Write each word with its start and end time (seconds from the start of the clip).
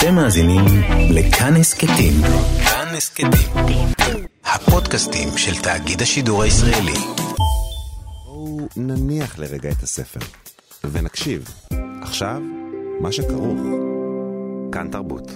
אתם 0.00 0.14
מאזינים 0.14 0.64
לכאן 1.10 1.56
הסכתים. 1.56 2.12
כאן 2.64 2.94
הסכתים. 2.96 3.30
הפודקאסטים 4.44 5.28
של 5.36 5.62
תאגיד 5.62 6.02
השידור 6.02 6.42
הישראלי. 6.42 6.98
בואו 8.24 8.68
נניח 8.76 9.38
לרגע 9.38 9.70
את 9.70 9.82
הספר, 9.82 10.20
ונקשיב. 10.84 11.48
עכשיו, 12.02 12.40
מה 13.00 13.12
שכרוך. 13.12 13.60
כאן 14.72 14.88
תרבות. 14.90 15.30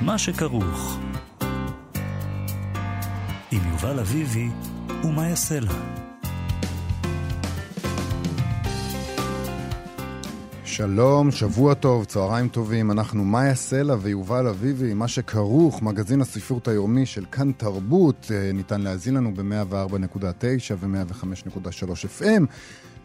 מה 0.00 0.18
שכרוך. 0.18 0.98
עם 3.50 3.60
יובל 3.70 3.98
אביבי 3.98 4.48
ומה 5.04 5.28
יעשה 5.28 5.60
לה. 5.60 5.97
שלום, 10.78 11.30
שבוע 11.30 11.74
טוב, 11.74 12.04
צהריים 12.04 12.48
טובים, 12.48 12.90
אנחנו 12.90 13.24
מאיה 13.24 13.54
סלע 13.54 13.96
ויובל 14.00 14.46
אביבי, 14.46 14.94
מה 14.94 15.08
שכרוך, 15.08 15.82
מגזין 15.82 16.20
הספרות 16.20 16.68
היומי 16.68 17.06
של 17.06 17.24
כאן 17.32 17.52
תרבות, 17.52 18.30
אה, 18.34 18.50
ניתן 18.52 18.80
להזין 18.80 19.14
לנו 19.14 19.34
ב-104.9 19.34 20.74
ו-105.3 20.80 22.20
FM, 22.20 22.42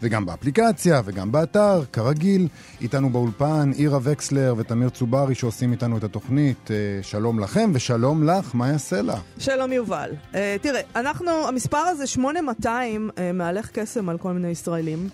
וגם 0.01 0.25
באפליקציה 0.25 1.01
וגם 1.05 1.31
באתר, 1.31 1.83
כרגיל. 1.93 2.47
איתנו 2.81 3.09
באולפן 3.09 3.71
עירה 3.75 3.99
וקסלר 4.03 4.53
ותמיר 4.57 4.89
צוברי 4.89 5.35
שעושים 5.35 5.71
איתנו 5.71 5.97
את 5.97 6.03
התוכנית. 6.03 6.71
אה, 6.71 6.75
שלום 7.01 7.39
לכם 7.39 7.71
ושלום 7.73 8.23
לך, 8.23 8.55
מאיה 8.55 8.77
סלע. 8.77 9.15
שלום 9.37 9.71
יובל. 9.71 10.11
Uh, 10.31 10.35
תראה, 10.61 10.81
אנחנו, 10.95 11.47
המספר 11.47 11.77
הזה, 11.77 12.07
8200, 12.07 13.09
uh, 13.09 13.19
מהלך 13.33 13.69
קסם 13.73 14.09
על 14.09 14.17
כל 14.17 14.31
מיני 14.31 14.47
ישראלים, 14.47 15.09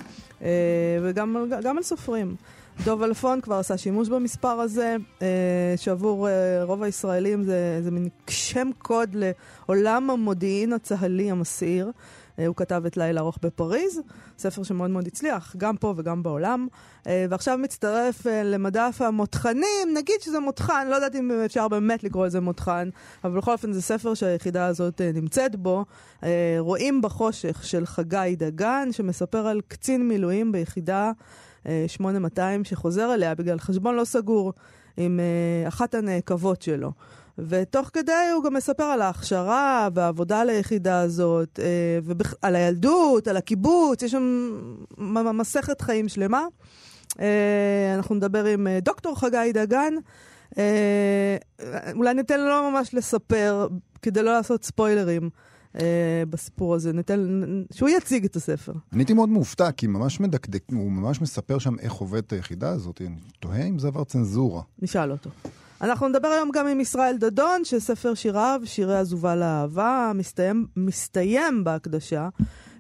וגם 1.04 1.36
על- 1.78 1.84
סופרים. 1.84 2.36
דוב 2.86 3.04
אלפון 3.04 3.42
כבר 3.42 3.56
עשה 3.56 3.78
שימוש 3.78 4.10
במספר 4.10 4.48
הזה, 4.60 4.96
uh, 5.20 5.22
שעבור 5.78 6.28
uh, 6.28 6.32
רוב 6.64 6.84
הישראלים 6.84 7.44
זה, 7.44 7.80
זה 7.84 7.92
מין 7.92 8.10
שם 8.30 8.70
קוד 8.78 9.16
לעולם 9.68 10.10
המודיעין 10.10 10.74
הצה"לי 10.74 11.32
המסעיר. 11.32 11.92
Uh, 12.40 12.48
הוא 12.48 12.56
כתב 12.56 12.84
את 12.88 12.98
לילה 12.98 13.22
ארוך 13.22 13.38
בפריז, 13.42 14.02
ספר 14.38 14.64
שמאוד 14.64 14.90
מאוד 14.90 15.08
הצליח, 15.08 15.56
גם 15.58 15.78
פה 15.78 15.94
וגם 15.98 16.24
בעולם. 16.24 16.68
Uh, 17.04 17.08
ועכשיו 17.30 17.58
מצטרף 17.58 18.26
uh, 18.26 18.30
למדף 18.44 18.98
המותחנים, 19.00 19.88
נגיד 19.94 20.22
שזה 20.22 20.40
מותחן, 20.40 20.88
לא 20.90 20.96
יודעת 20.96 21.16
אם 21.16 21.32
אפשר 21.46 21.68
באמת 21.68 22.04
לקרוא 22.04 22.26
לזה 22.26 22.40
מותחן, 22.40 22.90
אבל 23.24 23.38
בכל 23.38 23.52
אופן 23.52 23.74
זה 23.74 23.82
ספר 23.82 24.14
שהיחידה 24.14 24.66
הזאת 24.66 25.02
נמצאת 25.14 25.56
בו. 25.56 25.86
רואים 26.60 27.02
בחושך 27.02 27.60
של 27.64 27.86
חגי 27.86 28.36
דגן, 28.38 28.88
שמספר 28.92 29.48
על 29.48 29.62
קצין 29.68 30.08
מילואים 30.08 30.52
ביחידה 30.52 31.12
uh, 31.64 31.68
8200 31.88 32.64
שחוזר 32.64 33.14
אליה 33.14 33.36
בגלל 33.36 33.60
חשבון 33.60 33.96
לא 33.96 34.06
סגור 34.06 34.54
עם 34.98 35.20
אחת 35.68 35.96
הנעקבות 35.96 36.62
שלו. 36.62 36.92
ותוך 37.48 37.90
כדי 37.94 38.30
הוא 38.36 38.44
גם 38.44 38.54
מספר 38.54 38.84
על 38.84 39.02
ההכשרה 39.02 39.90
והעבודה 39.94 40.42
על 40.42 40.50
היחידה 40.50 41.02
הזאת, 41.02 41.60
אה, 41.64 42.00
ועל 42.04 42.56
הילדות, 42.56 43.28
על 43.28 43.38
הקיבוץ, 43.38 44.04
יש 44.04 44.12
שם 44.12 44.50
מסכת 45.34 45.82
חיים 45.82 46.10
שלמה. 46.10 46.46
אה, 47.20 47.96
אנחנו 47.96 48.16
נדבר 48.16 48.46
עם 48.46 48.68
אה, 48.68 48.80
דוקטור 48.80 49.20
חגי 49.20 49.52
דגן. 49.54 49.94
אולי 51.96 52.14
ניתן 52.14 52.40
לו 52.40 52.72
ממש 52.72 52.94
לספר, 52.94 53.68
כדי 54.02 54.24
לא 54.24 54.34
לעשות 54.34 54.66
ספוילרים 54.66 55.30
אה, 55.76 56.24
בסיפור 56.30 56.76
הזה. 56.76 56.94
ניתן, 56.94 57.44
שהוא 57.74 57.90
יציג 57.90 58.26
את 58.26 58.36
הספר. 58.36 58.74
אני 58.94 59.02
הייתי 59.02 59.14
מאוד 59.14 59.30
מופתע, 59.30 59.72
כי 59.72 59.88
ממש 59.88 60.20
מדקדק, 60.20 60.64
הוא 60.72 60.92
ממש 60.92 61.22
מספר 61.22 61.60
שם 61.60 61.80
איך 61.80 61.94
עובדת 61.94 62.34
היחידה 62.34 62.70
הזאת. 62.70 63.02
אני 63.02 63.16
תוהה 63.40 63.64
אם 63.64 63.80
זה 63.80 63.88
עבר 63.88 64.04
צנזורה. 64.04 64.62
נשאל 64.82 65.12
אותו. 65.12 65.30
אנחנו 65.82 66.08
נדבר 66.08 66.28
היום 66.28 66.50
גם 66.54 66.68
עם 66.68 66.80
ישראל 66.80 67.18
דדון, 67.18 67.62
שספר 67.64 68.14
שיריו, 68.14 68.62
שירי 68.66 68.98
עזובה 68.98 69.36
לאהבה, 69.36 70.12
מסתיים, 70.16 70.68
מסתיים 70.78 71.64
בהקדשה 71.64 72.30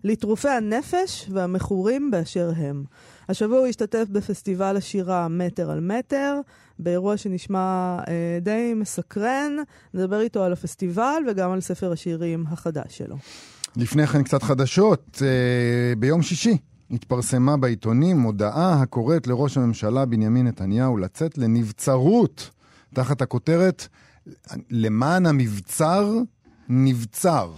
לטרופי 0.04 0.50
הנפש 0.50 1.30
והמכורים 1.34 2.12
באשר 2.12 2.52
הם. 2.58 2.84
השבוע 3.30 3.58
הוא 3.58 3.68
השתתף 3.68 4.06
בפסטיבל 4.10 4.78
השירה 4.78 5.28
מטר 5.28 5.72
על 5.72 5.80
מטר, 5.80 6.40
באירוע 6.80 7.18
שנשמע 7.18 7.98
אה, 8.08 8.40
די 8.42 8.74
מסקרן. 8.76 9.52
נדבר 9.94 10.22
איתו 10.22 10.44
על 10.44 10.54
הפסטיבל 10.54 11.24
וגם 11.28 11.52
על 11.52 11.62
ספר 11.62 11.92
השירים 11.92 12.46
החדש 12.48 12.98
שלו. 12.98 13.16
לפני 13.76 14.08
כן 14.08 14.24
קצת 14.24 14.44
חדשות. 14.44 15.22
אה, 15.22 15.96
ביום 15.96 16.22
שישי 16.22 16.58
התפרסמה 16.92 17.58
בעיתונים 17.58 18.22
הודעה 18.22 18.82
הקוראת 18.82 19.28
לראש 19.28 19.58
הממשלה 19.58 20.06
בנימין 20.06 20.48
נתניהו 20.48 20.98
לצאת 20.98 21.38
לנבצרות, 21.38 22.50
תחת 22.94 23.22
הכותרת 23.22 23.88
למען 24.70 25.26
המבצר 25.26 26.14
נבצר. 26.70 27.52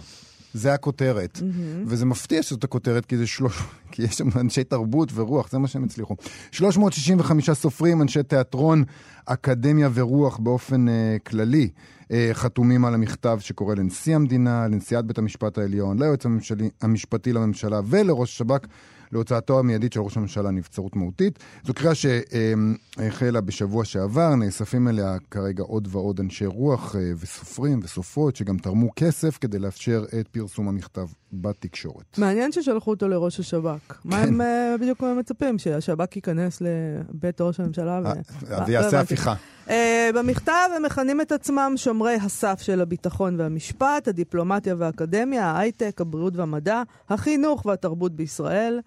זה 0.54 0.74
הכותרת. 0.74 1.36
Mm-hmm. 1.36 1.86
וזה 1.86 2.06
מפתיע 2.06 2.42
שזאת 2.42 2.64
הכותרת, 2.64 3.06
כי, 3.06 3.16
זה 3.16 3.26
שלוש... 3.26 3.62
כי 3.92 4.02
יש 4.02 4.14
שם 4.14 4.28
אנשי 4.40 4.64
תרבות 4.64 5.08
ורוח, 5.14 5.50
זה 5.50 5.58
מה 5.58 5.68
שהם 5.68 5.84
הצליחו. 5.84 6.16
365 6.50 7.50
סופרים, 7.50 8.02
אנשי 8.02 8.22
תיאטרון, 8.22 8.84
אקדמיה 9.26 9.88
ורוח 9.94 10.38
באופן 10.38 10.88
uh, 10.88 10.90
כללי, 11.26 11.68
uh, 12.02 12.12
חתומים 12.32 12.84
על 12.84 12.94
המכתב 12.94 13.38
שקורא 13.40 13.74
לנשיא 13.74 14.14
המדינה, 14.14 14.68
לנשיאת 14.68 15.04
בית 15.04 15.18
המשפט 15.18 15.58
העליון, 15.58 16.02
ליועץ 16.02 16.26
המשלי, 16.26 16.70
המשפטי 16.80 17.32
לממשלה 17.32 17.80
ולראש 17.86 18.30
השב"כ. 18.34 18.66
להוצאתו 19.12 19.58
המיידית 19.58 19.92
של 19.92 20.00
ראש 20.00 20.16
הממשלה 20.16 20.50
נבצרות 20.50 20.96
מהותית. 20.96 21.38
זו 21.64 21.74
קריאה 21.74 21.94
שהחלה 21.94 23.40
בשבוע 23.40 23.84
שעבר, 23.84 24.34
נאספים 24.34 24.88
אליה 24.88 25.16
כרגע 25.30 25.62
עוד 25.62 25.88
ועוד 25.90 26.20
אנשי 26.20 26.46
רוח 26.46 26.96
אה, 26.96 27.12
וסופרים 27.20 27.80
וסופרות 27.82 28.36
שגם 28.36 28.58
תרמו 28.58 28.88
כסף 28.96 29.38
כדי 29.38 29.58
לאפשר 29.58 30.04
את 30.20 30.28
פרסום 30.28 30.68
המכתב 30.68 31.06
בתקשורת. 31.32 32.18
מעניין 32.18 32.52
ששלחו 32.52 32.90
אותו 32.90 33.08
לראש 33.08 33.40
השב"כ. 33.40 34.00
מה 34.04 34.18
הם 34.18 34.40
אה, 34.40 34.74
בדיוק 34.80 35.02
מצפים? 35.02 35.58
שהשב"כ 35.58 36.16
ייכנס 36.16 36.60
לבית 36.60 37.40
ראש 37.40 37.60
הממשלה 37.60 38.00
ו... 38.04 38.06
אה, 38.06 38.58
לא 38.58 38.64
ויעשה. 38.66 39.00
הפיכה. 39.00 39.34
אה, 39.70 40.10
במכתב 40.14 40.68
הם 40.76 40.82
מכנים 40.82 41.20
את 41.20 41.32
עצמם 41.32 41.72
שומרי 41.76 42.14
הסף 42.14 42.60
של 42.62 42.80
הביטחון 42.80 43.40
והמשפט, 43.40 44.08
הדיפלומטיה 44.08 44.74
והאקדמיה, 44.78 45.46
ההייטק, 45.46 46.00
הבריאות 46.00 46.36
והמדע, 46.36 46.82
החינוך 47.08 47.66
והתרבות 47.66 48.12
בישראל. 48.12 48.80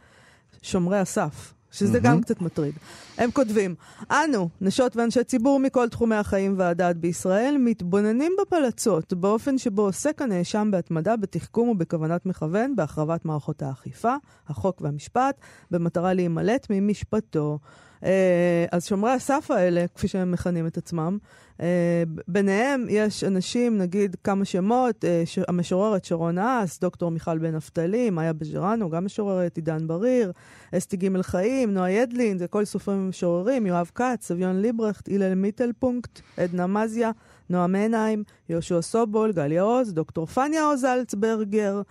שומרי 0.61 0.97
הסף. 0.97 1.55
שזה 1.75 1.99
גם 1.99 2.21
קצת 2.21 2.41
מטריד. 2.41 2.73
הם 3.17 3.31
כותבים, 3.31 3.75
אנו, 4.11 4.49
נשות 4.61 4.95
ואנשי 4.95 5.23
ציבור 5.23 5.59
מכל 5.59 5.89
תחומי 5.89 6.15
החיים 6.15 6.55
והדת 6.57 6.95
בישראל, 6.95 7.55
מתבוננים 7.59 8.31
בפלצות 8.41 9.13
באופן 9.13 9.57
שבו 9.57 9.81
עוסק 9.81 10.21
הנאשם 10.21 10.69
בהתמדה, 10.71 11.15
בתחכום 11.15 11.69
ובכוונת 11.69 12.25
מכוון, 12.25 12.75
בהחרבת 12.75 13.25
מערכות 13.25 13.61
האכיפה, 13.61 14.15
החוק 14.47 14.81
והמשפט, 14.81 15.39
במטרה 15.71 16.13
להימלט 16.13 16.67
ממשפטו. 16.69 17.59
אה, 18.05 18.65
אז 18.71 18.85
שומרי 18.85 19.11
הסף 19.11 19.51
האלה, 19.51 19.85
כפי 19.95 20.07
שהם 20.07 20.31
מכנים 20.31 20.67
את 20.67 20.77
עצמם, 20.77 21.17
אה, 21.61 22.03
ביניהם 22.27 22.85
יש 22.89 23.23
אנשים, 23.23 23.77
נגיד 23.77 24.15
כמה 24.23 24.45
שמות, 24.45 25.05
אה, 25.05 25.23
המשוררת 25.47 26.05
שרון 26.05 26.37
האס, 26.37 26.79
דוקטור 26.79 27.11
מיכל 27.11 27.37
בן 27.37 27.55
נפתלי, 27.55 28.09
מאיה 28.09 28.33
בז'רנו, 28.33 28.89
גם 28.89 29.05
משוררת, 29.05 29.55
עידן 29.55 29.87
בריר, 29.87 30.31
אסתי 30.75 30.97
ג' 30.97 31.21
חיים, 31.21 31.73
נועה 31.73 31.91
ידלין, 31.91 32.37
זה 32.37 32.47
כל 32.47 32.65
סופרים 32.65 33.05
ומשוררים, 33.05 33.65
יואב 33.65 33.91
כץ, 33.95 34.27
סביון 34.27 34.61
ליברכט, 34.61 35.09
הלל 35.09 35.35
מיטלפונקט, 35.35 36.21
עדנה 36.37 36.67
מזיה, 36.67 37.11
נועה 37.49 37.67
מעיניים, 37.67 38.23
יהושע 38.49 38.81
סובול, 38.81 39.31
גליה 39.31 39.61
עוז, 39.61 39.93
דוקטור 39.93 40.25
פניה 40.25 40.63
עוז 40.63 40.85
אלצברגר, 40.85 41.81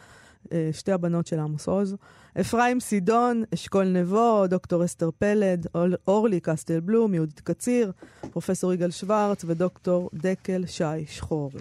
שתי 0.72 0.92
הבנות 0.92 1.26
של 1.26 1.38
עמוס 1.38 1.69
עוז, 1.69 1.96
אפרים 2.40 2.81
סידון, 2.81 3.42
אשכול 3.54 3.84
נבו, 3.84 4.46
דוקטור 4.46 4.84
אסתר 4.84 5.10
פלד, 5.19 5.66
אור- 5.75 5.94
אורלי 6.08 6.40
קסטל 6.40 6.81
בלום, 6.81 7.14
יהודית 7.14 7.40
קציר, 7.40 7.92
פרופסור 8.31 8.72
יגאל 8.72 8.90
שוורץ 8.90 9.44
ודוקטור 9.46 10.10
דקל 10.14 10.66
שי 10.66 10.84
שחורי. 11.06 11.60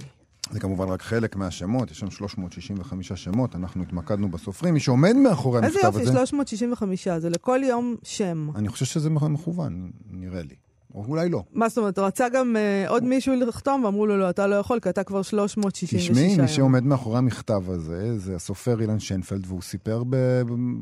זה 0.51 0.59
כמובן 0.59 0.87
רק 0.87 1.01
חלק 1.01 1.35
מהשמות, 1.35 1.91
יש 1.91 1.99
שם 1.99 2.09
365 2.11 3.11
שמות, 3.13 3.55
אנחנו 3.55 3.83
התמקדנו 3.83 4.31
בסופרים. 4.31 4.73
מי 4.73 4.79
שעומד 4.79 5.15
מאחורי 5.15 5.57
איזה 5.57 5.67
המכתב 5.67 5.85
יופי, 5.85 6.01
הזה... 6.01 6.11
365, 6.11 7.07
זה 7.07 7.29
לכל 7.29 7.59
יום 7.63 7.95
שם. 8.03 8.49
אני 8.55 8.69
חושב 8.69 8.85
שזה 8.85 9.09
מכוון, 9.09 9.91
נראה 10.11 10.41
לי. 10.41 10.55
או 10.95 11.05
אולי 11.07 11.29
לא. 11.29 11.43
מה 11.53 11.69
זאת 11.69 11.77
אומרת, 11.77 11.99
רצה 11.99 12.29
גם 12.29 12.55
אה, 12.55 12.89
עוד 12.89 13.03
מישהו 13.03 13.33
לחתום, 13.35 13.83
ואמרו 13.83 14.05
לו, 14.07 14.17
לא, 14.17 14.29
אתה 14.29 14.47
לא 14.47 14.55
יכול, 14.55 14.79
כי 14.79 14.89
אתה 14.89 15.03
כבר 15.03 15.21
366 15.21 15.95
תשמעי, 15.95 16.31
יום. 16.31 16.41
מי 16.41 16.47
שעומד 16.47 16.83
מאחורי 16.83 17.17
המכתב 17.17 17.61
הזה, 17.67 18.19
זה 18.19 18.35
הסופר 18.35 18.81
אילן 18.81 18.99
שיינפלד, 18.99 19.43
והוא 19.47 19.61
סיפר 19.61 20.03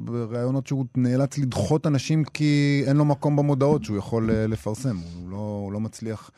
בראיונות 0.05 0.67
שהוא 0.67 0.85
נאלץ 0.97 1.37
לדחות 1.37 1.87
אנשים 1.87 2.23
כי 2.23 2.83
אין 2.87 2.97
לו 2.97 3.05
מקום 3.05 3.35
במודעות 3.35 3.83
שהוא 3.83 3.97
יכול 3.97 4.31
אה, 4.31 4.47
לפרסם. 4.47 4.97
הוא 4.97 5.29
לא, 5.31 5.61
הוא 5.63 5.71
לא 5.71 5.79
מצליח... 5.79 6.31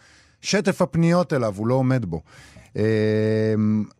שטף 0.43 0.81
הפניות 0.81 1.33
אליו, 1.33 1.53
הוא 1.57 1.67
לא 1.67 1.73
עומד 1.73 2.05
בו. 2.05 2.21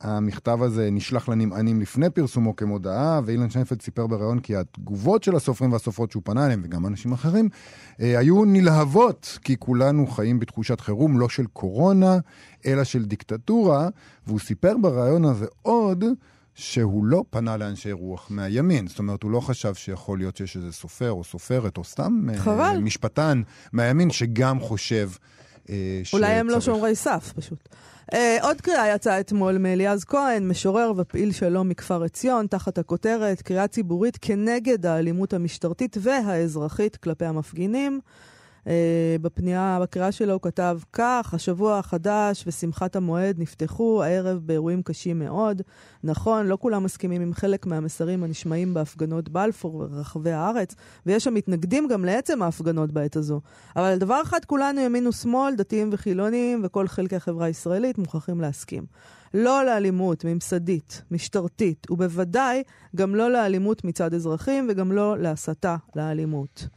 המכתב 0.02 0.62
הזה 0.62 0.90
נשלח 0.92 1.30
לנמענים 1.30 1.82
לפני 1.82 2.10
פרסומו 2.10 2.56
כמודעה, 2.56 3.22
ואילן 3.26 3.50
שיינפלד 3.50 3.82
סיפר 3.82 4.08
בריאיון 4.08 4.40
כי 4.40 4.56
התגובות 4.56 5.24
של 5.24 5.36
הסופרים 5.36 5.72
והסופרות 5.72 6.12
שהוא 6.12 6.22
פנה 6.26 6.46
אליהם, 6.46 6.62
וגם 6.66 6.86
אנשים 6.86 7.12
אחרים, 7.14 7.50
אה, 8.02 8.20
היו 8.20 8.46
נלהבות, 8.46 9.40
כי 9.44 9.56
כולנו 9.60 10.08
חיים 10.08 10.40
בתחושת 10.40 10.80
חירום, 10.80 11.20
לא 11.20 11.30
של 11.30 11.46
קורונה, 11.46 12.18
אלא 12.66 12.84
של 12.84 13.06
דיקטטורה, 13.06 13.90
והוא 14.28 14.40
סיפר 14.40 14.76
בריאיון 14.82 15.26
הזה 15.26 15.46
עוד, 15.62 16.04
שהוא 16.56 17.06
לא 17.06 17.24
פנה 17.30 17.58
לאנשי 17.58 17.92
רוח 17.92 18.28
מהימין. 18.30 18.88
זאת 18.88 19.00
אומרת, 19.00 19.24
הוא 19.24 19.32
לא 19.32 19.40
חשב 19.40 19.74
שיכול 19.74 20.18
להיות 20.18 20.38
שיש 20.38 20.56
איזה 20.56 20.72
סופר 20.72 21.12
או 21.12 21.24
סופרת, 21.24 21.78
או 21.78 21.84
סתם 21.84 22.28
אה, 22.30 22.38
חבל. 22.38 22.78
משפטן 22.82 23.42
מהימין 23.74 24.10
שגם 24.10 24.60
חושב. 24.60 25.10
אולי 26.14 26.32
הם 26.32 26.50
לא 26.50 26.62
שומרי 26.62 26.96
סף, 26.96 27.34
פשוט. 27.36 27.70
Uh, 28.12 28.16
עוד 28.42 28.62
קריאה 28.62 28.96
יצאה 28.96 29.20
אתמול 29.20 29.58
מאליעז 29.58 30.04
כהן, 30.04 30.48
משורר 30.48 30.94
ופעיל 30.98 31.32
שלום 31.32 31.70
מכפר 31.70 32.04
עציון, 32.04 32.48
תחת 32.48 32.78
הכותרת 32.78 33.42
קריאה 33.42 33.68
ציבורית 33.68 34.18
כנגד 34.22 34.86
האלימות 34.86 35.34
המשטרתית 35.34 35.98
והאזרחית 36.02 36.96
כלפי 36.96 37.26
המפגינים. 37.26 38.00
Uh, 38.64 38.68
בפנייה, 39.22 39.80
בקריאה 39.82 40.12
שלו 40.12 40.34
הוא 40.34 40.42
כתב 40.42 40.80
כך, 40.94 41.34
השבוע 41.34 41.78
החדש 41.78 42.44
ושמחת 42.48 42.96
המועד 42.96 43.40
נפתחו 43.40 44.04
הערב 44.04 44.42
באירועים 44.46 44.82
קשים 44.84 45.20
מאוד. 45.20 45.62
נכון, 46.04 46.48
לא 46.48 46.58
כולם 46.62 46.84
מסכימים 46.84 47.22
עם 47.22 47.34
חלק 47.34 47.66
מהמסרים 47.66 48.24
הנשמעים 48.24 48.74
בהפגנות 48.74 49.30
בלפור 49.30 49.88
ברחבי 49.88 50.32
הארץ, 50.32 50.76
ויש 51.06 51.28
המתנגדים 51.28 51.88
גם 51.88 52.06
לעצם 52.06 52.42
ההפגנות 52.42 52.92
בעת 52.92 53.16
הזו. 53.16 53.42
אבל 53.76 53.86
על 53.86 53.98
דבר 53.98 54.22
אחד 54.22 54.46
כולנו, 54.46 54.82
ימין 54.82 55.08
ושמאל, 55.08 55.56
דתיים 55.56 55.90
וחילונים, 55.92 56.62
וכל 56.64 56.88
חלקי 56.88 57.16
החברה 57.16 57.46
הישראלית 57.46 57.98
מוכרחים 57.98 58.42
להסכים. 58.42 58.86
לא 59.34 59.66
לאלימות 59.66 60.26
ממסדית, 60.26 61.02
משטרתית, 61.12 61.88
ובוודאי 61.92 62.64
גם 62.96 63.16
לא 63.16 63.32
לאלימות 63.32 63.84
מצד 63.84 64.14
אזרחים 64.14 64.68
וגם 64.70 64.92
לא 64.92 65.18
להסתה 65.18 65.76
לאלימות. 65.96 66.68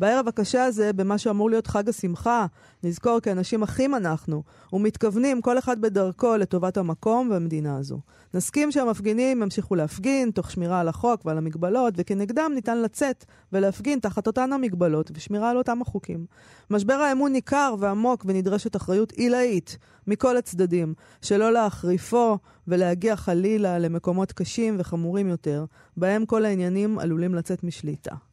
בערב 0.00 0.28
הקשה 0.28 0.64
הזה, 0.64 0.92
במה 0.92 1.18
שאמור 1.18 1.50
להיות 1.50 1.66
חג 1.66 1.88
השמחה, 1.88 2.46
נזכור 2.82 3.20
כי 3.20 3.32
אנשים 3.32 3.62
אחים 3.62 3.94
אנחנו, 3.94 4.42
ומתכוונים 4.72 5.40
כל 5.40 5.58
אחד 5.58 5.80
בדרכו 5.80 6.36
לטובת 6.36 6.76
המקום 6.76 7.30
והמדינה 7.30 7.76
הזו. 7.76 8.00
נסכים 8.34 8.70
שהמפגינים 8.70 9.42
ימשיכו 9.42 9.74
להפגין, 9.74 10.30
תוך 10.30 10.50
שמירה 10.50 10.80
על 10.80 10.88
החוק 10.88 11.26
ועל 11.26 11.38
המגבלות, 11.38 11.94
וכנגדם 11.96 12.52
ניתן 12.54 12.82
לצאת 12.82 13.24
ולהפגין 13.52 13.98
תחת 13.98 14.26
אותן 14.26 14.52
המגבלות 14.52 15.10
ושמירה 15.14 15.50
על 15.50 15.56
אותם 15.56 15.82
החוקים. 15.82 16.26
משבר 16.70 16.94
האמון 16.94 17.32
ניכר 17.32 17.74
ועמוק 17.78 18.24
ונדרשת 18.28 18.76
אחריות 18.76 19.12
עילאית 19.12 19.78
מכל 20.06 20.36
הצדדים, 20.36 20.94
שלא 21.22 21.52
להחריפו 21.52 22.38
ולהגיע 22.68 23.16
חלילה 23.16 23.78
למקומות 23.78 24.32
קשים 24.32 24.76
וחמורים 24.78 25.28
יותר, 25.28 25.64
בהם 25.96 26.26
כל 26.26 26.44
העניינים 26.44 26.98
עלולים 26.98 27.34
לצאת 27.34 27.64
משליטה. 27.64 28.29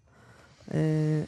אה, 0.74 0.80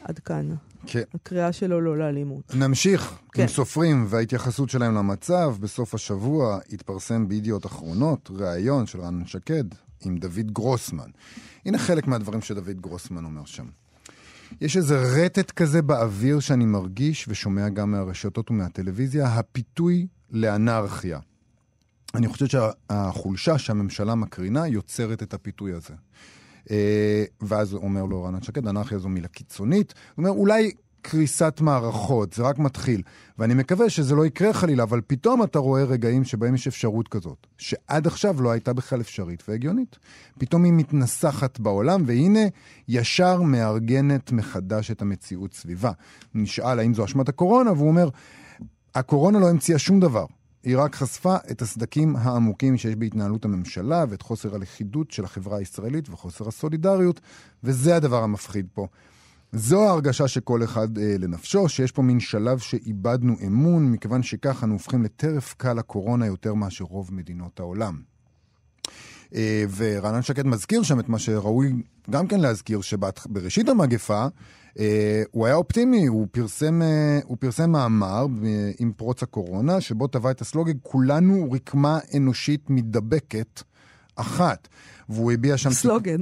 עד 0.03 0.19
כאן. 0.19 0.55
כן. 0.85 1.01
הקריאה 1.13 1.51
שלו 1.51 1.81
לא 1.81 1.97
לאלימות. 1.97 2.55
נמשיך 2.55 3.19
כן. 3.31 3.41
עם 3.41 3.47
סופרים 3.47 4.05
וההתייחסות 4.09 4.69
שלהם 4.69 4.95
למצב. 4.95 5.55
בסוף 5.59 5.93
השבוע 5.93 6.59
התפרסם 6.73 7.27
בידיעות 7.27 7.65
אחרונות 7.65 8.29
ראיון 8.33 8.85
של 8.85 9.01
רענן 9.01 9.25
שקד 9.25 9.63
עם 10.05 10.17
דוד 10.17 10.51
גרוסמן. 10.51 11.09
הנה 11.65 11.77
חלק 11.77 12.07
מהדברים 12.07 12.41
שדוד 12.41 12.81
גרוסמן 12.81 13.25
אומר 13.25 13.45
שם. 13.45 13.65
יש 14.61 14.77
איזה 14.77 14.97
רטט 14.97 15.51
כזה 15.51 15.81
באוויר 15.81 16.39
שאני 16.39 16.65
מרגיש 16.65 17.25
ושומע 17.27 17.69
גם 17.69 17.91
מהרשתות 17.91 18.51
ומהטלוויזיה, 18.51 19.27
הפיתוי 19.27 20.07
לאנרכיה. 20.31 21.19
אני 22.15 22.27
חושב 22.27 22.45
שהחולשה 22.47 23.57
שהממשלה 23.57 24.15
מקרינה 24.15 24.67
יוצרת 24.67 25.23
את 25.23 25.33
הפיתוי 25.33 25.73
הזה. 25.73 25.93
אה, 26.71 27.23
ואז 27.41 27.73
אומר 27.73 28.05
לו 28.05 28.23
רענן 28.23 28.41
שקד, 28.41 28.67
אנרכיה 28.67 28.97
זו 28.97 29.09
מילה 29.09 29.27
קיצונית. 29.27 29.93
הוא 30.15 30.23
אומר, 30.23 30.39
אולי 30.39 30.71
קריסת 31.01 31.59
מערכות, 31.61 32.33
זה 32.33 32.43
רק 32.43 32.59
מתחיל. 32.59 33.01
ואני 33.37 33.53
מקווה 33.53 33.89
שזה 33.89 34.15
לא 34.15 34.25
יקרה 34.25 34.53
חלילה, 34.53 34.83
אבל 34.83 35.01
פתאום 35.07 35.43
אתה 35.43 35.59
רואה 35.59 35.83
רגעים 35.83 36.23
שבהם 36.23 36.55
יש 36.55 36.67
אפשרות 36.67 37.07
כזאת, 37.07 37.47
שעד 37.57 38.07
עכשיו 38.07 38.41
לא 38.41 38.51
הייתה 38.51 38.73
בכלל 38.73 39.01
אפשרית 39.01 39.43
והגיונית. 39.47 39.99
פתאום 40.39 40.63
היא 40.63 40.73
מתנסחת 40.73 41.59
בעולם, 41.59 42.03
והנה, 42.05 42.39
ישר 42.87 43.41
מארגנת 43.41 44.31
מחדש 44.31 44.91
את 44.91 45.01
המציאות 45.01 45.53
סביבה. 45.53 45.91
נשאל 46.35 46.79
האם 46.79 46.93
זו 46.93 47.05
אשמת 47.05 47.29
הקורונה, 47.29 47.71
והוא 47.71 47.87
אומר, 47.87 48.09
הקורונה 48.95 49.39
לא 49.39 49.49
המציאה 49.49 49.79
שום 49.79 49.99
דבר. 49.99 50.25
היא 50.63 50.77
רק 50.77 50.95
חשפה 50.95 51.35
את 51.51 51.61
הסדקים 51.61 52.15
העמוקים 52.15 52.77
שיש 52.77 52.95
בהתנהלות 52.95 53.45
הממשלה 53.45 54.05
ואת 54.09 54.21
חוסר 54.21 54.55
הלכידות 54.55 55.11
של 55.11 55.23
החברה 55.23 55.57
הישראלית 55.57 56.09
וחוסר 56.09 56.47
הסולידריות, 56.47 57.21
וזה 57.63 57.95
הדבר 57.95 58.23
המפחיד 58.23 58.67
פה. 58.73 58.87
זו 59.53 59.83
ההרגשה 59.83 60.27
שכל 60.27 60.63
אחד 60.63 60.97
אה, 60.97 61.15
לנפשו, 61.19 61.69
שיש 61.69 61.91
פה 61.91 62.01
מין 62.01 62.19
שלב 62.19 62.59
שאיבדנו 62.59 63.35
אמון, 63.47 63.91
מכיוון 63.91 64.23
שכך 64.23 64.63
אנו 64.63 64.73
הופכים 64.73 65.03
לטרף 65.03 65.53
קל 65.57 65.73
לקורונה 65.73 66.25
יותר 66.25 66.53
מאשר 66.53 66.83
רוב 66.83 67.13
מדינות 67.13 67.59
העולם. 67.59 68.01
אה, 69.35 69.65
ורענן 69.75 70.21
שקד 70.21 70.45
מזכיר 70.45 70.83
שם 70.83 70.99
את 70.99 71.09
מה 71.09 71.19
שראוי 71.19 71.73
גם 72.09 72.27
כן 72.27 72.39
להזכיר, 72.39 72.81
שבראשית 72.81 73.69
המגפה 73.69 74.27
הוא 75.31 75.45
היה 75.45 75.55
אופטימי, 75.55 76.05
הוא 76.05 76.27
פרסם, 76.31 76.81
אה, 76.81 77.19
הוא 77.23 77.37
פרסם 77.39 77.71
מאמר 77.71 78.25
אה, 78.45 78.71
עם 78.79 78.91
פרוץ 78.91 79.23
הקורונה, 79.23 79.81
שבו 79.81 80.07
טבע 80.07 80.31
את 80.31 80.41
הסלוגן, 80.41 80.73
כולנו 80.81 81.51
רקמה 81.51 81.99
אנושית 82.17 82.69
מדבקת 82.69 83.63
אחת. 84.15 84.67
והוא 85.09 85.31
הביע 85.31 85.57
שם... 85.57 85.69
סלוגן. 85.69 86.17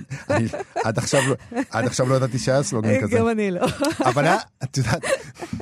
עד, 0.84 0.98
עכשיו 0.98 1.20
לא, 1.28 1.34
עד 1.70 1.84
עכשיו 1.84 2.08
לא 2.08 2.14
ידעתי 2.14 2.38
שהיה 2.38 2.62
סלוגן 2.62 3.00
כזה. 3.00 3.16
גם 3.16 3.28
אני 3.28 3.50
לא. 3.50 3.66
אבל 4.00 4.24
היה, 4.24 4.36
את 4.62 4.76
יודעת, 4.76 5.04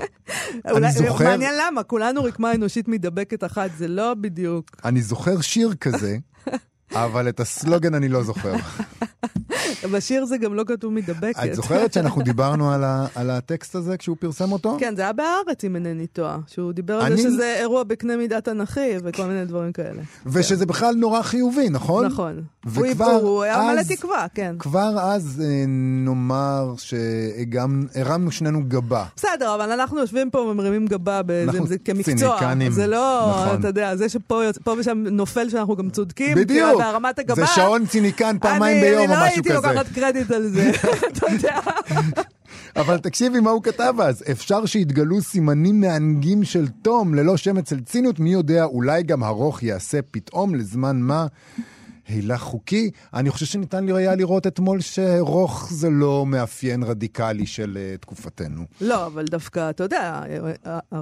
אני 0.77 0.93
זוכר, 0.93 1.25
מעניין 1.25 1.55
למה, 1.61 1.83
כולנו 1.83 2.25
רקמה 2.25 2.55
אנושית 2.55 2.88
מדבקת 2.88 3.44
אחת, 3.44 3.71
זה 3.77 3.88
לא 3.88 4.15
בדיוק. 4.15 4.71
אני 4.85 5.03
זוכר 5.03 5.41
שיר 5.41 5.75
כזה, 5.75 6.17
אבל 6.93 7.29
את 7.29 7.41
הסלוגן 7.41 7.94
אני 7.94 8.09
לא 8.09 8.23
זוכר. 8.23 8.55
בשיר 9.93 10.25
זה 10.25 10.38
גם 10.38 10.55
לא 10.55 10.64
כתוב 10.67 10.93
מדבקת. 10.93 11.44
את 11.44 11.55
זוכרת 11.55 11.93
שאנחנו 11.93 12.23
דיברנו 12.23 12.70
על, 12.73 12.84
ה, 12.84 13.06
על 13.14 13.31
הטקסט 13.31 13.75
הזה 13.75 13.96
כשהוא 13.96 14.17
פרסם 14.20 14.52
אותו? 14.52 14.76
כן, 14.81 14.96
זה 14.96 15.02
היה 15.02 15.12
בהארץ, 15.12 15.64
אם 15.64 15.75
אינני 15.76 16.06
טועה. 16.06 16.38
שהוא 16.46 16.73
דיבר 16.73 16.94
על 16.94 17.12
אני- 17.12 17.23
זה 17.23 17.28
שזה 17.28 17.55
אירוע 17.61 17.82
בקנה 17.82 18.17
מידה 18.17 18.40
תנכי 18.40 18.81
וכל 19.05 19.23
מיני 19.25 19.44
דברים 19.44 19.73
כאלה. 19.73 20.02
ושזה 20.26 20.67
בכלל 20.67 20.94
נורא 20.94 21.23
חיובי, 21.23 21.69
נכון? 21.70 22.06
נכון. 22.06 22.43
וכבר 22.67 23.05
הוא- 23.05 23.20
הוא 23.28 23.43
היה 23.43 23.62
מלא 23.73 23.82
תקווה, 23.96 24.26
כן. 24.34 24.55
כבר 24.58 24.99
אז 25.00 25.42
אה, 25.45 25.64
נאמר 26.04 26.75
שהרמנו 26.76 28.30
שנינו 28.30 28.61
גבה. 28.68 29.04
בסדר, 29.16 29.54
אבל 29.54 29.71
אנחנו 29.73 29.99
יושבים 29.99 30.30
פה 30.30 30.38
ומרימים 30.38 30.87
גבה 30.87 31.23
באיזה- 31.23 31.50
אנחנו 31.50 31.66
זה 31.66 31.78
כמקצוע. 31.78 32.14
ציניקנים. 32.38 32.73
זה 32.73 32.87
לא, 32.87 33.35
נכון. 33.45 33.59
אתה 33.61 33.68
יודע, 33.68 33.97
זה 33.97 34.09
שפה 34.09 34.40
פה 34.64 34.75
ושם 34.78 35.04
נופל 35.11 35.49
שאנחנו 35.49 35.76
גם 35.76 35.90
צודקים. 35.90 36.37
בדיוק. 36.37 36.78
בהרמת 36.78 37.18
הגבה. 37.18 37.35
זה 37.35 37.47
שעון 37.47 37.87
ציניקן 37.87 38.37
פעמיים 38.40 38.76
אני- 38.78 38.90
ביום 38.90 38.99
או 39.00 39.14
משהו 39.14 39.14
אני 39.14 39.21
לא 39.21 39.25
הייתי 39.25 39.49
כזה. 39.49 39.68
לוקחת 39.78 39.95
קרדיט 39.95 40.30
על 40.30 40.49
זה, 40.49 40.71
אתה 41.12 41.26
יודע. 41.33 41.61
אבל 42.76 42.99
תקשיבי 42.99 43.40
מה 43.40 43.50
הוא 43.50 43.62
כתב 43.62 43.95
אז. 44.02 44.25
אפשר 44.30 44.66
שיתגלו 44.66 45.23
סימנים 45.23 45.80
מהנגים 45.80 46.45
של 46.45 46.68
תום 46.68 47.14
ללא 47.14 47.37
שמץ 47.37 47.71
של 47.71 47.80
ציניות, 47.80 48.21
מי 48.21 48.33
יודע, 48.33 48.64
אולי 48.64 49.02
גם 49.02 49.23
הרוך 49.23 49.62
יעשה 49.62 49.99
פתאום 50.11 50.54
לזמן 50.54 50.97
מה. 50.97 51.26
הילה 52.09 52.38
חוקי, 52.38 52.90
אני 53.14 53.30
חושב 53.30 53.47
שניתן 53.47 53.87
לי 53.87 53.92
היה 53.92 54.14
לראות 54.14 54.47
אתמול 54.47 54.80
שרוך 54.80 55.68
זה 55.73 55.90
לא 55.90 56.26
מאפיין 56.26 56.83
רדיקלי 56.83 57.47
של 57.47 57.78
uh, 57.97 58.00
תקופתנו. 58.00 58.64
לא, 58.80 59.06
אבל 59.06 59.25
דווקא, 59.25 59.71
אתה 59.71 59.85
יודע, 59.85 60.23
אה, 60.66 60.78
אה, 60.92 61.00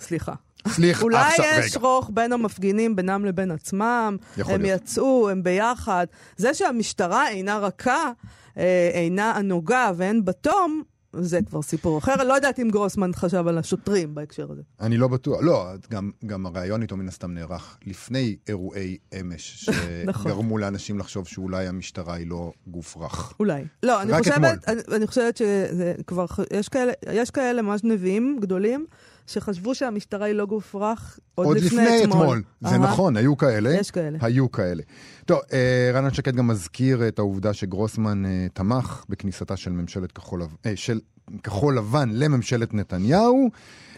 סליחה. 0.00 0.32
סליחה, 0.68 1.02
אולי 1.02 1.28
יש 1.38 1.76
רגע. 1.76 1.86
רוך 1.86 2.10
בין 2.14 2.32
המפגינים, 2.32 2.96
בינם 2.96 3.24
לבין 3.24 3.50
עצמם, 3.50 4.16
הם 4.36 4.62
להיות. 4.62 4.80
יצאו, 4.82 5.30
הם 5.30 5.42
ביחד. 5.42 6.06
זה 6.36 6.54
שהמשטרה 6.54 7.28
אינה 7.28 7.58
רכה, 7.58 8.10
אה, 8.58 8.90
אינה 8.94 9.30
הנוגה 9.30 9.90
ואין 9.96 10.24
בתום, 10.24 10.82
זה 11.12 11.38
כבר 11.48 11.62
סיפור 11.62 11.98
אחר. 11.98 12.24
לא 12.24 12.34
יודעת 12.34 12.58
אם 12.58 12.70
גרוסמן 12.70 13.10
חשב 13.14 13.46
על 13.48 13.58
השוטרים 13.58 14.14
בהקשר 14.14 14.52
הזה. 14.52 14.62
אני 14.80 14.96
לא 14.96 15.08
בטוח, 15.08 15.38
לא, 15.42 15.66
גם, 15.90 16.10
גם 16.26 16.46
הריאיון 16.46 16.82
איתו 16.82 16.96
מן 16.96 17.08
הסתם 17.08 17.34
נערך 17.34 17.76
לפני 17.86 18.36
אירועי 18.48 18.96
אמש, 19.20 19.68
נכון. 20.06 20.32
שגרמו 20.32 20.58
לאנשים 20.58 20.98
לחשוב 20.98 21.26
שאולי 21.26 21.66
המשטרה 21.66 22.14
היא 22.14 22.26
לא 22.26 22.52
גוף 22.66 22.96
רך. 22.96 23.34
אולי. 23.40 23.64
לא, 23.82 24.02
אני 24.02 24.18
חושבת. 24.18 24.68
אני, 24.68 24.80
אני 24.96 25.06
חושבת 25.06 25.36
שזה 25.36 25.94
כבר, 26.06 26.26
ח- 26.26 26.38
יש 26.52 26.68
כאלה, 26.68 26.92
יש 27.12 27.30
כאלה 27.30 27.62
ממש 27.62 27.80
נביאים 27.84 28.38
גדולים, 28.40 28.86
שחשבו 29.26 29.74
שהמשטרה 29.74 30.26
היא 30.26 30.34
לא 30.34 30.46
גוף 30.46 30.74
רך 30.74 31.18
עוד, 31.34 31.46
עוד 31.46 31.56
לפני 31.56 32.04
אתמול. 32.04 32.42
זה 32.60 32.68
אהה. 32.68 32.78
נכון, 32.78 33.16
היו 33.16 33.36
כאלה. 33.36 33.74
יש 33.74 33.90
כאלה. 33.90 34.18
היו 34.20 34.50
כאלה. 34.50 34.82
טוב, 35.24 35.40
אה, 35.52 35.90
רענן 35.94 36.14
שקד 36.14 36.36
גם 36.36 36.46
מזכיר 36.46 37.08
את 37.08 37.18
העובדה 37.18 37.52
שגרוסמן 37.52 38.26
אה, 38.26 38.46
תמך 38.52 39.04
בכניסתה 39.08 39.56
של 39.56 39.70
ממשלת 39.70 40.12
כחול, 40.12 40.42
אה, 40.66 40.76
של 40.76 41.00
כחול 41.42 41.76
לבן 41.76 42.10
לממשלת 42.12 42.74
נתניהו, 42.74 43.50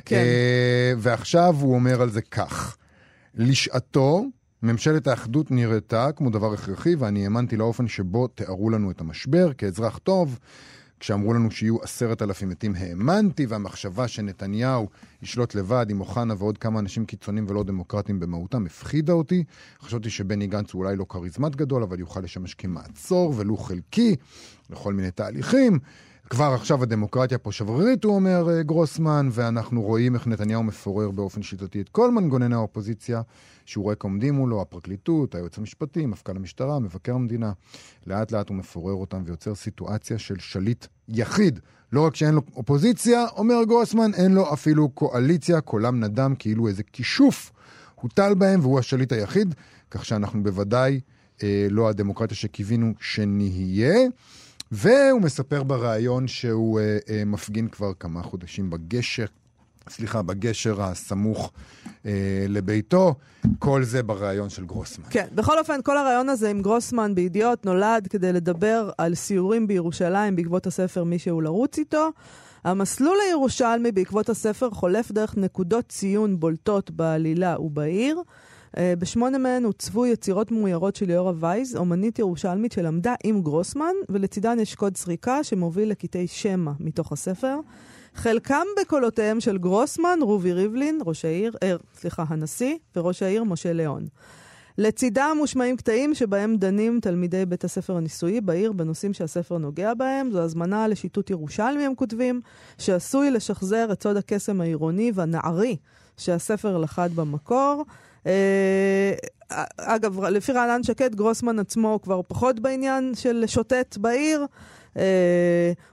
כן. 0.04 0.16
אה, 0.16 0.92
ועכשיו 0.98 1.54
הוא 1.60 1.74
אומר 1.74 2.02
על 2.02 2.10
זה 2.10 2.22
כך. 2.22 2.76
לשעתו, 3.34 4.24
ממשלת 4.62 5.06
האחדות 5.06 5.50
נראתה 5.50 6.12
כמו 6.16 6.30
דבר 6.30 6.52
הכרחי, 6.52 6.94
ואני 6.94 7.24
האמנתי 7.24 7.56
לאופן 7.56 7.88
שבו 7.88 8.26
תיארו 8.26 8.70
לנו 8.70 8.90
את 8.90 9.00
המשבר 9.00 9.52
כאזרח 9.52 9.98
טוב. 9.98 10.38
כשאמרו 11.02 11.34
לנו 11.34 11.50
שיהיו 11.50 11.82
עשרת 11.82 12.22
אלפים 12.22 12.48
מתים 12.48 12.74
האמנתי, 12.76 13.46
והמחשבה 13.46 14.08
שנתניהו 14.08 14.88
ישלוט 15.22 15.54
לבד 15.54 15.86
עם 15.90 16.00
אוחנה 16.00 16.34
ועוד 16.38 16.58
כמה 16.58 16.80
אנשים 16.80 17.06
קיצוניים 17.06 17.46
ולא 17.48 17.64
דמוקרטיים 17.64 18.20
במהותם 18.20 18.66
הפחידה 18.66 19.12
אותי. 19.12 19.44
חשבתי 19.80 20.10
שבני 20.10 20.46
גנץ 20.46 20.72
הוא 20.72 20.84
אולי 20.84 20.96
לא 20.96 21.06
כריזמט 21.08 21.56
גדול, 21.56 21.82
אבל 21.82 22.00
יוכל 22.00 22.20
לשמש 22.20 22.54
כמעצור 22.54 23.34
ולו 23.36 23.56
חלקי 23.56 24.16
לכל 24.70 24.94
מיני 24.94 25.10
תהליכים. 25.10 25.78
כבר 26.32 26.52
עכשיו 26.54 26.82
הדמוקרטיה 26.82 27.38
פה 27.38 27.52
שברירית, 27.52 28.04
הוא 28.04 28.14
אומר 28.14 28.48
אה, 28.50 28.62
גרוסמן, 28.62 29.28
ואנחנו 29.32 29.82
רואים 29.82 30.14
איך 30.14 30.26
נתניהו 30.26 30.62
מפורר 30.62 31.10
באופן 31.10 31.42
שיטתי 31.42 31.80
את 31.80 31.88
כל 31.88 32.10
מנגנוני 32.10 32.54
האופוזיציה 32.54 33.22
שהוא 33.66 33.84
רואה 33.84 33.94
כעומדים 33.94 34.34
מולו, 34.34 34.62
הפרקליטות, 34.62 35.34
היועץ 35.34 35.58
המשפטי, 35.58 36.06
מפכ"ל 36.06 36.36
המשטרה, 36.36 36.78
מבקר 36.78 37.14
המדינה. 37.14 37.52
לאט 38.06 38.32
לאט 38.32 38.48
הוא 38.48 38.56
מפורר 38.56 38.94
אותם 38.94 39.22
ויוצר 39.26 39.54
סיטואציה 39.54 40.18
של 40.18 40.38
שליט 40.38 40.86
יחיד. 41.08 41.60
לא 41.92 42.06
רק 42.06 42.16
שאין 42.16 42.34
לו 42.34 42.42
אופוזיציה, 42.56 43.26
אומר 43.36 43.64
גרוסמן, 43.64 44.14
אין 44.14 44.34
לו 44.34 44.52
אפילו 44.52 44.88
קואליציה, 44.88 45.60
קולם 45.60 46.00
נדם 46.04 46.34
כאילו 46.38 46.68
איזה 46.68 46.82
כישוף 46.82 47.52
הוטל 47.94 48.34
בהם 48.34 48.60
והוא 48.60 48.78
השליט 48.78 49.12
היחיד, 49.12 49.54
כך 49.90 50.04
שאנחנו 50.04 50.42
בוודאי 50.42 51.00
אה, 51.42 51.66
לא 51.70 51.88
הדמוקרטיה 51.88 52.36
שקיווינו 52.36 52.92
שנהיה. 53.00 54.08
והוא 54.72 55.20
מספר 55.20 55.62
בריאיון 55.62 56.28
שהוא 56.28 56.80
אה, 56.80 56.98
אה, 57.10 57.24
מפגין 57.24 57.68
כבר 57.68 57.92
כמה 58.00 58.22
חודשים 58.22 58.70
בגשר, 58.70 59.24
סליחה, 59.88 60.22
בגשר 60.22 60.82
הסמוך 60.82 61.52
אה, 62.06 62.46
לביתו. 62.48 63.14
כל 63.58 63.84
זה 63.84 64.02
בריאיון 64.02 64.48
של 64.48 64.64
גרוסמן. 64.64 65.04
כן, 65.10 65.26
בכל 65.34 65.58
אופן, 65.58 65.82
כל 65.82 65.96
הריאיון 65.96 66.28
הזה 66.28 66.50
עם 66.50 66.62
גרוסמן 66.62 67.14
בידיעות 67.14 67.66
נולד 67.66 68.08
כדי 68.10 68.32
לדבר 68.32 68.90
על 68.98 69.14
סיורים 69.14 69.66
בירושלים 69.66 70.36
בעקבות 70.36 70.66
הספר 70.66 71.04
מי 71.04 71.18
שהוא 71.18 71.42
לרוץ 71.42 71.78
איתו. 71.78 72.10
המסלול 72.64 73.16
הירושלמי 73.28 73.92
בעקבות 73.92 74.28
הספר 74.28 74.70
חולף 74.70 75.12
דרך 75.12 75.36
נקודות 75.36 75.88
ציון 75.88 76.40
בולטות 76.40 76.90
בעלילה 76.90 77.60
ובעיר. 77.60 78.22
אה, 78.78 78.94
בשמונה 78.98 79.38
מהן 79.38 79.64
הוצבו 79.64 80.06
יצירות 80.06 80.50
מאוירות 80.50 80.96
של 80.96 81.06
ליאורה 81.06 81.32
וייז, 81.36 81.76
אומנית 81.76 82.18
ירושלמית 82.18 82.72
שלמדה 82.72 83.14
עם 83.24 83.42
גרוסמן, 83.42 83.94
ולצידן 84.08 84.60
יש 84.60 84.74
קוד 84.74 84.96
סריקה 84.96 85.44
שמוביל 85.44 85.90
לקטעי 85.90 86.26
שמע 86.26 86.72
מתוך 86.80 87.12
הספר. 87.12 87.56
חלקם 88.14 88.66
בקולותיהם 88.80 89.40
של 89.40 89.58
גרוסמן, 89.58 90.18
רובי 90.22 90.52
ריבלין, 90.52 90.98
ראש 91.06 91.24
העיר, 91.24 91.52
אה, 91.62 91.74
סליחה, 91.94 92.24
הנשיא, 92.28 92.76
וראש 92.96 93.22
העיר 93.22 93.44
משה 93.44 93.72
ליאון. 93.72 94.06
לצידם 94.78 95.36
מושמעים 95.38 95.76
קטעים 95.76 96.14
שבהם 96.14 96.56
דנים 96.56 97.00
תלמידי 97.00 97.46
בית 97.46 97.64
הספר 97.64 97.96
הניסויי 97.96 98.40
בעיר 98.40 98.72
בנושאים 98.72 99.12
שהספר 99.12 99.58
נוגע 99.58 99.94
בהם. 99.94 100.30
זו 100.30 100.40
הזמנה 100.40 100.88
לשיטוט 100.88 101.30
ירושלמי, 101.30 101.86
הם 101.86 101.94
כותבים, 101.94 102.40
שעשוי 102.78 103.30
לשחזר 103.30 103.92
את 103.92 104.02
סוד 104.02 104.16
הקסם 104.16 104.60
העירוני 104.60 105.12
והנערי 105.14 105.76
שהספר 106.16 106.78
לחד 106.78 107.10
במקור. 107.14 107.84
אה, 108.26 109.12
אגב, 109.76 110.24
לפי 110.24 110.52
רענן 110.52 110.82
שקד, 110.82 111.14
גרוסמן 111.14 111.58
עצמו 111.58 111.98
כבר 112.02 112.20
פחות 112.28 112.60
בעניין 112.60 113.12
של 113.14 113.44
שוטט 113.46 113.96
בעיר. 113.96 114.46
Uh, 114.94 114.98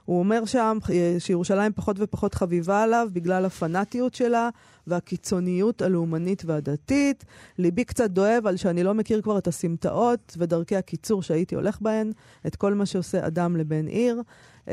הוא 0.04 0.18
אומר 0.18 0.44
שם 0.44 0.78
שירושלים 1.18 1.72
פחות 1.72 1.96
ופחות 1.98 2.34
חביבה 2.34 2.82
עליו 2.82 3.08
בגלל 3.12 3.44
הפנאטיות 3.44 4.14
שלה 4.14 4.48
והקיצוניות 4.86 5.82
הלאומנית 5.82 6.42
והדתית. 6.46 7.24
ליבי 7.58 7.84
קצת 7.84 8.10
דואב 8.10 8.46
על 8.46 8.56
שאני 8.56 8.82
לא 8.82 8.94
מכיר 8.94 9.22
כבר 9.22 9.38
את 9.38 9.48
הסמטאות 9.48 10.36
ודרכי 10.38 10.76
הקיצור 10.76 11.22
שהייתי 11.22 11.54
הולך 11.54 11.80
בהן, 11.80 12.12
את 12.46 12.56
כל 12.56 12.74
מה 12.74 12.86
שעושה 12.86 13.26
אדם 13.26 13.56
לבן 13.56 13.86
עיר. 13.86 14.22
Uh, 14.66 14.70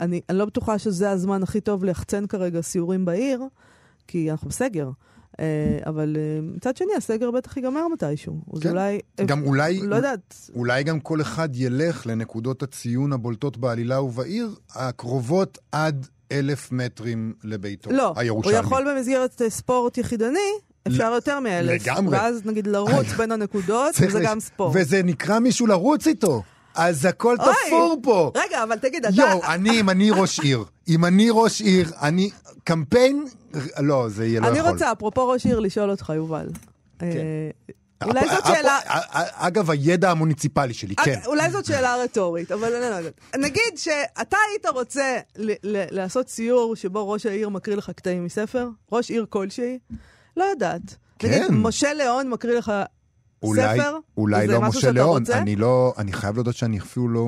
אני, 0.00 0.20
אני 0.28 0.38
לא 0.38 0.44
בטוחה 0.44 0.78
שזה 0.78 1.10
הזמן 1.10 1.42
הכי 1.42 1.60
טוב 1.60 1.84
ליחצן 1.84 2.26
כרגע 2.26 2.60
סיורים 2.60 3.04
בעיר, 3.04 3.42
כי 4.06 4.30
אנחנו 4.30 4.48
בסגר. 4.48 4.90
אה, 5.40 5.46
אבל 5.86 6.16
אה, 6.18 6.40
מצד 6.42 6.76
שני, 6.76 6.92
הסגר 6.96 7.30
בטח 7.30 7.56
ייגמר 7.56 7.88
מתישהו. 7.88 8.40
אז 8.54 8.62
כן. 8.62 8.70
אולי... 8.70 8.98
גם 9.24 9.42
אולי, 9.42 9.80
לא 9.82 9.96
יודעת. 9.96 10.50
אולי 10.54 10.82
גם 10.82 11.00
כל 11.00 11.20
אחד 11.20 11.48
ילך 11.56 12.06
לנקודות 12.06 12.62
הציון 12.62 13.12
הבולטות 13.12 13.56
בעלילה 13.56 14.02
ובעיר 14.02 14.54
הקרובות 14.74 15.58
עד 15.72 16.06
אלף 16.32 16.72
מטרים 16.72 17.34
לביתו, 17.44 17.90
לא, 17.90 18.12
הירושלמי. 18.16 18.56
הוא 18.56 18.64
יכול 18.64 18.86
במסגרת 18.90 19.42
אה, 19.42 19.50
ספורט 19.50 19.98
יחידני, 19.98 20.38
אפשר 20.86 21.12
יותר 21.14 21.40
מאלף. 21.40 21.86
לגמרי. 21.86 22.18
ואז 22.18 22.46
נגיד 22.46 22.66
לרוץ 22.66 23.06
בין 23.18 23.32
הנקודות, 23.32 23.94
וזה 24.00 24.20
גם 24.24 24.40
ספורט. 24.40 24.76
וזה 24.80 25.02
נקרא 25.02 25.38
מישהו 25.38 25.66
לרוץ 25.66 26.06
איתו. 26.06 26.42
אז 26.74 27.04
הכל 27.04 27.36
תפור 27.66 28.00
פה. 28.02 28.32
רגע, 28.34 28.62
אבל 28.62 28.78
תגיד, 28.78 29.06
אתה... 29.06 29.14
יואו, 29.14 29.40
אני, 29.44 29.80
אם 29.80 29.90
אני 29.90 30.10
ראש 30.10 30.40
עיר, 30.40 30.64
אם 30.90 31.04
אני 31.04 31.28
ראש 31.32 31.60
עיר, 31.60 31.90
אני, 32.02 32.30
קמפיין, 32.64 33.24
לא, 33.78 34.08
זה 34.08 34.26
יהיה 34.26 34.40
לא 34.40 34.46
יכול. 34.46 34.58
אני 34.60 34.70
רוצה, 34.70 34.92
אפרופו 34.92 35.28
ראש 35.28 35.46
עיר, 35.46 35.58
לשאול 35.60 35.90
אותך, 35.90 36.12
יובל. 36.16 36.48
אה, 37.02 37.08
אולי 38.04 38.20
זאת 38.28 38.46
שאלה... 38.46 38.78
א- 38.86 39.18
א- 39.18 39.46
אגב, 39.46 39.70
הידע 39.70 40.10
המוניציפלי 40.10 40.74
שלי, 40.74 40.94
כן. 40.96 41.18
אולי 41.26 41.50
זאת 41.50 41.64
שאלה 41.64 41.96
רטורית, 41.96 42.52
אבל 42.52 42.74
אני 42.74 42.90
לא 42.90 42.96
יודעת. 42.96 43.20
נגיד 43.38 43.76
שאתה 43.76 44.36
היית 44.50 44.66
רוצה 44.66 45.18
לעשות 45.90 46.28
סיור 46.28 46.76
שבו 46.76 47.10
ראש 47.10 47.26
העיר 47.26 47.48
מקריא 47.48 47.76
לך 47.76 47.90
קטעים 47.90 48.24
מספר, 48.24 48.68
ראש 48.92 49.10
עיר 49.10 49.26
כלשהי, 49.28 49.78
לא 50.36 50.44
יודעת. 50.44 50.96
כן. 51.18 51.28
נגיד, 51.28 51.50
משה 51.50 51.94
ליאון 51.94 52.28
מקריא 52.28 52.58
לך 52.58 52.72
אולי, 53.42 53.78
ספר, 53.80 53.96
אולי 54.16 54.46
לא 54.46 54.60
משה 54.60 54.90
ליאון? 54.90 55.22
אני 55.32 55.56
לא, 55.56 55.94
אני 55.98 56.12
חייב 56.12 56.34
להודות 56.34 56.54
שאני 56.56 56.78
אפילו 56.78 57.08
לא, 57.08 57.26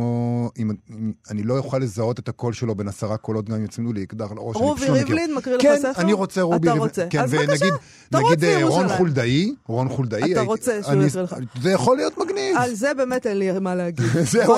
אם, 0.58 0.70
אם, 0.90 1.12
אני 1.30 1.42
לא 1.42 1.58
אוכל 1.58 1.78
לזהות 1.78 2.18
את 2.18 2.28
הקול 2.28 2.52
שלו 2.52 2.74
בין 2.74 2.88
עשרה 2.88 3.16
קולות 3.16 3.48
גם 3.48 3.56
אם 3.56 3.64
יצמידו 3.64 3.92
לי 3.92 4.02
אקדח 4.02 4.32
לראש. 4.32 4.56
רובי. 4.56 4.88
ריבלין 4.90 5.34
מקריא 5.34 5.56
לך 5.56 5.62
כן, 5.62 5.76
ספר? 5.82 6.00
אני 6.00 6.12
רוצה 6.12 6.42
רובי 6.42 6.56
אתה 6.56 6.72
ריבלין. 6.72 6.78
רוצה. 6.82 7.06
כן, 7.10 7.20
אז 7.20 7.30
בבקשה, 7.34 7.66
תרוץ 8.10 8.24
נגיד 8.32 8.44
אה, 8.44 8.64
רון. 8.64 8.88
חולדאי, 8.88 9.54
רון 9.66 9.88
חולדאי, 9.88 10.18
אתה 10.18 10.26
הייתי- 10.26 10.40
רוצה 10.40 10.82
שהוא 10.82 11.02
יקריא 11.02 11.22
לך. 11.22 11.36
זה 11.62 11.70
יכול 11.70 11.96
להיות 11.96 12.18
מגניב. 12.18 12.56
על 12.56 12.74
זה 12.74 12.94
באמת 12.96 13.26
אין 13.26 13.38
לי 13.38 13.58
מה 13.60 13.74
להגיד. 13.74 14.06
זהו. 14.32 14.56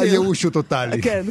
הייאוש 0.00 0.42
הוא 0.42 0.52
טוטאלי. 0.52 1.02
כן. 1.08 1.22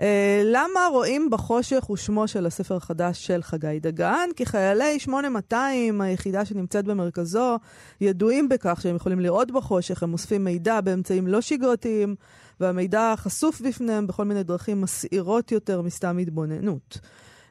אה, 0.00 0.42
למה 0.44 0.80
רואים 0.92 1.28
בחושך 1.30 1.84
הוא 1.86 1.96
שמו 1.96 2.28
של 2.28 2.46
הספר 2.46 2.76
החדש 2.76 3.26
של 3.26 3.42
חגי 3.42 3.78
דגן? 3.80 4.28
כי 4.36 4.46
חיילי 4.46 4.98
8200, 4.98 6.00
היחידה 6.00 6.44
שנמצאת 6.44 6.84
במרכזו, 6.84 7.56
ידועים 8.00 8.48
בכך 8.48 8.78
שהם 8.82 8.96
יכולים 8.96 9.19
לראות 9.20 9.50
בחושך, 9.50 10.02
הם 10.02 10.12
אוספים 10.12 10.44
מידע 10.44 10.80
באמצעים 10.80 11.26
לא 11.26 11.40
שגרתיים, 11.40 12.14
והמידע 12.60 13.14
חשוף 13.16 13.60
בפניהם 13.60 14.06
בכל 14.06 14.24
מיני 14.24 14.42
דרכים 14.42 14.80
מסעירות 14.80 15.52
יותר 15.52 15.82
מסתם 15.82 16.18
התבוננות. 16.18 16.98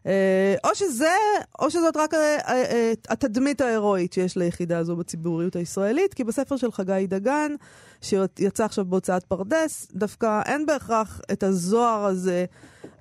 אה, 0.05 0.55
או 0.63 0.69
שזה, 0.75 1.15
או 1.59 1.71
שזאת 1.71 1.97
רק 1.97 2.13
אה, 2.13 2.37
אה, 2.47 2.93
התדמית 3.09 3.61
ההירואית 3.61 4.13
שיש 4.13 4.37
ליחידה 4.37 4.77
הזו 4.77 4.95
בציבוריות 4.95 5.55
הישראלית, 5.55 6.13
כי 6.13 6.23
בספר 6.23 6.57
של 6.57 6.71
חגי 6.71 7.07
דגן, 7.07 7.55
שיצא 8.01 8.65
עכשיו 8.65 8.85
בהוצאת 8.85 9.23
פרדס, 9.23 9.87
דווקא 9.93 10.41
אין 10.45 10.65
בהכרח 10.65 11.21
את 11.31 11.43
הזוהר 11.43 12.05
הזה 12.05 12.45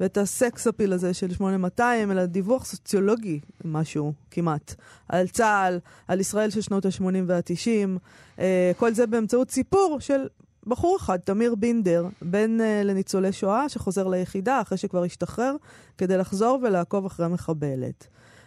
ואת 0.00 0.16
הסקס 0.16 0.66
אפיל 0.66 0.92
הזה 0.92 1.14
של 1.14 1.34
8200, 1.34 2.10
אלא 2.10 2.26
דיווח 2.26 2.64
סוציולוגי, 2.64 3.40
משהו, 3.64 4.12
כמעט, 4.30 4.74
על 5.08 5.28
צה"ל, 5.28 5.78
על 6.08 6.20
ישראל 6.20 6.50
של 6.50 6.60
שנות 6.60 6.86
ה-80 6.86 7.02
וה-90, 7.26 7.98
אה, 8.38 8.72
כל 8.76 8.94
זה 8.94 9.06
באמצעות 9.06 9.50
סיפור 9.50 10.00
של 10.00 10.26
בחור 10.68 10.96
אחד, 10.96 11.16
תמיר 11.16 11.54
בינדר, 11.54 12.06
בן 12.22 12.58
uh, 12.60 12.84
לניצולי 12.84 13.32
שואה, 13.32 13.68
שחוזר 13.68 14.06
ליחידה 14.06 14.60
אחרי 14.60 14.78
שכבר 14.78 15.04
השתחרר, 15.04 15.56
כדי 15.98 16.16
לחזור 16.16 16.58
ולעקוב 16.62 17.06
אחרי 17.06 17.28
מחבלת. 17.28 18.06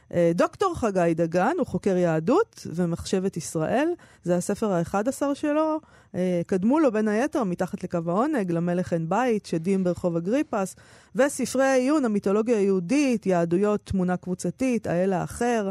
Uh, 0.09 0.13
דוקטור 0.35 0.75
חגי 0.75 1.13
דגן 1.15 1.53
הוא 1.57 1.67
חוקר 1.67 1.97
יהדות 1.97 2.67
ומחשבת 2.75 3.37
ישראל, 3.37 3.89
זה 4.23 4.35
הספר 4.35 4.71
ה-11 4.73 5.21
שלו. 5.33 5.79
Uh, 6.11 6.15
קדמו 6.47 6.79
לו 6.79 6.91
בין 6.91 7.07
היתר 7.07 7.43
מתחת 7.43 7.83
לקו 7.83 7.99
העונג, 8.07 8.51
למלך 8.51 8.93
אין 8.93 9.09
בית, 9.09 9.45
שדים 9.45 9.83
ברחוב 9.83 10.15
אגריפס, 10.15 10.75
וספרי 11.15 11.63
העיון, 11.63 12.05
המיתולוגיה 12.05 12.57
היהודית, 12.57 13.25
יהדויות, 13.25 13.81
תמונה 13.83 14.17
קבוצתית, 14.17 14.87
האל 14.87 15.13
האחר. 15.13 15.69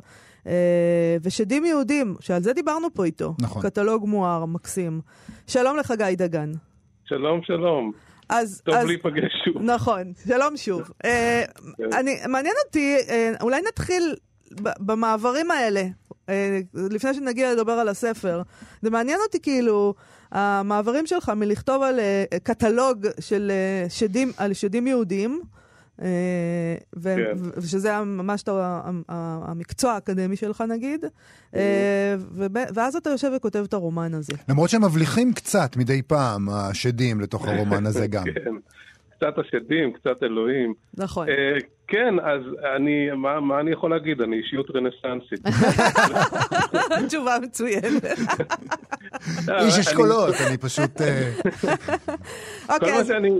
Uh, 0.50 0.52
ושדים 1.22 1.64
יהודים, 1.64 2.14
שעל 2.20 2.42
זה 2.42 2.52
דיברנו 2.52 2.94
פה 2.94 3.04
איתו. 3.04 3.34
נכון. 3.40 3.62
קטלוג 3.62 4.08
מואר, 4.08 4.44
מקסים. 4.44 5.00
שלום 5.46 5.76
לחגי 5.76 6.14
דגן. 6.16 6.52
שלום, 7.04 7.40
שלום. 7.42 7.92
אז, 8.28 8.62
טוב 8.64 8.74
אז, 8.74 8.86
להיפגש 8.86 9.32
שוב. 9.44 9.62
נכון, 9.62 10.12
שלום 10.28 10.56
שוב. 10.56 10.90
אה, 11.04 11.42
אני, 11.98 12.16
מעניין 12.28 12.54
אותי, 12.66 12.96
אה, 13.08 13.32
אולי 13.40 13.60
נתחיל 13.68 14.14
במעברים 14.60 15.50
האלה, 15.50 15.82
אה, 16.28 16.58
לפני 16.90 17.14
שנגיע 17.14 17.52
לדבר 17.52 17.72
על 17.72 17.88
הספר. 17.88 18.42
זה 18.82 18.90
מעניין 18.90 19.18
אותי 19.26 19.40
כאילו, 19.42 19.94
המעברים 20.32 21.06
שלך 21.06 21.28
מלכתוב 21.28 21.82
על 21.82 22.00
אה, 22.00 22.24
קטלוג 22.42 23.06
של 23.20 23.50
אה, 23.50 23.90
שדים, 23.90 24.32
על 24.36 24.52
שדים 24.52 24.86
יהודים, 24.86 25.40
אה, 25.42 25.59
ו- 26.96 27.14
כן. 27.16 27.32
ו- 27.36 27.50
ושזה 27.56 27.88
היה 27.88 28.04
ממש 28.04 28.44
המקצוע 29.08 29.92
האקדמי 29.92 30.36
שלך 30.36 30.64
נגיד, 30.68 31.04
אה, 31.56 32.14
וב- 32.32 32.46
ואז 32.74 32.96
אתה 32.96 33.10
יושב 33.10 33.30
וכותב 33.36 33.64
את 33.68 33.74
הרומן 33.74 34.14
הזה. 34.14 34.32
למרות 34.48 34.70
שהם 34.70 34.84
מבליחים 34.84 35.32
קצת 35.32 35.76
מדי 35.76 36.02
פעם, 36.02 36.48
השדים, 36.48 37.20
לתוך 37.20 37.46
הרומן 37.48 37.86
הזה 37.86 38.06
גם. 38.06 38.24
כן, 38.24 38.30
קצת 39.20 39.38
השדים, 39.38 39.92
קצת 39.92 40.22
אלוהים. 40.22 40.74
נכון. 40.94 41.28
אה, 41.28 41.34
כן, 41.88 42.14
אז 42.22 42.42
אני, 42.76 43.10
מה, 43.16 43.40
מה 43.40 43.60
אני 43.60 43.70
יכול 43.70 43.90
להגיד? 43.90 44.20
אני 44.20 44.36
אישיות 44.36 44.66
רנסנסית. 44.70 45.40
תשובה 47.08 47.36
מצוינת. 47.42 48.04
איש 48.04 48.18
אני- 49.48 49.80
אשכולות, 49.80 50.34
אני 50.48 50.56
פשוט... 50.58 51.00
אה, 51.00 51.30
כל 52.66 52.74
אוקיי, 52.74 52.92
מה, 52.92 52.98
אז 52.98 53.06
שאני, 53.06 53.30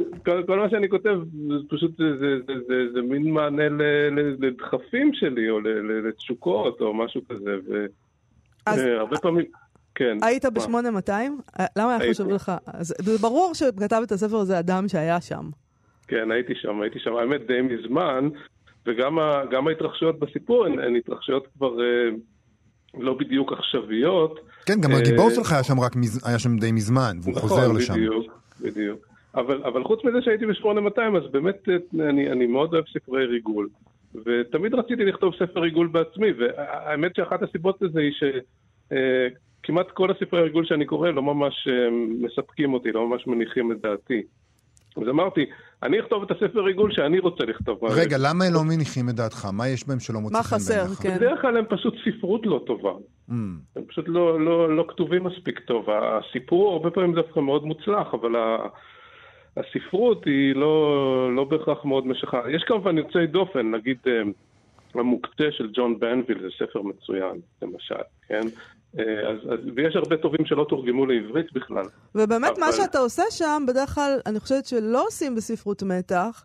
כל, 0.47 0.57
מה 0.59 0.71
שאני 0.71 0.89
כותב, 0.89 1.15
זה 1.49 1.55
פשוט 1.71 1.97
זה, 1.99 2.05
זה, 2.19 2.27
זה, 2.47 2.53
זה, 2.69 2.75
זה 2.95 3.01
מין 3.03 3.31
מענה 3.31 3.69
ל, 3.69 3.83
ל, 4.11 4.47
לדחפים 4.47 5.11
שלי, 5.15 5.51
או 5.51 5.61
ל, 5.61 5.69
ל, 5.69 6.09
לתשוקות, 6.09 6.81
או 6.81 6.95
משהו 6.95 7.21
כזה. 7.29 7.51
אז- 8.67 8.79
והרבה 8.81 9.17
פעמים, 9.19 9.45
כן. 9.95 10.17
היית 10.23 10.45
מה? 10.45 10.51
ב-8200? 10.51 11.13
למה 11.77 11.97
היה. 11.97 12.11
חשוב 12.11 12.29
לך? 12.31 12.53
זה 12.81 12.95
ברור 13.21 13.55
שכתב 13.55 14.01
את 14.07 14.13
הספר 14.13 14.37
הזה 14.37 14.59
אדם 14.59 14.89
שהיה 14.89 15.21
שם. 15.21 15.45
כן, 16.11 16.31
הייתי 16.31 16.55
שם, 16.55 16.81
הייתי 16.81 16.99
שם, 16.99 17.17
האמת 17.17 17.47
די 17.47 17.61
מזמן, 17.63 18.29
וגם 18.87 19.19
ההתרחשויות 19.69 20.19
בסיפור 20.19 20.67
הן, 20.67 20.79
הן 20.79 20.97
התרחשויות 20.97 21.47
כבר 21.57 21.81
אה, 21.83 22.09
לא 22.99 23.15
בדיוק 23.15 23.53
עכשוויות. 23.53 24.41
כן, 24.67 24.81
גם 24.81 24.91
אה, 24.93 24.99
הגיבור 24.99 25.31
שלך 25.31 25.53
היה 25.53 25.63
שם 25.63 25.81
רק 25.81 25.97
מז- 25.97 26.29
היה 26.29 26.39
שם 26.39 26.57
די 26.57 26.73
מזמן, 26.73 27.17
והוא 27.23 27.35
חוזר 27.37 27.73
לשם. 27.73 27.93
נכון, 27.93 28.01
בדיוק, 28.07 28.33
בדיוק. 28.61 29.07
אבל, 29.35 29.63
אבל 29.65 29.85
חוץ 29.85 30.05
מזה 30.05 30.19
שהייתי 30.23 30.47
ב-8200, 30.47 30.67
אז 31.17 31.31
באמת 31.33 31.69
אה, 31.69 32.09
אני, 32.09 32.31
אני 32.33 32.47
מאוד 32.47 32.75
אוהב 32.75 32.85
ספרי 32.99 33.27
ריגול. 33.27 33.69
ותמיד 34.25 34.75
רציתי 34.75 35.05
לכתוב 35.05 35.35
ספר 35.35 35.61
ריגול 35.61 35.87
בעצמי, 35.87 36.29
והאמת 36.39 37.17
שאחת 37.17 37.43
הסיבות 37.43 37.83
לזה 37.83 38.01
היא 38.01 38.13
שכמעט 39.63 39.91
כל 39.91 40.11
הספרי 40.11 40.43
ריגול 40.43 40.65
שאני 40.67 40.85
קורא 40.87 41.11
לא 41.11 41.23
ממש 41.23 41.69
אה, 41.69 41.89
מספקים 42.21 42.75
אותי, 42.75 42.93
לא 42.93 43.09
ממש 43.09 43.27
מניחים 43.27 43.73
את 43.73 43.81
דעתי. 43.81 44.23
אז 44.97 45.09
אמרתי, 45.09 45.47
אני 45.83 46.01
אכתוב 46.01 46.23
את 46.23 46.31
הספר 46.31 46.61
ריגול 46.61 46.93
שאני 46.93 47.19
רוצה 47.19 47.45
לכתוב. 47.45 47.85
רגע, 47.85 48.17
למה 48.21 48.45
הם 48.45 48.55
לא 48.55 48.65
מניחים 48.65 49.09
את 49.09 49.15
דעתך? 49.15 49.49
מה 49.53 49.69
יש 49.69 49.89
בהם 49.89 50.01
שלא 50.01 50.21
מוצא 50.21 50.37
מה 50.37 50.43
חן 50.43 50.57
חסר, 50.57 50.75
בעיניך? 50.75 50.99
כן. 50.99 51.17
בדרך 51.17 51.41
כלל 51.41 51.57
הם 51.57 51.65
פשוט 51.69 51.95
ספרות 52.05 52.47
לא 52.47 52.63
טובה. 52.67 52.93
Mm. 53.31 53.33
הם 53.77 53.83
פשוט 53.89 54.05
לא, 54.09 54.41
לא, 54.41 54.77
לא 54.77 54.85
כתובים 54.89 55.25
מספיק 55.25 55.59
טוב. 55.59 55.87
הסיפור 55.91 56.73
הרבה 56.73 56.91
פעמים 56.91 57.15
דווקא 57.15 57.41
מאוד 57.41 57.65
מוצלח, 57.65 58.15
אבל 58.15 58.37
ה, 58.37 58.57
הספרות 59.57 60.25
היא 60.25 60.55
לא, 60.55 61.37
לא 61.37 61.45
בהכרח 61.45 61.85
מאוד 61.85 62.07
משכה. 62.07 62.41
יש 62.51 62.63
כמובן 62.63 62.99
יוצאי 62.99 63.27
דופן, 63.27 63.71
נגיד 63.71 63.99
אה, 64.07 64.23
המוקצה 64.95 65.45
של 65.51 65.71
ג'ון 65.73 65.99
בנביל 65.99 66.39
זה 66.43 66.49
ספר 66.59 66.83
מצוין, 66.83 67.41
למשל, 67.63 67.95
כן? 68.29 68.47
אה, 68.99 69.05
אז, 69.31 69.37
אז, 69.53 69.59
ויש 69.77 69.97
הרבה 69.97 70.17
טובים 70.17 70.47
שלא 70.47 70.67
תורגמו 70.69 71.07
לעברית 71.07 71.53
בכלל. 71.53 71.85
ובאמת, 72.15 72.59
מה 72.59 72.67
אבל- 72.69 72.73
שאתה 72.77 72.99
עושה 72.99 73.23
שם, 73.31 73.63
בדרך 73.69 73.95
כלל, 73.95 74.19
אני 74.27 74.41
חושבת 74.41 74.67
שלא 74.67 75.07
עושים 75.07 75.35
בספרות 75.35 75.83
מתח. 75.83 76.45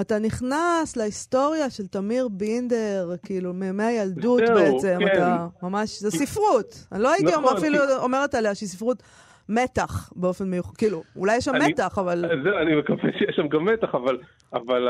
אתה 0.00 0.18
נכנס 0.18 0.96
להיסטוריה 0.96 1.70
של 1.70 1.86
תמיר 1.86 2.28
בינדר, 2.28 3.10
כאילו, 3.22 3.52
מימי 3.52 3.82
הילדות 3.84 4.42
זהו, 4.46 4.54
בעצם, 4.56 4.96
כן. 5.00 5.12
אתה 5.12 5.46
ממש, 5.62 6.00
זה 6.00 6.10
ספרות. 6.10 6.86
אני 6.92 7.02
לא 7.02 7.12
הייתי 7.12 7.32
נכון, 7.32 7.56
אפילו 7.56 7.78
כי- 7.78 7.92
אומרת 8.02 8.34
עליה 8.34 8.54
שהיא 8.54 8.68
ספרות 8.68 9.02
מתח 9.48 10.12
באופן 10.16 10.44
מיוחד, 10.50 10.76
כאילו, 10.76 11.02
אולי 11.16 11.36
יש 11.36 11.44
שם 11.44 11.54
אני- 11.54 11.68
מתח, 11.68 11.98
אבל... 11.98 12.24
אז 12.24 12.38
זהו, 12.44 12.56
אני 12.58 12.76
מקווה 12.76 13.12
שיש 13.18 13.36
שם 13.36 13.48
גם 13.48 13.64
מתח, 13.64 13.94
אבל, 13.94 14.18
אבל 14.52 14.88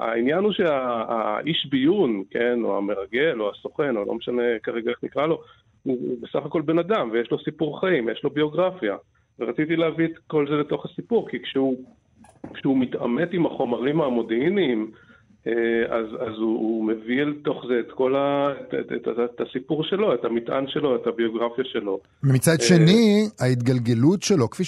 העניין 0.00 0.38
הוא 0.44 0.52
שהאיש 0.52 1.66
ביון, 1.70 2.22
כן, 2.30 2.58
או 2.64 2.76
המרגל, 2.78 3.40
או 3.40 3.50
הסוכן, 3.50 3.96
או 3.96 4.04
לא 4.04 4.14
משנה 4.14 4.42
כרגע 4.62 4.90
איך 4.90 4.98
נקרא 5.02 5.26
לו, 5.26 5.40
הוא, 5.82 6.18
בסך 6.20 6.46
הכל 6.46 6.62
בן 6.62 6.78
אדם, 6.78 7.10
ויש 7.12 7.30
לו 7.30 7.38
סיפור 7.38 7.80
חיים, 7.80 8.08
יש 8.08 8.20
לו 8.24 8.30
ביוגרפיה. 8.30 8.96
ורציתי 9.38 9.76
להביא 9.76 10.04
את 10.04 10.18
כל 10.26 10.46
זה 10.48 10.54
לתוך 10.54 10.86
הסיפור, 10.86 11.28
כי 11.28 11.42
כשהוא, 11.42 11.76
כשהוא 12.54 12.78
מתעמת 12.78 13.28
עם 13.32 13.46
החומרים 13.46 14.00
המודיעיניים, 14.00 14.90
אה, 15.46 15.52
אז, 15.96 16.06
אז 16.20 16.34
הוא, 16.38 16.58
הוא 16.58 16.84
מביא 16.84 17.22
אל 17.22 17.34
תוך 17.44 17.64
זה 17.68 17.80
את 17.80 17.92
כל 17.92 18.16
ה, 18.16 18.52
את, 18.60 18.74
את, 18.74 18.92
את, 18.92 19.08
את, 19.08 19.18
את 19.34 19.40
הסיפור 19.40 19.84
שלו, 19.84 20.14
את 20.14 20.24
המטען 20.24 20.68
שלו, 20.68 20.96
את 20.96 21.06
הביוגרפיה 21.06 21.64
שלו. 21.64 22.00
מצד 22.22 22.60
שני, 22.60 23.28
ההתגלגלות 23.40 24.22
שלו, 24.22 24.50
כפי 24.50 24.64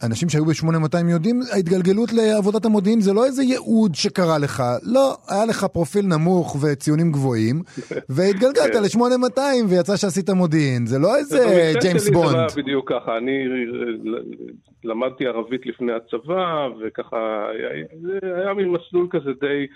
שאנשים 0.00 0.28
שהיו 0.28 0.44
ב-8200 0.44 1.10
יודעים, 1.10 1.40
ההתגלגלות 1.52 2.12
לעבודת 2.12 2.64
המודיעין 2.64 3.00
זה 3.00 3.12
לא 3.12 3.24
איזה 3.24 3.42
ייעוד 3.42 3.94
שקרה 3.94 4.38
לך. 4.38 4.62
לא, 4.82 5.14
היה 5.28 5.44
לך 5.46 5.64
פרופיל 5.64 6.06
נמוך 6.06 6.56
וציונים 6.62 7.12
גבוהים, 7.12 7.62
והתגלגלת 8.14 8.72
כן. 8.72 8.82
ל-8200 8.82 9.40
ויצא 9.68 9.96
שעשית 9.96 10.30
מודיעין. 10.30 10.86
זה 10.86 10.98
לא 10.98 11.16
איזה 11.16 11.38
במקרה 11.38 11.80
ג'יימס 11.80 12.04
שלי 12.04 12.14
זה 12.14 12.20
לא 12.20 12.22
בונד. 12.22 12.50
בדיוק 12.56 12.92
ככה, 12.92 13.16
אני 13.16 13.30
אה, 13.30 14.18
למדתי 14.84 15.26
ערבית 15.26 15.66
לפני 15.66 15.92
הצבא, 15.92 16.44
וככה, 16.80 17.16
היה- 17.50 17.86
זה 18.02 18.18
היה 18.36 18.54
מין 18.54 18.68
מסלול 18.68 19.06
כזה 19.10 19.30
די, 19.40 19.66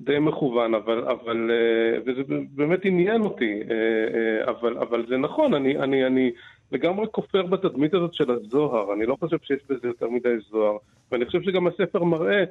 די 0.00 0.18
מכוון, 0.18 0.74
אבל, 0.74 0.98
אבל, 0.98 1.50
אה, 1.50 1.98
וזה 2.06 2.22
באמת 2.54 2.80
עניין 2.84 3.20
אותי, 3.22 3.52
אה, 3.70 4.50
אבל, 4.52 4.78
אבל 4.78 5.06
זה 5.08 5.16
נכון, 5.16 5.54
אני, 5.54 5.78
אני, 5.78 6.06
אני 6.06 6.30
לגמרי 6.72 7.06
כופר 7.12 7.42
בתדמית 7.42 7.94
הזאת 7.94 8.14
של 8.14 8.30
הזוהר, 8.30 8.92
אני 8.92 9.06
לא 9.06 9.16
חושב 9.20 9.36
שיש 9.42 9.60
בזה 9.68 9.88
יותר 9.88 10.08
מדי 10.08 10.36
זוהר, 10.50 10.76
ואני 11.12 11.26
חושב 11.26 11.42
שגם 11.42 11.66
הספר 11.66 12.04
מראה 12.04 12.44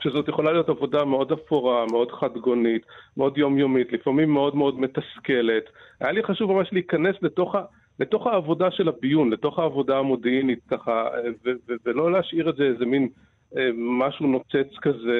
שזאת 0.00 0.28
יכולה 0.28 0.52
להיות 0.52 0.68
עבודה 0.68 1.04
מאוד 1.04 1.32
אפורה, 1.32 1.86
מאוד 1.90 2.12
חדגונית, 2.12 2.82
מאוד 3.16 3.38
יומיומית, 3.38 3.92
לפעמים 3.92 4.30
מאוד 4.30 4.56
מאוד 4.56 4.80
מתסכלת. 4.80 5.64
היה 6.00 6.12
לי 6.12 6.22
חשוב 6.22 6.52
ממש 6.52 6.68
להיכנס 6.72 7.16
לתוך, 7.22 7.54
ה, 7.54 7.62
לתוך 8.00 8.26
העבודה 8.26 8.70
של 8.70 8.88
הביון, 8.88 9.30
לתוך 9.30 9.58
העבודה 9.58 9.98
המודיעינית, 9.98 10.58
ככה, 10.68 11.08
ו, 11.44 11.50
ו, 11.68 11.72
ולא 11.86 12.12
להשאיר 12.12 12.50
את 12.50 12.56
זה 12.56 12.64
איזה 12.64 12.86
מין 12.86 13.08
משהו 13.98 14.26
נוצץ 14.26 14.70
כזה, 14.82 15.18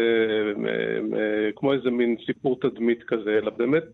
אה, 0.59 0.71
אה, 1.19 1.23
כמו 1.57 1.73
איזה 1.73 1.91
מין 1.91 2.17
סיפור 2.27 2.59
תדמית 2.61 2.99
כזה, 3.09 3.31
אלא 3.43 3.51
באמת 3.59 3.85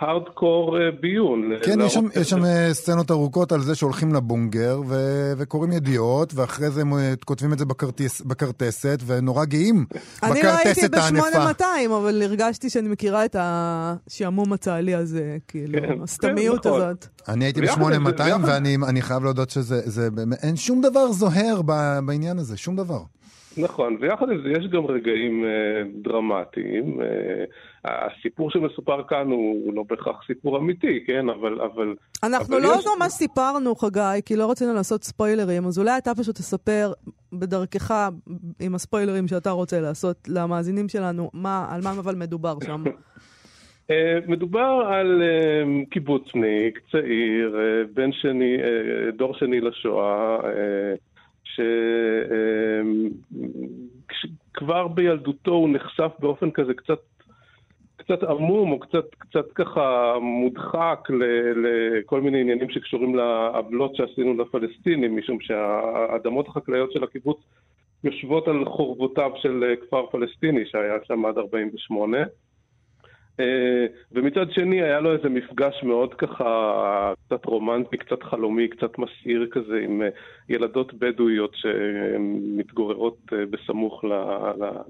הארדקור 0.00 0.76
ביון. 1.00 1.52
כן, 1.62 1.80
יש 1.80 1.94
שם, 1.94 2.04
יש 2.20 2.30
שם 2.30 2.44
אה, 2.44 2.68
סצנות 2.72 3.10
ארוכות 3.10 3.52
על 3.52 3.60
זה 3.60 3.74
שהולכים 3.74 4.14
לבונגר 4.14 4.80
ו- 4.88 5.32
וקוראים 5.38 5.72
ידיעות, 5.72 6.32
ואחרי 6.34 6.70
זה 6.70 6.80
הם 6.80 6.92
אה, 6.94 7.12
כותבים 7.24 7.52
את 7.52 7.58
זה 7.58 7.64
בכרטיס, 7.64 8.20
בכרטסת, 8.20 8.98
ונורא 9.06 9.44
גאים 9.44 9.84
אני 10.22 10.30
לא 10.42 10.48
הייתי 10.48 10.80
בכרטסת 10.88 10.94
הענפה. 10.94 11.52
ב-8200, 11.52 11.64
אבל 12.00 12.22
הרגשתי 12.22 12.70
שאני 12.70 12.88
מכירה 12.88 13.24
את 13.24 13.36
השעמום 13.38 14.52
הצה"לי 14.52 14.94
הזה, 14.94 15.36
כאילו, 15.48 15.80
כן, 15.80 16.02
הסתמיות 16.02 16.62
כן, 16.62 16.68
נכון. 16.68 16.80
הזאת. 16.82 17.06
אני 17.28 17.44
הייתי 17.44 17.60
ויחד 17.60 17.80
עם 17.82 18.04
זה- 18.04 18.12
ב-8200, 18.12 18.22
ויחד- 18.24 18.40
ואני 18.48 18.76
אני 18.88 19.02
חייב 19.02 19.24
להודות 19.24 19.50
שזה, 19.50 19.80
זה 19.84 20.10
באמת, 20.10 20.38
אין 20.44 20.56
שום 20.56 20.80
דבר 20.80 21.12
זוהר 21.12 21.62
בעניין 22.06 22.38
הזה, 22.38 22.56
שום 22.56 22.76
דבר. 22.76 23.00
נכון, 23.58 23.96
ויחד 24.00 24.30
עם 24.30 24.42
זה 24.42 24.48
יש 24.48 24.66
גם 24.66 24.86
רגעים 24.86 25.44
אה, 25.44 25.50
דרמטיים. 26.02 27.00
אה, 27.00 27.44
הסיפור 27.84 28.50
שמסופר 28.50 29.02
כאן 29.08 29.26
הוא, 29.30 29.64
הוא 29.64 29.74
לא 29.74 29.84
בהכרח 29.90 30.16
סיפור 30.26 30.58
אמיתי, 30.58 31.04
כן? 31.06 31.28
אבל... 31.28 31.60
אבל 31.60 31.94
אנחנו 32.22 32.56
אבל 32.56 32.62
לא 32.66 32.72
יש- 32.78 32.84
ממש 32.98 33.12
סיפרנו, 33.12 33.74
חגי, 33.74 34.00
כי 34.26 34.36
לא 34.36 34.50
רצינו 34.50 34.74
לעשות 34.74 35.04
ספוילרים, 35.04 35.66
אז 35.66 35.78
אולי 35.78 35.98
אתה 35.98 36.14
פשוט 36.14 36.34
תספר 36.36 36.92
בדרכך, 37.32 38.08
עם 38.60 38.74
הספוילרים 38.74 39.28
שאתה 39.28 39.50
רוצה 39.50 39.80
לעשות 39.80 40.16
למאזינים 40.28 40.88
שלנו, 40.88 41.30
מה, 41.34 41.66
על 41.70 41.80
מה 41.84 41.90
אבל 41.90 42.14
מדובר 42.14 42.54
שם. 42.66 42.84
אה, 43.90 44.18
מדובר 44.26 44.60
על 44.92 45.22
אה, 45.22 45.84
קיבוצניק, 45.90 46.78
צעיר, 46.92 47.56
אה, 47.58 47.62
בן 47.94 48.12
שני, 48.12 48.56
דור 49.16 49.34
שני 49.34 49.60
לשואה, 49.60 50.36
אה, 50.44 50.94
שכבר 54.12 54.88
בילדותו 54.88 55.50
הוא 55.50 55.68
נחשף 55.68 56.12
באופן 56.18 56.50
כזה 56.50 56.74
קצת 56.74 56.98
קצת 57.96 58.22
עמום 58.22 58.72
או 58.72 58.78
קצת, 58.78 59.04
קצת 59.18 59.52
ככה 59.54 60.14
מודחק 60.20 61.08
לכל 61.56 62.20
מיני 62.20 62.40
עניינים 62.40 62.70
שקשורים 62.70 63.14
לעוולות 63.14 63.96
שעשינו 63.96 64.34
לפלסטינים, 64.34 65.16
משום 65.16 65.40
שהאדמות 65.40 66.48
החקלאיות 66.48 66.92
של 66.92 67.04
הקיבוץ 67.04 67.38
יושבות 68.04 68.48
על 68.48 68.64
חורבותיו 68.64 69.30
של 69.36 69.64
אה, 69.64 69.76
כפר 69.76 70.06
פלסטיני 70.06 70.66
שהיה 70.66 70.94
שם 71.04 71.26
עד 71.26 71.38
48. 71.38 72.18
אה, 73.40 73.86
ומצד 74.12 74.50
שני 74.50 74.82
היה 74.82 75.00
לו 75.00 75.12
איזה 75.12 75.28
מפגש 75.28 75.82
מאוד 75.82 76.14
ככה 76.14 77.12
קצת 77.26 77.44
רומנטי, 77.44 77.96
קצת 77.96 78.22
חלומי, 78.22 78.68
קצת 78.68 78.98
מסעיר 78.98 79.48
כזה 79.50 79.80
עם 79.84 80.02
אה, 80.02 80.08
ילדות 80.48 80.94
בדואיות 80.94 81.54
שמתגוררות 81.54 83.18
אה, 83.32 83.46
בסמוך 83.46 84.04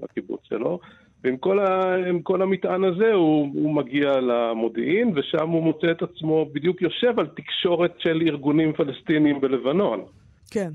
לקיבוץ 0.03 0.41
שלו. 0.43 0.79
ועם 1.23 1.37
כל, 1.37 1.59
ה, 1.59 1.95
עם 1.95 2.21
כל 2.21 2.41
המטען 2.41 2.83
הזה 2.83 3.13
הוא, 3.13 3.47
הוא 3.53 3.75
מגיע 3.75 4.19
למודיעין, 4.19 5.11
ושם 5.15 5.49
הוא 5.49 5.63
מוצא 5.63 5.91
את 5.91 6.01
עצמו 6.01 6.45
בדיוק 6.53 6.81
יושב 6.81 7.19
על 7.19 7.27
תקשורת 7.27 7.93
של 7.97 8.21
ארגונים 8.27 8.73
פלסטיניים 8.73 9.41
בלבנון. 9.41 10.05
כן. 10.51 10.69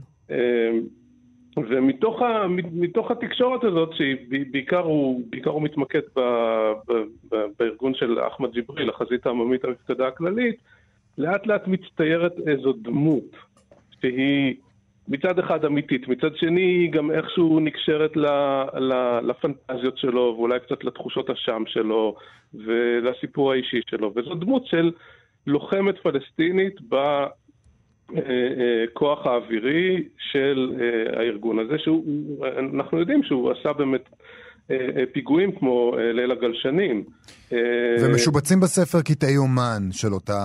ומתוך 1.57 2.23
ה, 2.23 2.47
מתוך 2.73 3.11
התקשורת 3.11 3.65
הזאת, 3.65 3.91
שבעיקר 3.95 4.79
הוא, 4.79 5.23
הוא 5.45 5.63
מתמקד 5.63 6.01
ב, 6.17 6.21
ב, 6.89 6.93
ב, 7.31 7.37
בארגון 7.59 7.95
של 7.95 8.19
אחמד 8.27 8.53
ג'יבריל, 8.53 8.91
החזית 8.91 9.27
העממית 9.27 9.65
המפקדה 9.65 10.09
הכללית, 10.09 10.57
לאט 11.19 11.47
לאט 11.47 11.67
מצטיירת 11.67 12.33
איזו 12.47 12.73
דמות 12.73 13.37
שהיא 14.01 14.55
מצד 15.09 15.39
אחד 15.39 15.65
אמיתית, 15.65 16.09
מצד 16.09 16.37
שני 16.37 16.61
היא 16.61 16.93
גם 16.93 17.11
איכשהו 17.11 17.61
נקשרת 17.61 18.17
ל, 18.17 18.27
ל, 18.79 19.21
לפנטזיות 19.23 19.99
שלו 19.99 20.35
ואולי 20.39 20.61
קצת 20.61 20.85
לתחושות 20.85 21.31
אשם 21.31 21.63
שלו 21.67 22.17
ולסיפור 22.55 23.53
האישי 23.53 23.81
שלו, 23.91 24.13
וזו 24.17 24.35
דמות 24.35 24.67
של 24.67 24.91
לוחמת 25.47 25.99
פלסטינית 25.99 26.81
בכוח 28.13 29.27
האווירי 29.27 30.05
של 30.19 30.73
אה, 30.81 31.21
הארגון 31.21 31.59
הזה, 31.59 31.79
שאנחנו 31.79 32.99
יודעים 32.99 33.23
שהוא 33.23 33.51
עשה 33.51 33.73
באמת 33.73 34.09
אה, 34.13 34.17
אה, 34.17 34.40
פיגועים 35.13 35.53
כמו 35.53 35.93
ליל 36.15 36.31
הגלשנים. 36.31 37.05
ומשובצים 38.01 38.61
בספר 38.61 39.03
קטעי 39.03 39.37
אומן 39.37 39.83
של 39.93 40.15
אותה 40.15 40.39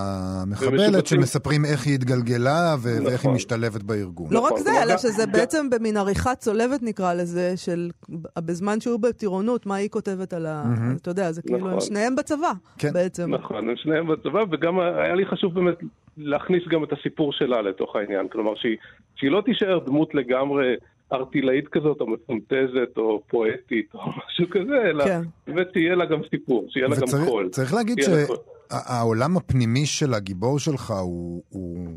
מחבלת, 0.46 1.06
שמספרים 1.06 1.64
איך 1.64 1.86
היא 1.86 1.94
התגלגלה 1.94 2.74
ו- 2.78 2.88
נכון. 2.94 3.06
ואיך 3.06 3.24
היא 3.24 3.32
משתלבת 3.32 3.82
בארגון. 3.82 4.26
לא 4.30 4.40
נכון. 4.40 4.52
רק 4.52 4.58
זה, 4.58 4.70
אלא 4.82 4.96
שזה 4.96 5.26
בעצם 5.26 5.70
במין 5.70 5.96
עריכה 5.96 6.34
צולבת 6.34 6.82
נקרא 6.82 7.14
לזה, 7.14 7.56
של 7.56 7.90
בזמן 8.38 8.80
שהוא 8.80 9.00
בטירונות, 9.00 9.66
מה 9.66 9.74
היא 9.74 9.88
כותבת 9.88 10.32
על 10.32 10.46
ה... 10.46 10.64
Mm-hmm. 10.64 11.00
אתה 11.02 11.10
יודע, 11.10 11.32
זה 11.32 11.42
כאילו, 11.42 11.58
נכון. 11.58 11.72
הם 11.72 11.80
שניהם 11.80 12.16
בצבא, 12.16 12.52
כן. 12.78 12.92
בעצם. 12.92 13.34
נכון, 13.34 13.68
הם 13.68 13.76
שניהם 13.76 14.06
בצבא, 14.06 14.44
וגם 14.52 14.80
היה 14.80 15.14
לי 15.14 15.26
חשוב 15.26 15.54
באמת 15.54 15.76
להכניס 16.16 16.62
גם 16.70 16.84
את 16.84 16.92
הסיפור 16.92 17.32
שלה 17.32 17.62
לתוך 17.62 17.96
העניין. 17.96 18.28
כלומר, 18.28 18.54
שהיא, 18.54 18.76
שהיא 19.16 19.30
לא 19.30 19.42
תישאר 19.44 19.78
דמות 19.86 20.14
לגמרי... 20.14 20.74
ארטילאית 21.12 21.68
כזאת, 21.68 22.00
או 22.00 22.06
מפונטזת, 22.06 22.96
או 22.96 23.22
פואטית, 23.28 23.94
או 23.94 24.00
משהו 24.18 24.50
כזה, 24.50 24.82
אלא 24.90 25.04
כן. 25.04 25.20
באמת 25.46 25.66
תהיה 25.72 25.94
לה 25.94 26.04
גם 26.04 26.20
סיפור, 26.30 26.66
שיהיה 26.70 26.88
לה 26.88 26.96
גם 26.96 27.26
קול. 27.26 27.48
צריך 27.48 27.74
להגיד 27.74 27.98
שהעולם 28.02 29.36
הפנימי 29.36 29.86
של 29.86 30.14
הגיבור 30.14 30.58
שלך 30.58 30.90
הוא... 30.90 31.42
הוא... 31.48 31.88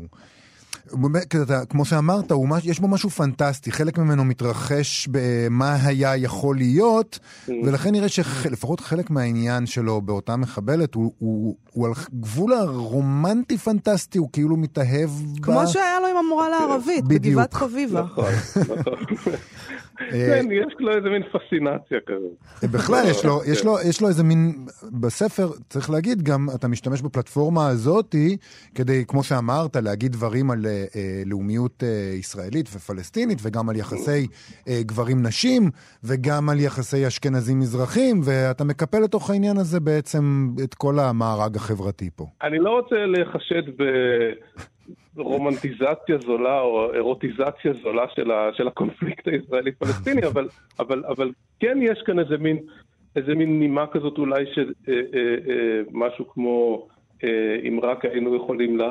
כמו 1.68 1.84
שאמרת, 1.84 2.32
יש 2.64 2.80
בו 2.80 2.88
משהו 2.88 3.10
פנטסטי, 3.10 3.72
חלק 3.72 3.98
ממנו 3.98 4.24
מתרחש 4.24 5.08
במה 5.10 5.76
היה 5.82 6.16
יכול 6.16 6.56
להיות, 6.56 7.18
mm. 7.22 7.52
ולכן 7.64 7.92
נראה 7.92 8.08
שלפחות 8.08 8.80
חלק 8.80 9.10
מהעניין 9.10 9.66
שלו 9.66 10.00
באותה 10.00 10.36
מחבלת 10.36 10.94
הוא, 10.94 11.12
הוא, 11.18 11.56
הוא 11.70 11.86
על 11.86 11.92
גבול 12.20 12.52
הרומנטי-פנטסטי, 12.52 14.18
הוא 14.18 14.28
כאילו 14.32 14.56
מתאהב 14.56 15.10
כמו 15.42 15.54
בה... 15.54 15.66
שהיה 15.66 16.00
לו 16.00 16.06
עם 16.06 16.16
המורה 16.16 16.48
לערבית, 16.48 17.04
בגבעת 17.04 17.54
חביבה. 17.54 18.02
נכון, 18.02 18.24
נכון. 18.56 18.76
כן, 20.10 20.46
יש 20.52 20.74
לו 20.78 20.96
איזה 20.96 21.08
מין 21.08 21.22
פסינציה 21.22 21.98
כזאת. 22.06 22.70
בכלל, 22.72 23.02
יש 23.10 23.24
לו, 23.24 23.40
יש, 23.88 24.00
לו, 24.00 24.08
איזה 24.08 24.24
מין, 24.24 24.52
בספר, 25.00 25.48
צריך 25.68 25.90
להגיד 25.90 26.22
גם, 26.22 26.46
אתה 26.54 26.68
משתמש 26.68 27.02
בפלטפורמה 27.02 27.68
הזאתי, 27.68 28.36
כדי, 28.74 29.04
כמו 29.08 29.22
שאמרת, 29.22 29.76
להגיד 29.76 30.12
דברים 30.12 30.50
על 30.50 30.66
אה, 30.66 30.84
אה 30.96 31.22
לאומיות 31.26 31.82
אה, 31.82 32.14
ישראלית 32.18 32.66
ופלסטינית, 32.76 33.38
וגם 33.42 33.68
על 33.68 33.76
יחסי 33.76 34.26
אה, 34.68 34.80
גברים-נשים, 34.82 35.62
וגם 36.04 36.48
על 36.48 36.60
יחסי 36.60 37.06
אשכנזים-מזרחים, 37.06 38.20
ואתה 38.24 38.64
מקפל 38.64 38.98
לתוך 38.98 39.30
העניין 39.30 39.56
הזה 39.56 39.80
בעצם 39.80 40.48
את 40.64 40.74
כל 40.74 40.98
המארג 40.98 41.56
החברתי 41.56 42.10
פה. 42.16 42.26
אני 42.42 42.58
לא 42.58 42.70
רוצה 42.70 42.96
לחשד 43.06 43.70
ב... 43.78 43.82
רומנטיזציה 45.16 46.18
זולה 46.26 46.60
או 46.60 46.94
אירוטיזציה 46.94 47.72
זולה 47.82 48.04
של, 48.14 48.30
ה, 48.30 48.50
של 48.52 48.68
הקונפליקט 48.68 49.28
הישראלי-פלסטיני, 49.28 50.26
אבל, 50.26 50.48
אבל, 50.78 51.02
אבל 51.08 51.32
כן 51.60 51.78
יש 51.82 52.02
כאן 52.06 52.18
איזה 52.18 52.36
מין, 52.38 52.58
איזה 53.16 53.34
מין 53.34 53.60
נימה 53.60 53.86
כזאת 53.92 54.18
אולי 54.18 54.44
של 54.54 54.72
אה, 54.88 54.94
אה, 54.94 55.00
אה, 55.48 55.80
משהו 55.92 56.28
כמו 56.28 56.86
אה, 57.24 57.28
אם 57.68 57.80
רק 57.82 58.04
היינו 58.04 58.36
יכולים 58.36 58.78
לה, 58.78 58.90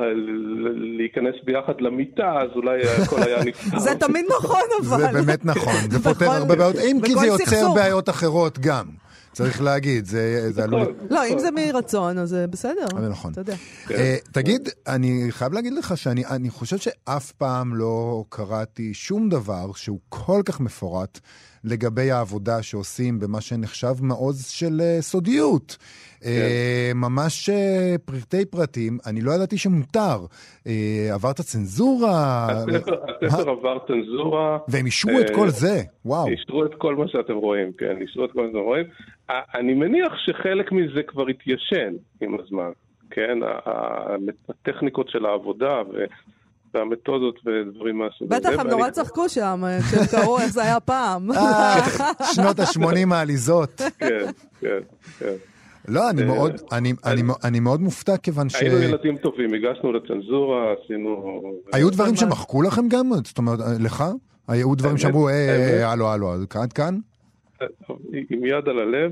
להיכנס 0.98 1.36
ביחד 1.44 1.82
למיטה, 1.82 2.42
אז 2.42 2.50
אולי 2.56 2.82
הכל 2.82 3.24
היה 3.24 3.44
נפתר. 3.44 3.80
זה 3.86 3.96
תמיד 4.00 4.26
נכון 4.40 4.62
אבל. 4.82 4.98
זה 4.98 5.08
באמת 5.14 5.46
נכון, 5.46 5.74
זה 5.90 6.00
פותר 6.10 6.26
הרבה 6.26 6.56
בעיות, 6.56 6.76
אם 6.76 6.98
כי 7.06 7.14
זה 7.16 7.26
יוצר 7.26 7.74
בעיות 7.76 8.10
אחרות 8.10 8.60
גם. 8.60 8.86
צריך 9.34 9.62
להגיד, 9.62 10.06
זה 10.06 10.64
עלול... 10.64 10.96
לא, 11.10 11.26
אם 11.26 11.40
זה 11.40 11.50
מרצון, 11.52 12.18
אז 12.18 12.30
זה 12.30 12.48
בסדר. 12.48 12.86
זה 13.00 13.10
נכון. 13.10 13.32
אתה 13.32 13.42
יודע. 13.42 13.56
אה, 13.92 14.16
תגיד, 14.32 14.70
אני 14.88 15.28
חייב 15.30 15.54
להגיד 15.54 15.74
לך 15.74 15.98
שאני 15.98 16.50
חושב 16.50 16.78
שאף 16.78 17.32
פעם 17.32 17.76
לא 17.76 18.24
קראתי 18.30 18.94
שום 18.94 19.30
דבר 19.30 19.72
שהוא 19.74 20.00
כל 20.10 20.42
כך 20.46 20.60
מפורט 20.60 21.20
לגבי 21.64 22.12
העבודה 22.12 22.64
שעושים 22.64 23.20
במה 23.20 23.42
שנחשב 23.42 23.94
מעוז 24.02 24.48
של 24.48 24.82
אה, 24.82 24.98
סודיות. 25.02 25.78
כן. 26.22 26.28
אה, 26.30 26.92
ממש 26.96 27.50
אה, 27.50 27.96
פרטי 28.06 28.46
פרטים, 28.46 28.98
אני 29.06 29.22
לא 29.22 29.32
ידעתי 29.32 29.58
שמותר. 29.58 30.18
עברת 31.14 31.42
צנזורה? 31.42 32.48
הספר 32.48 33.50
עבר 33.50 33.78
צנזורה. 33.88 34.58
והם 34.68 34.86
אישרו 34.86 35.20
את 35.22 35.30
כל 35.36 35.50
זה, 35.50 35.82
וואו. 36.06 36.28
אישרו 36.28 36.66
את 36.66 36.72
כל 36.78 36.96
מה 36.96 37.08
שאתם 37.08 37.34
רואים, 37.34 37.72
כן, 37.78 37.98
אישרו 38.02 38.26
את 38.26 38.32
כל 38.32 38.42
מה 38.42 38.48
שאתם 38.48 38.60
רואים. 38.60 38.86
אני 39.30 39.74
מניח 39.74 40.14
שחלק 40.26 40.72
מזה 40.72 41.04
כבר 41.08 41.28
התיישן 41.28 41.94
עם 42.22 42.38
הזמן, 42.40 42.72
כן? 43.10 43.38
הטכניקות 44.50 45.10
של 45.10 45.26
העבודה 45.26 45.82
והמתודות 46.74 47.40
ודברים 47.46 47.98
מהסוג 47.98 48.34
הזה. 48.34 48.50
בטח, 48.50 48.60
הם 48.60 48.68
נורא 48.68 48.90
צחקו 48.90 49.30
שם, 49.30 49.64
כשהם 49.88 50.06
קראו 50.22 50.40
איך 50.40 50.48
זה 50.48 50.64
היה 50.64 50.80
פעם. 50.80 51.32
אה, 51.32 51.80
שנות 52.34 52.60
ה-80 52.60 53.14
העליזות. 53.14 53.82
כן, 54.00 54.26
כן, 54.60 54.80
כן. 55.20 55.34
לא, 55.88 56.10
אני 56.10 56.22
אה, 56.22 56.28
מאוד, 56.28 56.52
אני, 56.72 56.94
אני, 57.06 57.22
אני 57.44 57.60
מאוד 57.60 57.82
מופתע 57.82 58.18
כיוון 58.18 58.50
ש... 58.50 58.56
היינו 58.56 58.78
ילדים 58.78 59.18
טובים, 59.18 59.54
הגשנו 59.54 59.92
לצנזורה, 59.94 60.74
עשינו... 60.74 61.42
היו 61.74 61.90
דברים 61.90 62.16
שמחקו 62.16 62.62
לכם 62.62 62.88
גם? 62.88 63.10
זאת 63.24 63.38
אומרת, 63.38 63.60
לך? 63.80 64.04
היו 64.48 64.76
דברים 64.76 64.98
שאמרו, 64.98 65.30
אה, 65.30 65.92
הלו, 65.92 66.08
הלו, 66.08 66.34
עד 66.56 66.74
כאן? 66.74 67.00
עם 68.30 68.46
יד 68.46 68.70
על 68.70 68.80
הלב, 68.80 69.12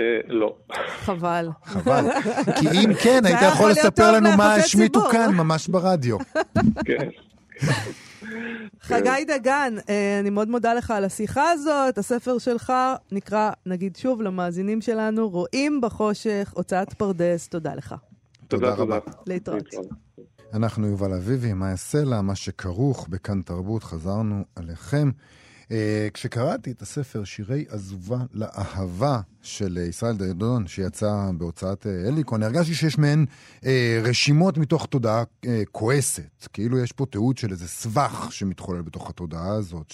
אה, 0.00 0.20
לא. 0.28 0.56
חבל. 1.00 1.48
חבל. 1.64 2.04
כי 2.60 2.66
אם 2.68 2.94
כן, 3.02 3.20
היית 3.24 3.38
יכול 3.52 3.70
לספר 3.70 4.12
לנו 4.12 4.28
מה 4.36 4.54
השמיטו 4.54 5.00
כאן, 5.12 5.34
ממש 5.34 5.68
ברדיו. 5.68 6.18
כן. 6.86 7.08
חגי 8.80 9.24
דגן, 9.26 9.74
אה, 9.88 10.20
אני 10.20 10.30
מאוד 10.30 10.48
מודה 10.48 10.74
לך 10.74 10.90
על 10.90 11.04
השיחה 11.04 11.50
הזאת. 11.50 11.98
הספר 11.98 12.38
שלך 12.38 12.72
נקרא, 13.12 13.50
נגיד 13.66 13.96
שוב 13.96 14.22
למאזינים 14.22 14.80
שלנו, 14.80 15.28
רואים 15.28 15.80
בחושך, 15.80 16.52
הוצאת 16.54 16.92
פרדס. 16.92 17.48
תודה 17.48 17.74
לך. 17.74 17.94
תודה 18.48 18.74
רבה. 18.74 18.98
להתראות. 19.26 19.64
אנחנו 20.54 20.86
יובל 20.86 21.12
אביבי, 21.12 21.52
מה 21.52 21.68
יעשה 21.68 22.04
לה, 22.04 22.22
מה 22.22 22.34
שכרוך 22.34 23.08
בכאן 23.08 23.42
תרבות, 23.42 23.84
חזרנו 23.84 24.44
עליכם. 24.56 25.10
Uh, 25.68 25.70
כשקראתי 26.14 26.70
את 26.70 26.82
הספר 26.82 27.24
שירי 27.24 27.64
עזובה 27.68 28.18
לאהבה 28.32 29.20
של 29.42 29.78
uh, 29.84 29.88
ישראל 29.88 30.16
דדון, 30.16 30.66
שיצא 30.66 31.30
בהוצאת 31.38 31.86
אליקון, 31.86 32.42
הרגשתי 32.42 32.74
שיש 32.74 32.98
מהן 32.98 33.26
uh, 33.60 33.64
רשימות 34.02 34.58
מתוך 34.58 34.86
תודעה 34.86 35.22
uh, 35.22 35.48
כועסת. 35.72 36.48
כאילו 36.52 36.78
יש 36.78 36.92
פה 36.92 37.06
תיעוד 37.10 37.38
של 37.38 37.50
איזה 37.50 37.68
סבך 37.68 38.26
שמתחולל 38.30 38.82
בתוך 38.82 39.10
התודעה 39.10 39.54
הזאת, 39.54 39.92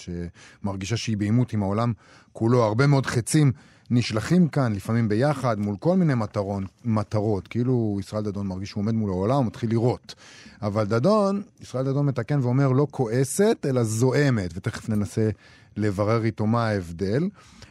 שמרגישה 0.63 0.97
שהיא 0.97 1.17
בעימות 1.17 1.53
עם 1.53 1.63
העולם 1.63 1.93
כולו. 2.33 2.63
הרבה 2.63 2.87
מאוד 2.87 3.05
חצים 3.05 3.51
נשלחים 3.89 4.47
כאן, 4.47 4.73
לפעמים 4.73 5.09
ביחד, 5.09 5.59
מול 5.59 5.75
כל 5.79 5.97
מיני 5.97 6.13
מטרון, 6.15 6.65
מטרות. 6.85 7.47
כאילו 7.47 7.97
ישראל 7.99 8.23
דדון 8.23 8.47
מרגיש 8.47 8.69
שהוא 8.69 8.81
עומד 8.81 8.93
מול 8.93 9.09
העולם, 9.09 9.35
הוא 9.35 9.45
מתחיל 9.45 9.69
לירות. 9.69 10.15
אבל 10.61 10.85
דדון, 10.85 11.41
ישראל 11.61 11.85
דדון 11.85 12.05
מתקן 12.05 12.39
ואומר 12.39 12.71
לא 12.71 12.87
כועסת, 12.91 13.65
אלא 13.69 13.83
זועמת, 13.83 14.51
ותכף 14.53 14.89
ננסה 14.89 15.29
לברר 15.77 16.23
איתו 16.23 16.45
מה 16.45 16.67
ההבדל. 16.67 17.23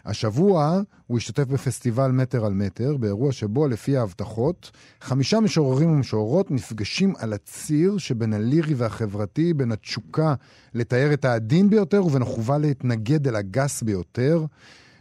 השבוע 0.04 0.80
הוא 1.06 1.18
השתתף 1.18 1.44
בפסטיבל 1.44 2.10
מטר 2.10 2.46
על 2.46 2.52
מטר, 2.52 2.96
באירוע 2.96 3.32
שבו 3.32 3.68
לפי 3.68 3.96
ההבטחות, 3.96 4.70
חמישה 5.00 5.40
משוררים 5.40 5.90
ומשוררות 5.90 6.50
נפגשים 6.50 7.12
על 7.18 7.32
הציר 7.32 7.98
שבין 7.98 8.32
הלירי 8.32 8.74
והחברתי, 8.74 9.54
בין 9.54 9.72
התשוקה 9.72 10.34
לתאר 10.74 11.12
את 11.12 11.24
העדין 11.24 11.70
ביותר 11.70 12.06
ובין 12.06 12.22
החובה 12.22 12.58
להתנגד 12.58 13.28
אל 13.28 13.36
הגס 13.36 13.82
ביותר, 13.82 14.44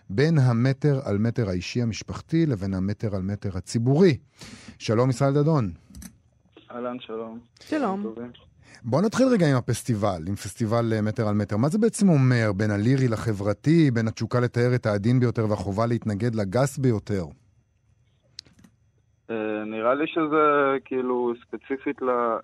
בין 0.10 0.38
המטר 0.38 1.00
על 1.04 1.18
מטר 1.18 1.50
האישי 1.50 1.82
המשפחתי 1.82 2.46
לבין 2.46 2.74
המטר 2.74 3.16
על 3.16 3.22
מטר 3.22 3.58
הציבורי. 3.58 4.18
שלום 4.78 5.10
ישראל 5.10 5.34
דדון. 5.34 5.72
אהלן, 6.72 6.98
שלום. 7.00 7.40
שלום. 7.60 8.14
בוא 8.86 9.02
נתחיל 9.02 9.28
רגע 9.34 9.46
עם 9.52 9.58
הפסטיבל, 9.58 10.22
עם 10.28 10.36
פסטיבל 10.36 10.94
אה, 10.94 11.02
מטר 11.02 11.28
על 11.28 11.36
מטר. 11.36 11.58
מה 11.58 11.68
זה 11.70 11.80
בעצם 11.80 12.10
אומר 12.10 12.52
בין 12.58 12.72
הלירי 12.72 13.08
לחברתי, 13.08 13.92
בין 13.92 14.08
התשוקה 14.08 14.40
לתאר 14.40 14.76
את 14.76 14.86
העדין 14.86 15.20
ביותר 15.20 15.50
והחובה 15.50 15.86
להתנגד 15.86 16.36
לגס 16.36 16.78
ביותר? 16.78 17.24
אה, 19.30 19.64
נראה 19.66 19.94
לי 19.94 20.08
שזה 20.08 20.78
כאילו 20.86 21.34
ספציפית 21.42 21.98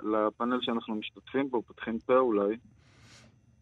לפאנל 0.04 0.58
שאנחנו 0.62 0.96
משתתפים 0.96 1.50
בו, 1.50 1.62
פותחים 1.62 2.00
פה 2.00 2.18
אולי, 2.18 2.58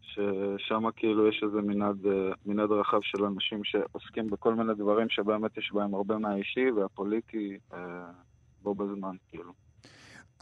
ששם 0.02 0.84
כאילו 0.96 1.28
יש 1.28 1.40
איזה 1.42 1.60
מנעד, 1.60 2.06
אה, 2.06 2.32
מנעד 2.46 2.70
רחב 2.70 3.00
של 3.02 3.24
אנשים 3.24 3.64
שעוסקים 3.64 4.30
בכל 4.30 4.54
מיני 4.54 4.74
דברים 4.74 5.08
שבאמת 5.08 5.58
יש 5.58 5.70
בהם 5.74 5.94
הרבה 5.94 6.18
מהאישי 6.18 6.70
והפוליטי 6.70 7.58
בו 8.62 8.74
בזמן, 8.74 9.16
כאילו. 9.28 9.67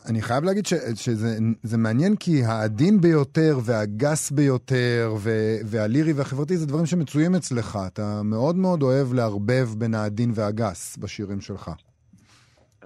אני 0.09 0.22
חייב 0.22 0.44
להגיד 0.44 0.66
ש, 0.66 0.74
שזה 0.94 1.38
זה 1.62 1.78
מעניין 1.78 2.16
כי 2.16 2.44
העדין 2.44 3.00
ביותר 3.00 3.59
והגס 3.64 4.30
ביותר 4.30 5.14
ו, 5.18 5.30
והלירי 5.64 6.12
והחברתי 6.12 6.56
זה 6.56 6.66
דברים 6.66 6.87
שמצויים 6.87 7.35
אצלך. 7.35 7.78
אתה 7.87 8.20
מאוד 8.24 8.56
מאוד 8.56 8.82
אוהב 8.82 9.12
לערבב 9.14 9.68
בין 9.78 9.94
העדין 9.94 10.30
והגס 10.35 10.96
בשירים 10.96 11.40
שלך. 11.40 11.70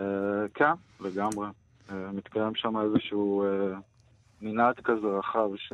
אה, 0.01 0.05
כן, 0.55 0.73
לגמרי. 1.01 1.47
אה, 1.91 2.13
מתקיים 2.13 2.55
שם 2.55 2.75
איזשהו 2.77 3.45
אה, 3.45 3.49
מנעד 4.43 4.75
כזה 4.85 5.07
רחב 5.07 5.49
ש... 5.57 5.73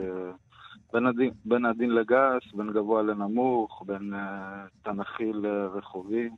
בין 0.92 1.06
הדין, 1.06 1.30
בין 1.44 1.64
הדין 1.64 1.90
לגס, 1.90 2.54
בין 2.54 2.72
גבוה 2.72 3.02
לנמוך, 3.02 3.82
בין 3.86 4.14
uh, 4.14 4.16
תנכי 4.82 5.32
לרחובי. 5.32 6.30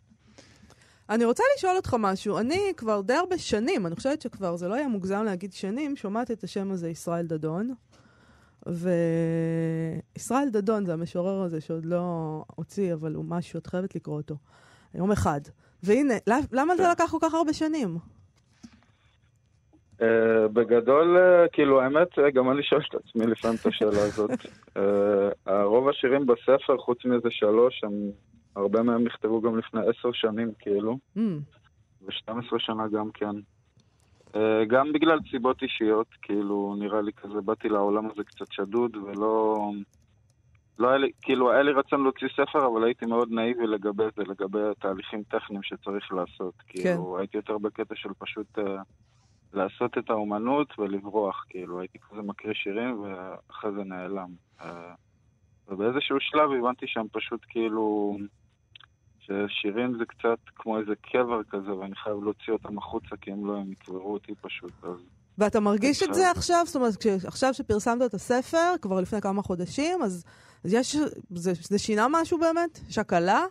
אני 1.10 1.24
רוצה 1.24 1.42
לשאול 1.56 1.76
אותך 1.76 1.96
משהו. 1.98 2.38
אני 2.38 2.72
כבר 2.76 3.00
די 3.00 3.14
הרבה 3.14 3.38
שנים, 3.38 3.86
אני 3.86 3.96
חושבת 3.96 4.22
שכבר 4.22 4.56
זה 4.56 4.68
לא 4.68 4.74
יהיה 4.74 4.88
מוגזם 4.88 5.22
להגיד 5.24 5.52
שנים, 5.52 5.96
שומעת 5.96 6.30
את 6.30 6.44
השם 6.44 6.70
הזה 6.70 6.88
ישראל 6.88 7.26
דדון. 7.26 7.74
וישראל 8.66 10.48
דדון 10.48 10.84
זה 10.84 10.92
המשורר 10.92 11.42
הזה 11.42 11.60
שעוד 11.60 11.84
לא 11.84 12.02
הוציא, 12.56 12.94
אבל 12.94 13.14
הוא 13.14 13.24
משהו, 13.28 13.58
את 13.58 13.66
חייבת 13.66 13.94
לקרוא 13.94 14.16
אותו. 14.16 14.34
יום 14.94 15.12
אחד. 15.12 15.40
והנה, 15.82 16.14
למה 16.52 16.76
זה 16.76 16.88
לקח 16.92 17.10
כל 17.10 17.18
כך 17.20 17.34
הרבה 17.34 17.52
שנים? 17.52 17.96
Uh, 20.00 20.02
בגדול, 20.52 21.16
uh, 21.16 21.48
כאילו, 21.52 21.80
האמת, 21.80 22.08
גם 22.34 22.50
אני 22.50 22.62
שואל 22.62 22.80
את 22.90 22.94
עצמי 22.94 23.26
לפעמים 23.26 23.56
את 23.60 23.66
השאלה 23.66 24.02
הזאת. 24.02 24.30
רוב 25.72 25.88
השירים 25.88 26.26
בספר, 26.26 26.78
חוץ 26.78 27.04
מאיזה 27.04 27.28
שלוש, 27.30 27.84
הם, 27.84 27.92
הרבה 28.58 28.82
מהם 28.82 29.04
נכתבו 29.04 29.40
גם 29.40 29.58
לפני 29.58 29.80
עשר 29.80 30.12
שנים, 30.12 30.52
כאילו. 30.58 30.98
Mm. 31.16 31.20
ו-12 32.02 32.58
שנה 32.58 32.88
גם 32.88 33.10
כן. 33.14 33.36
Uh, 34.28 34.38
גם 34.66 34.92
בגלל 34.92 35.18
סיבות 35.30 35.62
אישיות, 35.62 36.06
כאילו, 36.22 36.76
נראה 36.78 37.00
לי 37.00 37.12
כזה, 37.12 37.40
באתי 37.40 37.68
לעולם 37.68 38.10
הזה 38.10 38.24
קצת 38.24 38.52
שדוד, 38.52 38.96
ולא... 38.96 39.70
לא 40.78 40.88
היה 40.88 40.98
לי, 40.98 41.10
כאילו, 41.22 41.50
היה 41.50 41.62
לי 41.62 41.72
רצון 41.72 42.02
להוציא 42.02 42.28
ספר, 42.36 42.66
אבל 42.66 42.84
הייתי 42.84 43.06
מאוד 43.06 43.28
נאיבי 43.30 43.66
לגבי 43.66 44.04
זה, 44.16 44.22
לגבי 44.22 44.58
תהליכים 44.78 45.22
טכניים 45.22 45.62
שצריך 45.62 46.12
לעשות. 46.12 46.54
כן. 46.68 46.82
כאילו, 46.82 47.18
הייתי 47.18 47.36
יותר 47.36 47.58
בקטע 47.58 47.94
של 47.96 48.10
פשוט... 48.18 48.58
Uh, 48.58 48.62
לעשות 49.52 49.98
את 49.98 50.10
האומנות 50.10 50.78
ולברוח, 50.78 51.44
כאילו, 51.48 51.80
הייתי 51.80 51.98
כזה 51.98 52.22
מקריא 52.22 52.54
שירים 52.54 53.02
ואחרי 53.02 53.72
זה 53.72 53.84
נעלם. 53.84 54.28
אה, 54.60 54.94
ובאיזשהו 55.68 56.16
שלב 56.20 56.50
הבנתי 56.52 56.86
שהם 56.88 57.06
פשוט 57.12 57.40
כאילו, 57.48 58.16
ששירים 59.28 59.98
זה 59.98 60.04
קצת 60.04 60.38
כמו 60.56 60.78
איזה 60.78 60.92
קבר 61.12 61.42
כזה, 61.42 61.74
ואני 61.74 61.94
חייב 61.96 62.16
להוציא 62.22 62.52
אותם 62.52 62.78
החוצה, 62.78 63.16
כי 63.20 63.32
אם 63.32 63.46
לא, 63.46 63.56
הם 63.56 63.72
יקברו 63.72 64.12
אותי 64.12 64.34
פשוט. 64.40 64.72
אז... 64.82 64.98
ואתה 65.38 65.60
מרגיש 65.60 66.02
את 66.02 66.14
זה 66.14 66.30
עכשיו? 66.30 66.62
זאת 66.66 66.76
אומרת, 66.76 66.92
עכשיו 67.26 67.54
שפרסמת 67.54 68.02
את 68.02 68.14
הספר, 68.14 68.74
כבר 68.82 69.00
לפני 69.00 69.20
כמה 69.20 69.42
חודשים, 69.42 70.02
אז, 70.02 70.24
אז 70.64 70.74
יש, 70.74 70.96
זה, 71.30 71.52
זה 71.54 71.78
שינה 71.78 72.06
משהו 72.10 72.38
באמת? 72.38 72.78
יש 72.88 72.98
הקלה? 72.98 73.44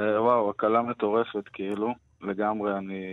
אה, 0.00 0.22
וואו, 0.22 0.50
הקלה 0.50 0.82
מטורפת, 0.82 1.48
כאילו. 1.52 1.94
לגמרי, 2.20 2.78
אני 2.78 3.04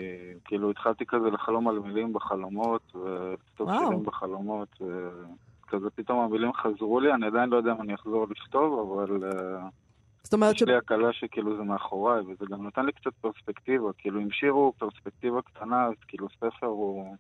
כאילו 0.46 0.72
התחלתי 0.72 1.06
כזה 1.06 1.30
לחלום 1.30 1.68
על 1.68 1.80
מילים 1.80 2.14
בחלומות, 2.14 2.96
ולכתוב 2.96 3.70
שירים 3.74 4.04
בחלומות, 4.04 4.82
וכזה 4.82 5.90
פתאום 5.96 6.20
המילים 6.20 6.54
חזרו 6.54 7.00
לי, 7.00 7.14
אני 7.14 7.26
עדיין 7.26 7.50
לא 7.50 7.58
יודע 7.58 7.72
אם 7.72 7.82
אני 7.82 7.96
אחזור 7.96 8.28
לכתוב, 8.30 9.00
אבל... 9.00 9.24
אה, 9.24 9.68
זאת 10.24 10.34
אומרת 10.34 10.56
יש 10.56 10.60
ש... 10.60 10.64
לי 10.64 10.76
הקלה 10.76 11.14
שכאילו 11.14 11.58
זה 11.58 11.64
מאחוריי, 11.64 12.22
וזה 12.22 12.46
גם 12.52 12.68
נתן 12.68 12.86
לי 12.86 12.92
קצת 12.92 13.12
פרספקטיבה, 13.22 13.90
כאילו 13.98 14.22
אם 14.22 14.32
שיר 14.32 14.52
הוא 14.52 14.74
פרספקטיבה 14.78 15.42
קטנה, 15.42 15.86
אז 15.86 15.94
כאילו 16.08 16.28
ספר 16.30 16.66
הוא 16.66 17.16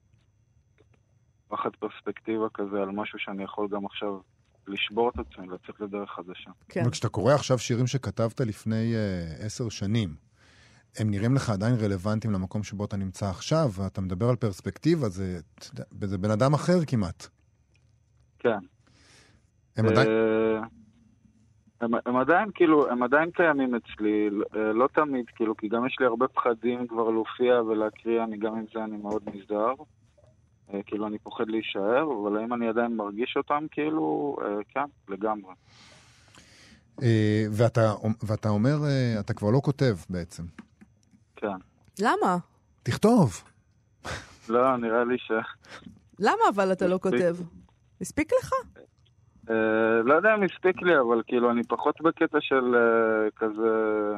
פחד 1.48 1.70
פרספקטיבה 1.80 2.48
כזה 2.54 2.82
על 2.82 2.90
משהו 2.90 3.20
שאני 3.20 3.44
יכול 3.44 3.68
גם 3.68 3.86
עכשיו 3.86 4.20
לשבור 4.68 5.10
את 5.10 5.20
עצמי, 5.20 5.48
לצאת 5.48 5.80
לדרך 5.80 6.10
חדשה. 6.10 6.52
כן. 6.70 6.84
וכשאתה 6.88 7.10
קורא 7.10 7.34
עכשיו 7.34 7.60
שירים 7.60 7.88
שכתבת 7.88 8.42
לפני 8.42 8.94
uh, 8.94 9.46
עשר 9.46 9.70
שנים, 9.70 10.16
הם 11.00 11.12
נראים 11.12 11.36
לך 11.36 11.50
עדיין 11.50 11.76
רלוונטיים 11.76 12.34
למקום 12.34 12.64
שבו 12.64 12.86
אתה 12.86 12.98
נמצא 12.98 13.30
עכשיו, 13.30 13.70
ואתה 13.74 14.02
מדבר 14.02 14.30
על 14.30 14.36
פרספקטיבה, 14.36 15.10
זה, 15.10 15.40
זה 16.02 16.18
בן 16.18 16.32
אדם 16.32 16.54
אחר 16.54 16.86
כמעט. 16.88 17.28
כן. 18.40 18.58
הם 19.78 19.86
עדיין... 19.86 20.08
אה, 21.82 21.86
הם, 21.86 21.92
הם 22.06 22.16
עדיין, 22.16 22.50
כאילו, 22.56 22.90
הם 22.90 23.04
עדיין 23.04 23.32
קיימים 23.32 23.76
אצלי, 23.76 24.30
אה, 24.56 24.74
לא 24.74 24.88
תמיד, 24.94 25.26
כאילו, 25.36 25.58
כי 25.58 25.68
גם 25.68 25.86
יש 25.86 25.96
לי 26.00 26.06
הרבה 26.06 26.28
פחדים 26.28 26.88
כבר 26.88 27.10
להופיע 27.10 27.62
ולהקריא, 27.62 28.24
אני 28.24 28.38
גם 28.38 28.56
עם 28.56 28.66
זה 28.74 28.84
אני 28.84 28.98
מאוד 28.98 29.24
נזהר. 29.34 29.74
אה, 30.74 30.84
כאילו, 30.86 31.08
אני 31.08 31.20
פוחד 31.20 31.50
להישאר, 31.50 32.04
אבל 32.22 32.38
האם 32.38 32.54
אני 32.54 32.70
עדיין 32.70 32.96
מרגיש 32.96 33.34
אותם, 33.38 33.66
כאילו, 33.72 34.36
כן, 34.70 34.86
לגמרי. 35.10 35.54
ואתה, 37.52 37.94
ואתה 38.24 38.50
אומר, 38.50 38.76
אתה 39.20 39.34
כבר 39.34 39.52
לא 39.52 39.60
כותב 39.64 39.96
בעצם. 40.10 40.44
כן. 41.36 41.58
למה? 42.00 42.38
תכתוב. 42.84 43.44
לא, 44.50 44.78
נראה 44.78 45.04
לי 45.04 45.18
ש... 45.18 45.32
למה 46.20 46.44
אבל 46.56 46.72
אתה 46.72 46.88
לא 46.88 47.00
כותב? 47.02 47.36
הספיק 48.02 48.32
לך? 48.40 48.52
אה, 49.50 50.02
לא 50.04 50.14
יודע 50.14 50.36
אם 50.36 50.44
הספיק 50.44 50.82
לי, 50.82 51.00
אבל 51.00 51.22
כאילו, 51.28 51.52
אני 51.52 51.64
פחות 51.64 52.02
בקטע 52.02 52.38
של 52.42 52.76
אה, 52.76 53.32
כזה... 53.36 54.14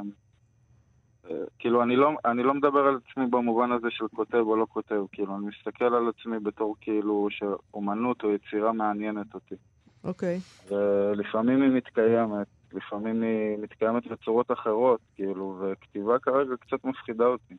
אה, 1.30 1.36
כאילו, 1.60 1.84
אני 1.84 1.96
לא, 1.96 2.12
אני 2.26 2.44
לא 2.44 2.54
מדבר 2.54 2.80
על 2.80 3.00
עצמי 3.06 3.26
במובן 3.28 3.72
הזה 3.72 3.88
של 3.90 4.06
כותב 4.16 4.38
או 4.38 4.56
לא 4.56 4.66
כותב, 4.70 5.02
כאילו, 5.12 5.36
אני 5.36 5.46
מסתכל 5.46 5.86
על 5.86 6.10
עצמי 6.10 6.40
בתור 6.40 6.76
כאילו 6.82 7.28
שאומנות 7.32 8.24
או 8.24 8.32
יצירה 8.32 8.74
מעניינת 8.74 9.34
אותי. 9.34 9.56
אוקיי. 10.04 10.40
Okay. 10.40 10.74
ולפעמים 10.74 11.62
היא 11.62 11.72
מתקיימת, 11.72 12.48
לפעמים 12.74 13.22
היא 13.22 13.58
מתקיימת 13.62 14.08
בצורות 14.08 14.52
אחרות, 14.52 15.00
כאילו, 15.16 15.58
וכתיבה 15.62 16.20
כרגע 16.20 16.56
קצת 16.60 16.86
מפחידה 16.86 17.26
אותי. 17.26 17.56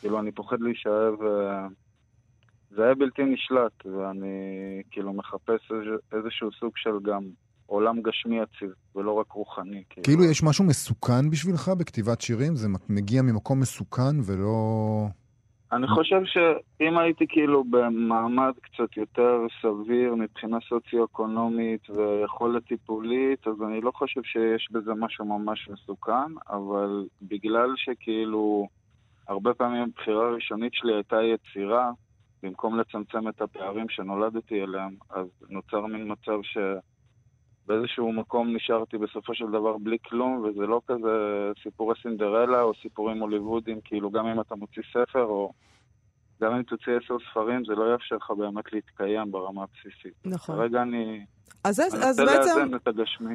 כאילו, 0.00 0.20
אני 0.20 0.32
פוחד 0.32 0.60
להישאב... 0.60 1.14
זה 2.74 2.84
היה 2.84 2.94
בלתי 2.94 3.22
נשלט, 3.24 3.86
ואני 3.86 4.82
כאילו 4.90 5.12
מחפש 5.12 5.72
איזשהו 6.12 6.52
סוג 6.52 6.72
של 6.76 6.90
גם 7.02 7.22
עולם 7.66 8.02
גשמי 8.02 8.38
יציב, 8.40 8.70
ולא 8.96 9.12
רק 9.12 9.32
רוחני. 9.32 9.82
כאילו. 9.90 10.04
כאילו 10.04 10.24
יש 10.24 10.42
משהו 10.42 10.64
מסוכן 10.64 11.30
בשבילך 11.30 11.68
בכתיבת 11.78 12.20
שירים? 12.20 12.56
זה 12.56 12.68
מגיע 12.88 13.22
ממקום 13.22 13.60
מסוכן 13.60 14.20
ולא... 14.26 15.06
אני 15.72 15.86
חושב 15.86 16.20
שאם 16.24 16.98
הייתי 16.98 17.24
כאילו 17.28 17.64
במעמד 17.64 18.52
קצת 18.62 18.96
יותר 18.96 19.46
סביר 19.62 20.14
מבחינה 20.14 20.58
סוציו-אקונומית 20.68 21.90
ויכולת 21.90 22.64
טיפולית, 22.64 23.46
אז 23.46 23.54
אני 23.66 23.80
לא 23.80 23.90
חושב 23.94 24.20
שיש 24.22 24.68
בזה 24.72 24.94
משהו 24.94 25.24
ממש 25.24 25.68
מסוכן, 25.72 26.32
אבל 26.50 27.06
בגלל 27.22 27.70
שכאילו 27.76 28.68
הרבה 29.28 29.54
פעמים 29.54 29.82
הבחירה 29.82 30.28
הראשונית 30.28 30.74
שלי 30.74 30.94
הייתה 30.94 31.16
יצירה, 31.22 31.90
במקום 32.42 32.80
לצמצם 32.80 33.28
את 33.28 33.42
הפערים 33.42 33.88
שנולדתי 33.88 34.62
אליהם, 34.62 34.94
אז 35.10 35.26
נוצר 35.50 35.86
מין 35.86 36.12
מצב 36.12 36.38
שבאיזשהו 36.42 38.12
מקום 38.12 38.56
נשארתי 38.56 38.98
בסופו 38.98 39.34
של 39.34 39.46
דבר 39.46 39.78
בלי 39.78 39.96
כלום, 40.04 40.44
וזה 40.44 40.66
לא 40.66 40.80
כזה 40.86 41.12
סיפורי 41.62 41.94
סינדרלה 42.02 42.62
או 42.62 42.72
סיפורים 42.82 43.20
הוליוודיים, 43.20 43.80
כאילו 43.84 44.10
גם 44.10 44.26
אם 44.26 44.40
אתה 44.40 44.54
מוציא 44.54 44.82
ספר 44.92 45.24
או 45.24 45.52
גם 46.42 46.54
אם 46.54 46.62
תוציא 46.62 46.92
עשר 47.04 47.16
ספרים, 47.30 47.64
זה 47.64 47.74
לא 47.74 47.92
יאפשר 47.92 48.16
לך 48.16 48.30
באמת 48.30 48.72
להתקיים 48.72 49.32
ברמה 49.32 49.62
הבסיסית. 49.62 50.14
נכון. 50.24 50.56
כרגע 50.56 50.82
אני... 50.82 51.24
אז, 51.64 51.80
אז 51.80 52.16
בעצם, 52.16 52.70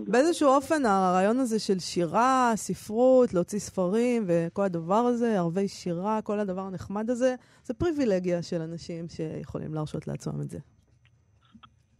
באיזשהו 0.07 0.49
אופן, 0.49 0.85
הרעיון 0.85 1.39
הזה 1.39 1.59
של 1.59 1.79
שירה, 1.79 2.51
ספרות, 2.55 3.33
להוציא 3.33 3.59
ספרים 3.59 4.23
וכל 4.27 4.63
הדבר 4.63 4.95
הזה, 4.95 5.37
ערבי 5.37 5.67
שירה, 5.67 6.21
כל 6.21 6.39
הדבר 6.39 6.61
הנחמד 6.61 7.09
הזה, 7.09 7.35
זה 7.63 7.73
פריבילגיה 7.73 8.41
של 8.41 8.61
אנשים 8.61 9.05
שיכולים 9.09 9.73
להרשות 9.73 10.07
לעצמם 10.07 10.41
את 10.41 10.49
זה. 10.49 10.59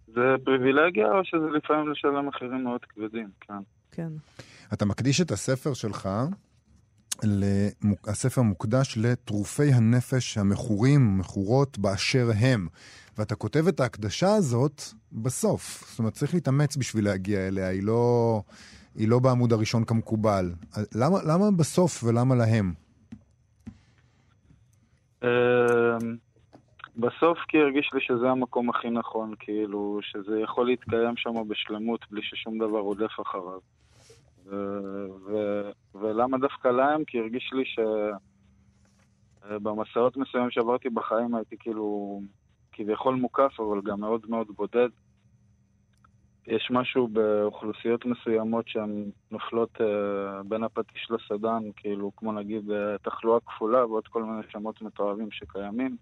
זה 0.08 0.22
פריבילגיה 0.46 1.08
או 1.12 1.24
שזה 1.24 1.46
לפעמים 1.58 1.91
לשלם 1.91 2.28
מחירים 2.28 2.63
מאוד 2.63 2.82
כבדים, 2.86 3.30
כן. 3.41 3.54
כן. 3.91 4.10
אתה 4.74 4.86
מקדיש 4.86 5.22
את 5.22 5.32
הספר 5.32 5.74
שלך 5.74 6.10
הספר 8.08 8.41
מוקדש 8.41 8.98
לטרופי 8.98 9.74
הנפש 9.74 10.38
המכורים, 10.38 11.17
מכורות 11.17 11.78
באשר 11.78 12.28
הם. 12.39 12.67
ואתה 13.17 13.36
כותב 13.36 13.67
את 13.67 13.80
ההקדשה 13.80 14.34
הזאת 14.36 14.82
בסוף. 15.12 15.89
זאת 15.89 15.99
אומרת, 15.99 16.13
צריך 16.13 16.34
להתאמץ 16.34 16.77
בשביל 16.77 17.06
להגיע 17.06 17.47
אליה, 17.47 17.67
היא 17.67 17.84
לא, 17.84 18.41
היא 18.95 19.08
לא 19.10 19.19
בעמוד 19.19 19.53
הראשון 19.53 19.86
כמקובל. 19.86 20.51
למה, 20.95 21.17
למה 21.23 21.51
בסוף 21.58 22.03
ולמה 22.03 22.36
להם? 22.36 22.73
אמ, 25.23 25.27
בסוף 26.97 27.38
כי 27.47 27.58
הרגיש 27.58 27.89
לי 27.93 27.99
שזה 28.01 28.30
המקום 28.30 28.69
הכי 28.69 28.89
נכון, 28.89 29.34
כאילו, 29.39 29.99
שזה 30.01 30.39
יכול 30.39 30.65
להתקיים 30.65 31.17
שם 31.17 31.47
בשלמות 31.47 32.06
בלי 32.12 32.21
ששום 32.23 32.58
דבר 32.58 32.80
רודף 32.80 33.12
אחריו. 33.21 33.60
ו- 35.25 35.71
ולמה 35.95 36.38
דווקא 36.38 36.67
להם? 36.67 37.03
כי 37.08 37.19
הרגיש 37.19 37.53
לי 37.53 37.63
שבמסעות 39.49 40.17
מסוימים 40.17 40.51
שעברתי 40.51 40.89
בחיים 40.89 41.36
הייתי 41.36 41.56
כאילו 41.60 42.21
כביכול 42.78 43.16
מוקף, 43.16 43.60
אבל 43.60 43.82
גם 43.82 44.00
מאוד 44.00 44.26
מאוד 44.30 44.48
בודד. 44.56 44.90
יש 46.48 46.68
משהו 46.72 47.08
באוכלוסיות 47.08 48.06
מסוימות 48.06 48.68
שהן 48.68 49.12
נופלות 49.32 49.76
uh, 49.76 49.84
בין 50.48 50.63
הפטיש 50.63 51.12
לסדן, 51.12 51.63
כאילו, 51.76 52.12
כמו 52.16 52.32
נגיד 52.32 52.70
uh, 52.70 52.74
תחלואה 53.02 53.40
כפולה 53.40 53.86
ועוד 53.86 54.08
כל 54.08 54.24
מיני 54.24 54.42
שמות 54.50 54.82
מתועבים 54.82 55.32
שקיימים, 55.32 55.98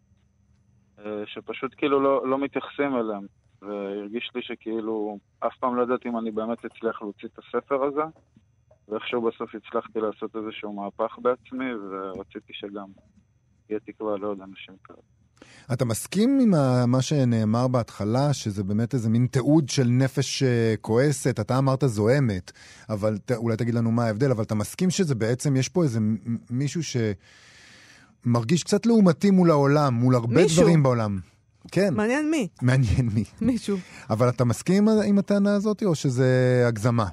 uh, 0.98 1.02
שפשוט 1.26 1.74
כאילו 1.78 2.00
לא, 2.00 2.28
לא 2.28 2.38
מתייחסים 2.38 2.96
אליהם. 2.96 3.26
והרגיש 3.62 4.32
לי 4.36 4.42
שכאילו, 4.42 5.18
אף 5.40 5.58
פעם 5.60 5.76
לא 5.76 5.84
ידעתי 5.84 6.10
אם 6.10 6.18
אני 6.18 6.32
באמת 6.32 6.66
אצליח 6.66 7.02
להוציא 7.02 7.28
את 7.34 7.40
הספר 7.40 7.84
הזה, 7.84 8.04
ואיכשהו 8.88 9.22
בסוף 9.22 9.56
הצלחתי 9.56 10.00
לעשות 10.00 10.36
איזשהו 10.36 10.74
מהפך 10.74 11.20
בעצמי, 11.22 11.76
ורציתי 11.76 12.54
שגם 12.54 12.88
יהיה 13.70 13.80
תקווה 13.80 14.18
לעוד 14.18 14.42
אנשים 14.42 14.76
כאלה. 14.84 15.15
אתה 15.74 15.86
מסכים 15.86 16.40
עם 16.42 16.52
מה 16.92 17.02
שנאמר 17.02 17.68
בהתחלה, 17.68 18.34
שזה 18.34 18.64
באמת 18.64 18.94
איזה 18.94 19.10
מין 19.10 19.28
תיעוד 19.32 19.70
של 19.70 19.88
נפש 19.88 20.44
אה, 20.44 20.74
כועסת? 20.82 21.40
אתה 21.40 21.58
אמרת 21.58 21.84
זוהמת, 21.86 22.52
אבל 22.90 23.18
ת, 23.18 23.32
אולי 23.32 23.58
תגיד 23.58 23.76
לנו 23.76 23.92
מה 23.92 24.06
ההבדל, 24.06 24.32
אבל 24.32 24.44
אתה 24.44 24.56
מסכים 24.56 24.90
שזה 24.90 25.16
בעצם, 25.16 25.56
יש 25.56 25.70
פה 25.70 25.84
איזה 25.84 26.00
מישהו 26.50 26.82
שמרגיש 28.26 28.64
קצת 28.64 28.86
לעומתי 28.86 29.32
מול 29.32 29.52
העולם, 29.52 29.94
מול 29.94 30.16
הרבה 30.16 30.36
מישהו. 30.44 30.62
דברים 30.62 30.84
בעולם. 30.84 31.20
כן. 31.72 31.94
מעניין 31.94 32.32
מי. 32.32 32.48
מעניין 32.62 33.10
מי. 33.14 33.24
מישהו. 33.52 33.78
אבל 34.10 34.30
אתה 34.30 34.46
מסכים 34.46 34.88
עם 35.08 35.18
הטענה 35.18 35.56
הזאת, 35.56 35.84
או 35.84 35.96
שזה 35.96 36.64
הגזמה? 36.68 37.06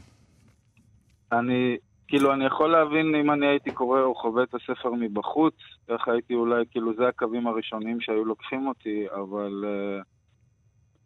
אני, 1.32 1.76
כאילו, 2.08 2.32
אני 2.32 2.46
יכול 2.46 2.72
להבין 2.72 3.14
אם 3.20 3.30
אני 3.30 3.46
הייתי 3.46 3.70
קורא 3.70 4.00
או 4.00 4.14
חווה 4.14 4.42
את 4.42 4.54
הספר 4.54 4.90
מבחוץ, 5.00 5.54
איך 5.88 6.09
הייתי 6.09 6.35
אולי, 6.35 6.64
כאילו, 6.71 6.95
זה 6.95 7.09
הקווים 7.09 7.47
הראשונים 7.47 8.01
שהיו 8.01 8.25
לוקחים 8.25 8.66
אותי, 8.66 9.07
אבל 9.11 9.64
uh, 9.64 10.05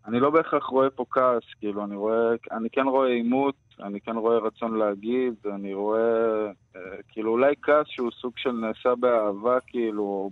אני 0.08 0.20
לא 0.20 0.30
בהכרח 0.30 0.64
רואה 0.64 0.90
פה 0.90 1.04
כעס, 1.10 1.42
כאילו, 1.58 1.84
אני 1.84 1.96
רואה, 1.96 2.30
אני 2.52 2.70
כן 2.70 2.86
רואה 2.86 3.08
עימות, 3.08 3.54
אני 3.80 4.00
כן 4.00 4.16
רואה 4.16 4.38
רצון 4.38 4.78
להגיד, 4.78 5.34
אני 5.54 5.74
רואה, 5.74 6.50
uh, 6.74 6.78
כאילו, 7.08 7.30
אולי 7.30 7.54
כעס 7.62 7.86
שהוא 7.86 8.10
סוג 8.10 8.32
של 8.36 8.52
נעשה 8.52 8.94
באהבה, 8.94 9.60
כאילו, 9.66 10.02
או 10.02 10.30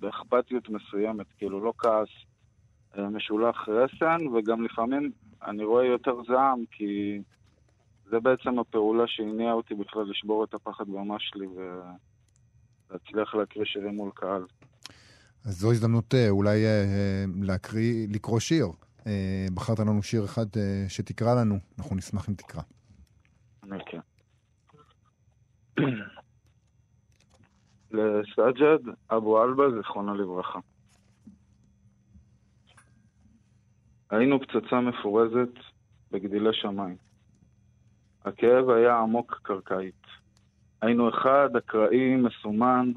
באכפתיות 0.00 0.68
מסוימת, 0.68 1.26
כאילו, 1.38 1.60
לא 1.60 1.72
כעס 1.78 2.08
uh, 2.94 3.00
משולח 3.00 3.68
רסן, 3.68 4.26
וגם 4.26 4.64
לפעמים 4.64 5.10
אני 5.46 5.64
רואה 5.64 5.84
יותר 5.84 6.22
זעם, 6.28 6.64
כי... 6.70 7.20
זה 8.10 8.20
בעצם 8.20 8.58
הפעולה 8.58 9.04
שהניעה 9.06 9.52
אותי 9.52 9.74
בכלל 9.74 10.02
לשבור 10.10 10.44
את 10.44 10.54
הפחד 10.54 10.88
במה 10.88 11.16
שלי 11.18 11.46
ולהצליח 12.90 13.34
להקריא 13.34 13.64
שירים 13.64 13.94
מול 13.94 14.10
קהל. 14.14 14.44
אז 15.44 15.60
זו 15.60 15.72
הזדמנות 15.72 16.14
אה, 16.14 16.28
אולי 16.28 16.64
אה, 16.64 17.24
להקריא, 17.42 18.06
לקרוא 18.10 18.40
שיר. 18.40 18.66
אה, 19.06 19.46
בחרת 19.54 19.78
לנו 19.78 20.02
שיר 20.02 20.24
אחד 20.24 20.46
שתקרא 20.88 21.34
לנו, 21.34 21.58
אנחנו 21.78 21.96
נשמח 21.96 22.28
אם 22.28 22.34
תקרא. 22.34 22.62
אני 23.62 23.78
כן. 23.86 24.00
לסג'ד 27.90 28.92
אבו 29.10 29.44
אלבה, 29.44 29.64
זיכרונו 29.76 30.14
לברכה. 30.14 30.58
היינו 34.10 34.40
פצצה 34.40 34.80
מפורזת 34.80 35.54
בגדילי 36.10 36.50
שמיים. 36.52 36.96
הכאב 38.24 38.70
היה 38.70 38.98
עמוק 38.98 39.40
קרקעית. 39.42 40.06
היינו 40.82 41.08
אחד 41.08 41.56
אקראי, 41.56 42.16
מסומן, 42.16 42.92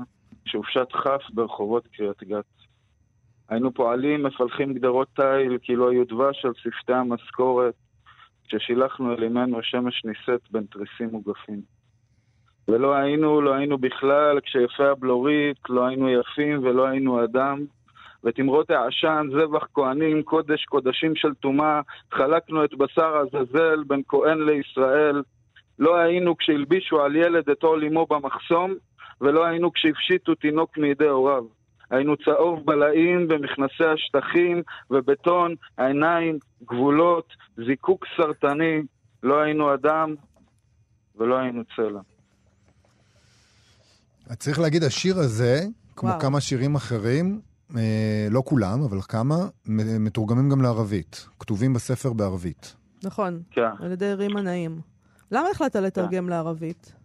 שהופשט 0.46 0.92
כף 0.92 1.22
ברחובות 1.34 1.88
קריית 1.88 2.24
גת. 2.24 2.46
היינו 3.50 3.74
פועלים, 3.74 4.24
מפלחים 4.24 4.74
גדרות 4.74 5.08
תיל, 5.16 5.58
כאילו 5.62 5.90
היו 5.90 6.06
דבש 6.06 6.46
על 6.46 6.52
שפתי 6.56 6.94
המשכורת, 6.94 7.74
כששילחנו 8.48 9.14
אל 9.14 9.24
אמנו 9.24 9.60
השמש 9.60 10.06
נישאת 10.06 10.42
בין 10.52 10.64
תריסים 10.64 11.10
מוגפים. 11.12 11.62
ולא 12.68 12.94
היינו, 12.94 13.42
לא 13.42 13.54
היינו 13.54 13.78
בכלל, 13.78 14.40
כשיפה 14.40 14.90
הבלורית, 14.90 15.58
לא 15.70 15.86
היינו 15.86 16.10
יפים 16.10 16.64
ולא 16.64 16.88
היינו 16.88 17.24
אדם, 17.24 17.60
ותמרות 18.24 18.70
העשן, 18.70 19.28
זבח 19.32 19.68
כהנים, 19.74 20.24
קודש 20.24 20.66
קודשים 20.66 21.16
של 21.16 21.34
טומאה, 21.34 21.82
חלקנו 22.12 22.66
את 22.66 22.74
בשר 22.74 23.18
עזאזל 23.18 23.84
בין 23.88 24.02
כהן 24.08 24.38
לישראל. 24.42 25.22
לא 25.80 25.98
היינו 25.98 26.38
כשהלבישו 26.38 27.02
על 27.02 27.16
ילד 27.16 27.50
את 27.50 27.64
עול 27.64 27.86
אמו 27.86 28.06
במחסום, 28.10 28.74
ולא 29.22 29.46
היינו 29.46 29.74
כשהפשיטו 29.74 30.36
תינוק 30.36 30.78
מידי 30.78 31.08
הוריו. 31.08 31.44
היינו 31.90 32.18
צהוב 32.18 32.66
בלעים 32.66 33.28
במכנסי 33.28 33.86
השטחים 33.94 34.62
ובטון, 34.92 35.56
העיניים, 35.78 36.40
גבולות, 36.64 37.28
זיקוק 37.66 38.06
סרטני. 38.18 38.82
לא 39.24 39.42
היינו 39.42 39.74
אדם 39.74 40.16
ולא 41.16 41.40
היינו 41.40 41.64
צלע. 41.76 42.02
צריך 44.36 44.60
להגיד, 44.60 44.84
השיר 44.84 45.18
הזה, 45.18 45.60
כמו 45.96 46.10
וואו. 46.10 46.20
כמה 46.20 46.42
שירים 46.42 46.76
אחרים, 46.76 47.42
אה, 47.78 48.28
לא 48.32 48.42
כולם, 48.46 48.84
אבל 48.84 49.02
כמה, 49.02 49.36
מתורגמים 50.00 50.50
גם 50.50 50.62
לערבית. 50.62 51.28
כתובים 51.40 51.74
בספר 51.74 52.14
בערבית. 52.14 52.76
נכון, 53.04 53.42
כן. 53.52 53.62
על 53.80 53.92
ידי 53.92 54.14
רימה 54.14 54.42
נעים. 54.42 54.80
למה 55.32 55.50
החלטת 55.50 55.76
לתרגם 55.76 56.24
כן. 56.24 56.30
לערבית? 56.30 56.96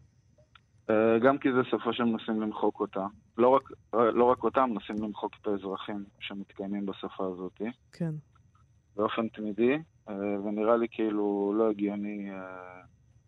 אה, 0.91 1.19
גם 1.19 1.39
כי 1.39 1.49
זו 1.53 1.65
שפה 1.65 1.93
שהם 1.93 2.13
מנסים 2.13 2.41
למחוק 2.43 2.81
אותה. 2.81 3.07
לא 3.39 3.49
רק, 3.49 3.71
לא 3.93 4.25
רק 4.25 4.43
אותה, 4.43 4.67
מנסים 4.67 4.97
למחוק 5.03 5.33
את 5.43 5.47
האזרחים 5.47 6.05
שמתקיימים 6.21 6.87
בשפה 6.87 7.27
הזאת. 7.27 7.61
כן. 7.93 8.15
באופן 8.97 9.29
תמידי, 9.29 9.79
אה, 10.09 10.15
ונראה 10.45 10.77
לי 10.77 10.87
כאילו 10.91 11.53
לא 11.57 11.71
הגיוני, 11.71 12.31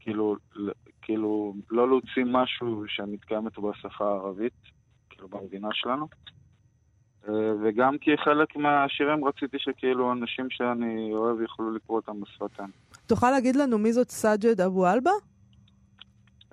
כאילו, 0.00 0.36
כאילו 1.02 1.54
לא 1.70 1.88
להוציא 1.88 2.24
משהו 2.26 2.84
שמתקיימת 2.88 3.58
בשפה 3.58 4.04
הערבית, 4.04 4.62
כאילו 5.10 5.28
במדינה 5.28 5.68
שלנו. 5.72 6.08
אה, 7.28 7.52
וגם 7.62 7.98
כי 7.98 8.16
חלק 8.16 8.56
מהשירים 8.56 9.24
רציתי 9.24 9.56
שכאילו 9.58 10.12
אנשים 10.12 10.50
שאני 10.50 11.10
אוהב 11.12 11.40
יוכלו 11.40 11.70
לקרוא 11.70 11.96
אותם 11.96 12.20
בשפתם. 12.20 12.68
תוכל 13.06 13.30
להגיד 13.30 13.56
לנו 13.56 13.78
מי 13.78 13.92
זאת 13.92 14.10
סאג'ד 14.10 14.60
אבו 14.60 14.86
אלבה? 14.86 15.10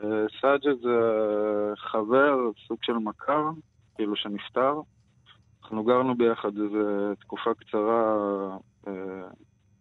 אה, 0.03 0.25
סאג'ד 0.41 0.81
זה 0.83 0.99
חבר, 1.77 2.35
סוג 2.67 2.77
של 2.81 2.93
מכר, 2.93 3.43
כאילו 3.95 4.15
שנפטר. 4.15 4.81
אנחנו 5.63 5.83
גרנו 5.83 6.15
ביחד 6.15 6.57
איזו 6.57 7.15
תקופה 7.19 7.53
קצרה, 7.53 8.17
אה, 8.87 8.93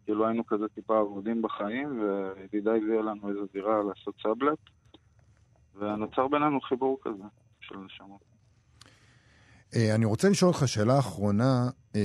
כאילו 0.04 0.26
היינו 0.26 0.46
כזה 0.46 0.68
טיפה 0.68 1.00
אבודים 1.00 1.42
בחיים, 1.42 2.00
וידידה 2.00 2.78
הביאה 2.78 3.02
לנו 3.02 3.28
איזו 3.28 3.46
דירה 3.52 3.82
לעשות 3.82 4.14
סאבלט, 4.22 4.58
ונוצר 5.74 6.28
בינינו 6.28 6.60
חיבור 6.60 6.98
כזה 7.02 7.24
של 7.60 7.76
נשמות. 7.78 8.33
אה, 9.76 9.94
אני 9.94 10.04
רוצה 10.04 10.28
לשאול 10.28 10.48
אותך 10.48 10.68
שאלה 10.68 10.98
אחרונה. 10.98 11.68
אה, 11.96 12.00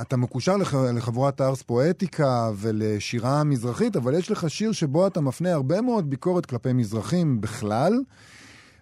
אתה 0.00 0.16
מקושר 0.16 0.56
לחבורת 0.94 1.40
הארס 1.40 1.62
פואטיקה 1.62 2.50
ולשירה 2.56 3.44
מזרחית, 3.44 3.96
אבל 3.96 4.14
יש 4.14 4.30
לך 4.30 4.50
שיר 4.50 4.72
שבו 4.72 5.06
אתה 5.06 5.20
מפנה 5.20 5.52
הרבה 5.52 5.80
מאוד 5.80 6.10
ביקורת 6.10 6.46
כלפי 6.46 6.72
מזרחים 6.72 7.40
בכלל, 7.40 7.92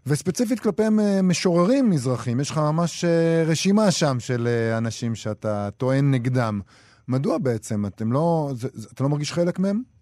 וספציפית 0.06 0.60
כלפי 0.60 0.82
משוררים 1.22 1.90
מזרחים. 1.90 2.40
יש 2.40 2.50
לך 2.50 2.58
ממש 2.58 3.04
אה, 3.04 3.44
רשימה 3.46 3.90
שם 3.90 4.20
של 4.20 4.48
אנשים 4.78 5.14
שאתה 5.14 5.68
טוען 5.76 6.10
נגדם. 6.10 6.60
מדוע 7.08 7.38
בעצם? 7.38 7.86
אתם 7.86 8.12
לא, 8.12 8.52
אתה 8.92 9.04
לא 9.04 9.08
מרגיש 9.08 9.32
חלק 9.32 9.58
מהם? 9.58 9.95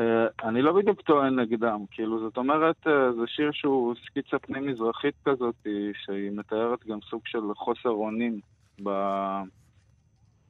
אה, 0.00 0.26
אני 0.42 0.62
לא 0.62 0.72
בדיוק 0.72 1.00
טוען 1.00 1.40
נגדם, 1.40 1.84
כאילו, 1.90 2.20
זאת 2.20 2.36
אומרת, 2.36 2.86
אה, 2.86 3.12
זה 3.12 3.26
שיר 3.26 3.50
שהוא 3.52 3.94
סקיצה 4.06 4.38
פנים-מזרחית 4.38 5.14
כזאת, 5.24 5.66
שהיא 6.04 6.30
מתארת 6.30 6.86
גם 6.86 6.98
סוג 7.10 7.22
של 7.24 7.40
חוסר 7.56 7.90
אונים 7.90 8.40
ב... 8.82 8.90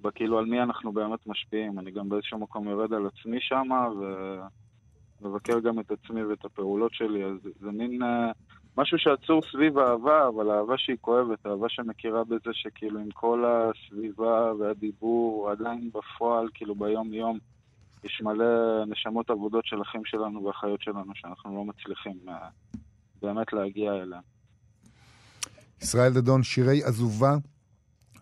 בכאילו 0.01 0.39
על 0.39 0.45
מי 0.45 0.63
אנחנו 0.63 0.93
באמת 0.93 1.27
משפיעים. 1.27 1.79
אני 1.79 1.91
גם 1.91 2.09
באיזשהו 2.09 2.39
מקום 2.39 2.69
יורד 2.69 2.93
על 2.93 3.07
עצמי 3.07 3.39
שם, 3.41 3.69
ומבקר 5.21 5.61
גם 5.61 5.81
את 5.81 5.91
עצמי 5.91 6.25
ואת 6.25 6.45
הפעולות 6.45 6.95
שלי, 6.95 7.25
אז 7.25 7.37
זה 7.61 7.71
מין 7.71 8.03
משהו 8.77 8.99
שעצור 8.99 9.43
סביב 9.53 9.79
אהבה, 9.79 10.29
אבל 10.29 10.51
אהבה 10.51 10.79
שהיא 10.79 10.97
כואבת, 11.01 11.47
אהבה 11.47 11.69
שמכירה 11.69 12.25
בזה 12.25 12.51
שכאילו 12.53 13.01
עם 13.01 13.11
כל 13.11 13.45
הסביבה 13.47 14.53
והדיבור, 14.59 15.51
עדיין 15.51 15.91
בפועל, 15.95 16.49
כאילו 16.55 16.75
ביום-יום, 16.75 17.39
יש 18.09 18.21
מלא 18.23 18.45
נשמות 18.87 19.31
עבודות 19.31 19.67
של 19.67 19.83
אחים 19.83 20.03
שלנו 20.05 20.45
ואחיות 20.45 20.83
שלנו 20.83 21.13
שאנחנו 21.15 21.57
לא 21.57 21.65
מצליחים 21.65 22.17
uh, 22.27 22.33
באמת 23.23 23.53
להגיע 23.53 23.93
אליהם. 23.93 24.23
ישראל 25.83 26.13
דדון, 26.13 26.43
שירי 26.43 26.85
עזובה 26.85 27.37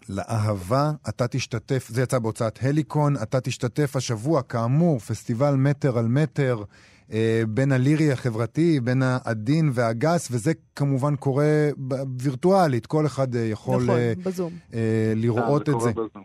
לאהבה, 0.08 0.90
אתה 1.08 1.28
תשתתף, 1.28 1.88
זה 1.88 2.02
יצא 2.02 2.18
בהוצאת 2.18 2.58
הליקון, 2.62 3.16
אתה 3.22 3.40
תשתתף 3.40 3.96
השבוע, 3.96 4.42
כאמור, 4.42 4.98
פסטיבל 4.98 5.54
מטר 5.54 5.98
על 5.98 6.06
מטר, 6.08 6.62
אה, 7.12 7.42
בין 7.48 7.72
הלירי 7.72 8.12
החברתי, 8.12 8.80
בין 8.80 9.02
העדין 9.02 9.70
והגס, 9.74 10.28
וזה 10.30 10.52
כמובן 10.76 11.16
קורה 11.16 11.68
ב- 11.88 12.22
וירטואלית, 12.22 12.86
כל 12.86 13.06
אחד 13.06 13.36
אה, 13.36 13.40
יכול 13.40 13.82
נכון, 13.82 13.98
אה, 13.98 14.12
בזום. 14.24 14.52
אה, 14.74 15.12
לראות 15.16 15.68
אה, 15.68 15.74
את 15.74 15.80
זה 15.80 15.90
בזום. 15.90 16.22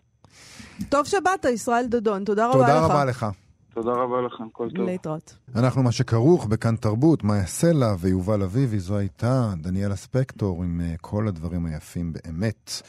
טוב 0.90 1.06
שבאת, 1.06 1.46
ישראל 1.46 1.86
דדון, 1.88 2.24
תודה 2.24 2.48
רבה 2.48 2.60
לך. 2.60 2.68
תודה 2.68 2.86
רבה 2.86 3.06
לך. 3.06 3.26
תודה 3.74 3.92
רבה 3.92 4.22
לכם, 4.22 4.50
כל 4.52 4.70
טוב. 4.76 4.86
להתראות. 4.86 5.38
אנחנו 5.56 5.84
מה 5.84 5.92
שכרוך 5.92 6.46
בכאן 6.46 6.76
תרבות, 6.76 7.24
מאיה 7.24 7.46
סלע 7.46 7.96
ויובל 8.00 8.42
אביבי, 8.44 8.80
זו 8.80 8.98
הייתה 8.98 9.54
דניאלה 9.62 9.96
ספקטור 9.96 10.64
עם 10.64 10.82
uh, 10.82 10.98
כל 11.02 11.28
הדברים 11.28 11.66
היפים 11.66 12.14
באמת. 12.14 12.82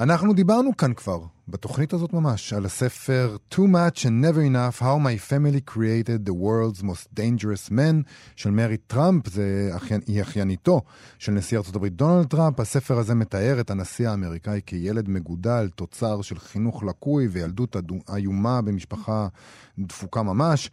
אנחנו 0.00 0.34
דיברנו 0.34 0.76
כאן 0.76 0.94
כבר, 0.94 1.20
בתוכנית 1.48 1.92
הזאת 1.92 2.12
ממש, 2.12 2.52
על 2.52 2.64
הספר 2.64 3.36
Too 3.54 3.58
Much 3.58 3.98
and 3.98 4.24
Never 4.24 4.52
Enough, 4.52 4.80
How 4.80 4.82
My 4.82 5.30
Family 5.30 5.70
Created 5.74 6.28
the 6.28 6.32
World's 6.32 6.82
Most 6.82 7.18
Dangerous 7.18 7.70
Man 7.70 8.08
של 8.36 8.50
מרי 8.50 8.76
טראמפ, 8.76 9.28
זה 9.28 9.70
אחיין, 9.76 10.00
היא 10.06 10.22
אחייניתו 10.22 10.80
של 11.18 11.32
נשיא 11.32 11.58
ארצות 11.58 11.76
הברית 11.76 11.92
דונלד 11.96 12.26
טראמפ. 12.26 12.60
הספר 12.60 12.98
הזה 12.98 13.14
מתאר 13.14 13.60
את 13.60 13.70
הנשיא 13.70 14.08
האמריקאי 14.08 14.60
כילד 14.66 15.08
מגודל, 15.08 15.68
תוצר 15.74 16.22
של 16.22 16.38
חינוך 16.38 16.84
לקוי 16.84 17.26
וילדות 17.26 17.76
איומה 18.14 18.62
במשפחה 18.62 19.28
דפוקה 19.78 20.22
ממש. 20.22 20.70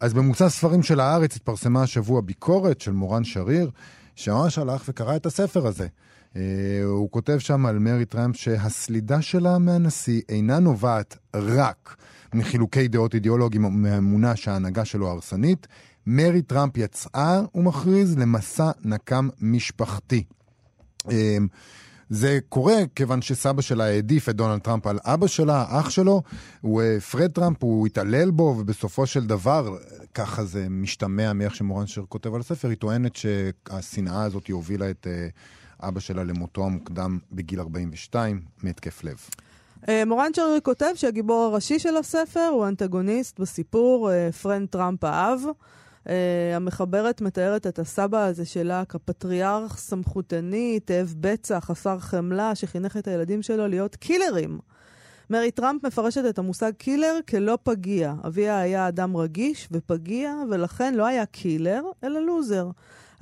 אז 0.00 0.14
במוצע 0.14 0.48
ספרים 0.48 0.82
של 0.82 1.00
הארץ 1.00 1.36
התפרסמה 1.36 1.82
השבוע 1.82 2.20
ביקורת 2.20 2.80
של 2.80 2.92
מורן 2.92 3.24
שריר, 3.24 3.70
שממש 4.16 4.58
הלך 4.58 4.84
וקרא 4.88 5.16
את 5.16 5.26
הספר 5.26 5.66
הזה. 5.66 5.86
Uh, 6.32 6.36
הוא 6.84 7.10
כותב 7.10 7.38
שם 7.38 7.66
על 7.66 7.78
מרי 7.78 8.04
טראמפ 8.04 8.36
שהסלידה 8.36 9.22
שלה 9.22 9.58
מהנשיא 9.58 10.20
אינה 10.28 10.58
נובעת 10.58 11.18
רק 11.34 11.96
מחילוקי 12.34 12.88
דעות 12.88 13.14
אידיאולוגיים 13.14 13.64
או 13.64 13.70
מהאמונה 13.70 14.36
שההנהגה 14.36 14.84
שלו 14.84 15.08
הרסנית. 15.08 15.66
מרי 16.06 16.42
טראמפ 16.42 16.76
יצאה, 16.76 17.40
הוא 17.52 17.64
מכריז, 17.64 18.18
למסע 18.18 18.70
נקם 18.84 19.28
משפחתי. 19.40 20.24
Um, 21.02 21.10
זה 22.12 22.38
קורה 22.48 22.76
כיוון 22.94 23.22
שסבא 23.22 23.62
שלה 23.62 23.84
העדיף 23.84 24.28
את 24.28 24.36
דונלד 24.36 24.60
טראמפ 24.60 24.86
על 24.86 24.98
אבא 25.04 25.26
שלה, 25.26 25.64
אח 25.68 25.90
שלו, 25.90 26.22
הוא 26.60 26.82
אה, 26.82 27.00
פרד 27.00 27.30
טראמפ, 27.30 27.62
הוא 27.62 27.86
התעלל 27.86 28.30
בו, 28.30 28.56
ובסופו 28.58 29.06
של 29.06 29.26
דבר, 29.26 29.76
ככה 30.14 30.44
זה 30.44 30.66
משתמע 30.70 31.32
מאיך 31.32 31.54
שמורן 31.54 31.86
שריר 31.86 32.04
כותב 32.08 32.34
על 32.34 32.40
הספר, 32.40 32.68
היא 32.68 32.76
טוענת 32.76 33.16
שהשנאה 33.16 34.22
הזאת 34.22 34.48
הובילה 34.50 34.90
את 34.90 35.06
אה, 35.10 35.28
אבא 35.82 36.00
שלה 36.00 36.24
למותו 36.24 36.64
המוקדם 36.64 37.18
בגיל 37.32 37.60
42 37.60 38.40
מהתקף 38.62 39.04
לב. 39.04 39.16
אה, 39.88 40.04
מורן 40.04 40.34
שריר 40.34 40.60
כותב 40.60 40.92
שהגיבור 40.94 41.44
הראשי 41.44 41.78
של 41.78 41.96
הספר 41.96 42.50
הוא 42.52 42.66
אנטגוניסט 42.66 43.40
בסיפור 43.40 44.12
אה, 44.12 44.32
פרד 44.32 44.68
טראמפ 44.68 45.04
האב. 45.04 45.40
אה, 46.08 46.56
המחברת 46.56 47.20
מתארת 47.20 47.66
את 47.66 47.78
הסבא 47.78 48.24
הזה 48.24 48.44
שלה 48.44 48.84
כפטריארך 48.84 49.76
סמכותני, 49.76 50.80
תאב 50.84 51.14
בצע, 51.20 51.60
חסר 51.60 51.98
חמלה, 51.98 52.54
שחינך 52.54 52.96
את 52.96 53.08
הילדים 53.08 53.42
שלו 53.42 53.68
להיות 53.68 53.96
קילרים. 53.96 54.58
מרי 55.30 55.50
טראמפ 55.50 55.84
מפרשת 55.84 56.24
את 56.28 56.38
המושג 56.38 56.72
קילר 56.72 57.18
כלא 57.28 57.58
פגיע. 57.62 58.14
אביה 58.26 58.58
היה 58.58 58.88
אדם 58.88 59.16
רגיש 59.16 59.68
ופגיע, 59.72 60.34
ולכן 60.50 60.94
לא 60.94 61.06
היה 61.06 61.26
קילר, 61.26 61.82
אלא 62.04 62.20
לוזר. 62.20 62.70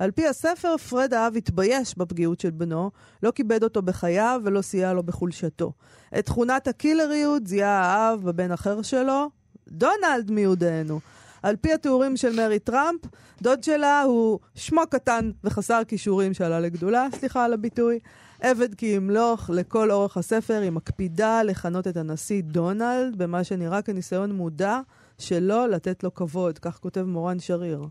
על 0.01 0.11
פי 0.11 0.27
הספר, 0.27 0.77
פרד 0.77 1.13
האב 1.13 1.35
התבייש 1.37 1.97
בפגיעות 1.97 2.39
של 2.39 2.49
בנו, 2.49 2.91
לא 3.23 3.31
כיבד 3.31 3.63
אותו 3.63 3.81
בחייו 3.81 4.41
ולא 4.43 4.61
סייע 4.61 4.93
לו 4.93 5.03
בחולשתו. 5.03 5.71
את 6.19 6.25
תכונת 6.25 6.67
הקילריות 6.67 7.47
זיהה 7.47 7.85
האב 7.85 8.21
בבן 8.23 8.51
אחר 8.51 8.81
שלו, 8.81 9.29
דונלד 9.67 10.31
מיודענו. 10.31 10.99
על 11.43 11.55
פי 11.55 11.73
התיאורים 11.73 12.17
של 12.17 12.35
מרי 12.35 12.59
טראמפ, 12.59 12.99
דוד 13.41 13.63
שלה 13.63 14.01
הוא 14.01 14.39
שמוק 14.55 14.81
קטן 14.89 15.31
וחסר 15.43 15.81
כישורים 15.87 16.33
שעלה 16.33 16.59
לגדולה, 16.59 17.07
סליחה 17.15 17.45
על 17.45 17.53
הביטוי. 17.53 17.99
עבד 18.39 18.75
כי 18.75 18.85
ימלוך 18.85 19.49
לכל 19.53 19.91
אורך 19.91 20.17
הספר, 20.17 20.59
היא 20.61 20.71
מקפידה 20.71 21.43
לכנות 21.43 21.87
את 21.87 21.97
הנשיא 21.97 22.41
דונלד 22.43 23.15
במה 23.17 23.43
שנראה 23.43 23.81
כניסיון 23.81 24.31
מודע 24.31 24.79
שלא 25.17 25.69
לתת 25.69 26.03
לו 26.03 26.13
כבוד, 26.13 26.59
כך 26.59 26.77
כותב 26.77 27.01
מורן 27.01 27.39
שריר. 27.39 27.85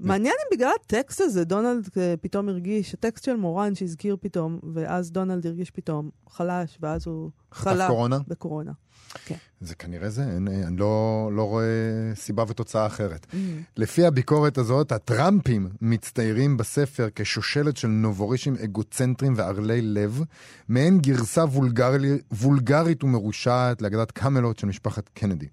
מעניין 0.00 0.34
אם 0.44 0.56
בגלל 0.56 0.70
הטקסט 0.84 1.20
הזה 1.20 1.44
דונלד 1.44 1.88
אה, 1.96 2.14
פתאום 2.20 2.48
הרגיש, 2.48 2.94
הטקסט 2.94 3.24
של 3.24 3.36
מורן 3.36 3.74
שהזכיר 3.74 4.16
פתאום, 4.20 4.58
ואז 4.74 5.12
דונלד 5.12 5.46
הרגיש 5.46 5.70
פתאום 5.70 6.10
חלש, 6.28 6.78
ואז 6.82 7.06
הוא 7.06 7.30
חלה 7.52 7.88
קורונה? 7.88 8.18
בקורונה. 8.28 8.72
כן. 9.24 9.34
זה 9.60 9.74
כנראה 9.74 10.10
זה, 10.10 10.22
אין, 10.22 10.48
אני 10.48 10.76
לא, 10.76 11.30
לא 11.32 11.42
רואה 11.42 11.64
סיבה 12.14 12.44
ותוצאה 12.48 12.86
אחרת. 12.86 13.26
Mm. 13.30 13.36
לפי 13.76 14.06
הביקורת 14.06 14.58
הזאת, 14.58 14.92
הטראמפים 14.92 15.68
מצטיירים 15.80 16.56
בספר 16.56 17.08
כשושלת 17.14 17.76
של 17.76 17.88
נובורישים 17.88 18.56
אגוצנטרים 18.64 19.32
וערלי 19.36 19.82
לב, 19.82 20.22
מעין 20.68 20.98
גרסה 21.00 21.44
וולגרי, 21.44 22.18
וולגרית 22.32 23.04
ומרושעת 23.04 23.82
לאגדת 23.82 24.10
קמלות 24.10 24.58
של 24.58 24.66
משפחת 24.66 25.08
קנדי. 25.08 25.48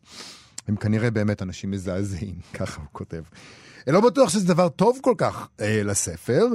הם 0.68 0.76
כנראה 0.76 1.12
באמת 1.12 1.42
אנשים 1.42 1.72
מזעזעים, 1.72 2.36
ככה 2.60 2.82
הוא 2.82 2.90
כותב. 2.92 3.24
לא 3.94 4.02
בטוח 4.02 4.30
שזה 4.30 4.48
דבר 4.48 4.70
טוב 4.70 5.00
כל 5.02 5.14
כך 5.18 5.48
אה, 5.62 5.82
לספר, 5.84 6.46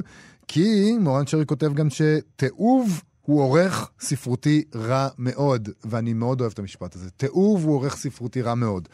כי 0.48 0.92
מורן 1.00 1.26
שרי 1.26 1.46
כותב 1.46 1.74
גם 1.74 1.88
שתיעוב 1.90 3.02
הוא 3.22 3.42
עורך 3.42 3.90
ספרותי 4.00 4.64
רע 4.74 5.08
מאוד, 5.18 5.68
ואני 5.84 6.12
מאוד 6.12 6.40
אוהב 6.40 6.52
את 6.52 6.58
המשפט 6.58 6.96
הזה. 6.96 7.10
תיעוב 7.10 7.64
הוא 7.64 7.74
עורך 7.74 7.96
ספרותי 7.96 8.42
רע 8.42 8.54
מאוד. 8.54 8.88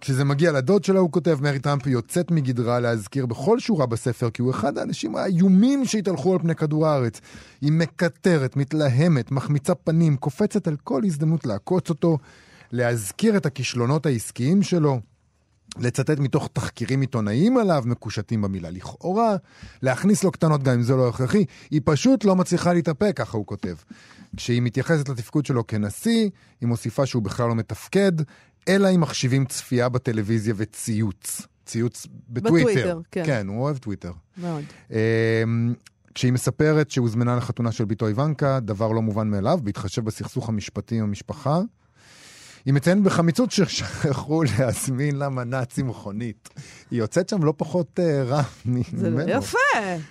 כשזה 0.00 0.24
מגיע 0.24 0.52
לדוד 0.52 0.84
שלה, 0.84 1.00
הוא 1.00 1.12
כותב, 1.12 1.38
מרי 1.42 1.58
טראמפ 1.58 1.86
יוצאת 1.86 2.30
מגדרה 2.30 2.80
להזכיר 2.80 3.26
בכל 3.26 3.60
שורה 3.60 3.86
בספר, 3.86 4.30
כי 4.30 4.42
הוא 4.42 4.50
אחד 4.50 4.78
האנשים 4.78 5.16
האיומים 5.16 5.84
שהתהלכו 5.84 6.32
על 6.32 6.38
פני 6.38 6.54
כדור 6.54 6.86
הארץ. 6.86 7.20
היא 7.60 7.72
מקטרת, 7.72 8.56
מתלהמת, 8.56 9.32
מחמיצה 9.32 9.74
פנים, 9.74 10.16
קופצת 10.16 10.68
על 10.68 10.76
כל 10.84 11.02
הזדמנות 11.04 11.46
לעקוץ 11.46 11.90
אותו, 11.90 12.18
להזכיר 12.72 13.36
את 13.36 13.46
הכישלונות 13.46 14.06
העסקיים 14.06 14.62
שלו. 14.62 15.00
לצטט 15.78 16.18
מתוך 16.18 16.48
תחקירים 16.52 17.00
עיתונאיים 17.00 17.56
עליו, 17.56 17.82
מקושטים 17.86 18.42
במילה 18.42 18.70
לכאורה, 18.70 19.36
להכניס 19.82 20.24
לו 20.24 20.32
קטנות 20.32 20.62
גם 20.62 20.74
אם 20.74 20.82
זה 20.82 20.96
לא 20.96 21.08
הכרחי, 21.08 21.44
היא 21.70 21.80
פשוט 21.84 22.24
לא 22.24 22.36
מצליחה 22.36 22.72
להתאפק, 22.72 23.12
ככה 23.16 23.38
הוא 23.38 23.46
כותב. 23.46 23.74
כשהיא 24.36 24.62
מתייחסת 24.62 25.08
לתפקוד 25.08 25.46
שלו 25.46 25.66
כנשיא, 25.66 26.30
היא 26.60 26.68
מוסיפה 26.68 27.06
שהוא 27.06 27.22
בכלל 27.22 27.48
לא 27.48 27.54
מתפקד, 27.54 28.12
אלא 28.68 28.88
אם 28.94 29.00
מחשיבים 29.00 29.44
צפייה 29.44 29.88
בטלוויזיה 29.88 30.54
וציוץ. 30.56 31.46
ציוץ 31.66 32.06
בטוויטר. 32.28 32.70
בטוויטר, 32.70 33.00
כן. 33.10 33.22
כן, 33.26 33.48
הוא 33.48 33.62
אוהב 33.62 33.76
טוויטר. 33.76 34.12
מאוד. 34.36 34.64
אמ, 34.90 35.74
כשהיא 36.14 36.32
מספרת 36.32 36.90
שהוזמנה 36.90 37.36
לחתונה 37.36 37.72
של 37.72 37.84
ביתו 37.84 38.06
איוונקה, 38.06 38.60
דבר 38.60 38.92
לא 38.92 39.02
מובן 39.02 39.28
מאליו, 39.28 39.58
בהתחשב 39.62 40.04
בסכסוך 40.04 40.48
המשפטי 40.48 40.98
עם 40.98 41.04
המשפחה. 41.04 41.60
היא 42.66 42.74
מציינת 42.74 43.02
בחמיצות 43.02 43.50
ששכחו 43.50 44.42
להזמין 44.42 45.16
לה 45.16 45.28
מנ"צי 45.28 45.82
מכונית. 45.82 46.48
היא 46.90 46.98
יוצאת 46.98 47.28
שם 47.28 47.44
לא 47.44 47.54
פחות 47.56 48.00
אה, 48.00 48.22
רע 48.22 48.42
ממנו. 48.64 48.84
זה 48.96 49.10
לא 49.10 49.22
יפה, 49.22 49.58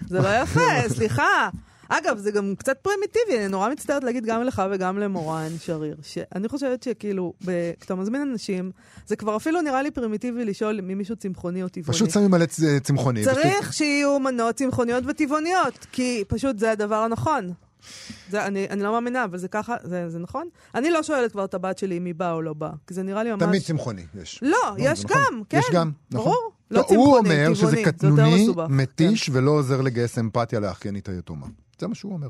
זה 0.08 0.20
לא 0.20 0.30
יפה, 0.43 0.89
סליחה. 0.95 1.49
אגב, 1.89 2.18
זה 2.18 2.32
גם 2.32 2.54
קצת 2.58 2.78
פרימיטיבי, 2.82 3.38
אני 3.39 3.47
נורא 3.47 3.70
מצטערת 3.70 4.04
להגיד 4.04 4.26
גם 4.26 4.43
לך 4.43 4.62
וגם 4.72 4.97
למורן 4.97 5.49
שריר, 5.60 5.95
שאני 6.01 6.47
חושבת 6.49 6.84
שכאילו, 6.84 7.34
ב- 7.45 7.72
כשאתה 7.80 7.95
מזמין 7.95 8.22
אנשים, 8.22 8.72
זה 9.08 9.16
כבר 9.16 9.36
אפילו 9.36 9.62
נראה 9.62 9.82
לי 9.82 9.91
פרימיטיבי 9.91 10.45
לשאול 10.45 10.80
ממישהו 10.84 11.16
צמחוני 11.16 11.64
או 11.64 11.70
טבעוני. 11.70 11.93
פשוט 11.93 12.10
שמים 12.10 12.32
מלא 12.32 12.45
צמחוני. 12.84 13.24
צריך 13.24 13.74
שיהיו 13.74 14.20
מנות 14.20 14.56
צמחוניות 14.56 15.04
וטבעוניות, 15.08 15.88
כי 15.91 16.24
פשוט 16.28 16.60
זה 16.60 16.72
הדבר 16.72 16.95
הנכון. 16.95 17.54
זה, 18.29 18.45
אני, 18.47 18.67
אני 18.69 18.84
לא 18.84 18.91
מאמינה, 18.91 19.23
אבל 19.23 19.38
זה 19.38 19.47
ככה, 19.47 19.75
זה, 19.84 20.09
זה 20.09 20.19
נכון? 20.19 20.47
אני 20.75 20.91
לא 20.91 21.03
שואלת 21.03 21.31
כבר 21.31 21.45
את 21.45 21.53
הבת 21.53 21.77
שלי 21.77 21.97
אם 21.97 22.05
היא 22.05 22.15
באה 22.15 22.31
או 22.31 22.41
לא 22.41 22.53
באה, 22.53 22.71
כי 22.88 22.93
זה 22.93 23.03
נראה 23.03 23.23
לי 23.23 23.31
ממש... 23.31 23.43
תמיד 23.43 23.61
צמחוני, 23.61 24.05
יש. 24.21 24.39
לא, 24.41 24.75
יש 24.77 24.99
זה 24.99 25.05
נכון. 25.05 25.21
גם, 25.31 25.41
כן. 25.49 25.57
יש 25.57 25.65
גם, 25.73 25.91
נכון. 26.11 26.23
ברור. 26.23 26.51
לא 26.71 26.79
לא, 26.79 26.84
צמחוני, 26.88 27.03
הוא 27.03 27.17
אומר 27.17 27.53
שזה 27.53 27.84
קטנוני, 27.84 28.47
כן. 28.55 28.61
מתיש, 28.69 29.29
ולא 29.34 29.51
עוזר 29.51 29.81
לגייס 29.81 30.19
אמפתיה 30.19 30.59
לאחיינית 30.59 31.09
היתומה. 31.09 31.47
זה 31.79 31.88
מה 31.88 31.95
שהוא 31.95 32.13
אומר. 32.13 32.27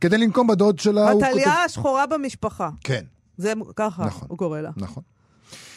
כדי 0.00 0.18
לנקום 0.18 0.46
בדוד 0.46 0.78
שלה, 0.78 1.10
הוא 1.10 1.20
כותב... 1.20 1.30
הטליה 1.30 1.64
השחורה 1.64 2.06
במשפחה. 2.06 2.70
כן, 2.84 3.04
זה 3.36 3.52
ככה 3.76 4.06
נכון. 4.06 4.28
הוא 4.30 4.38
קורא 4.38 4.60
לה. 4.60 4.70
נכון. 4.76 5.02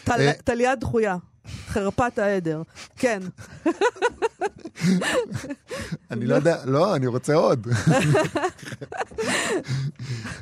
אה, 0.09 0.33
טליה 0.43 0.75
דחויה. 0.75 1.17
חרפת 1.47 2.19
העדר. 2.19 2.61
כן. 2.97 3.19
אני 6.11 6.25
לא 6.25 6.35
יודע, 6.35 6.57
לא, 6.65 6.95
אני 6.95 7.07
רוצה 7.07 7.33
עוד. 7.35 7.67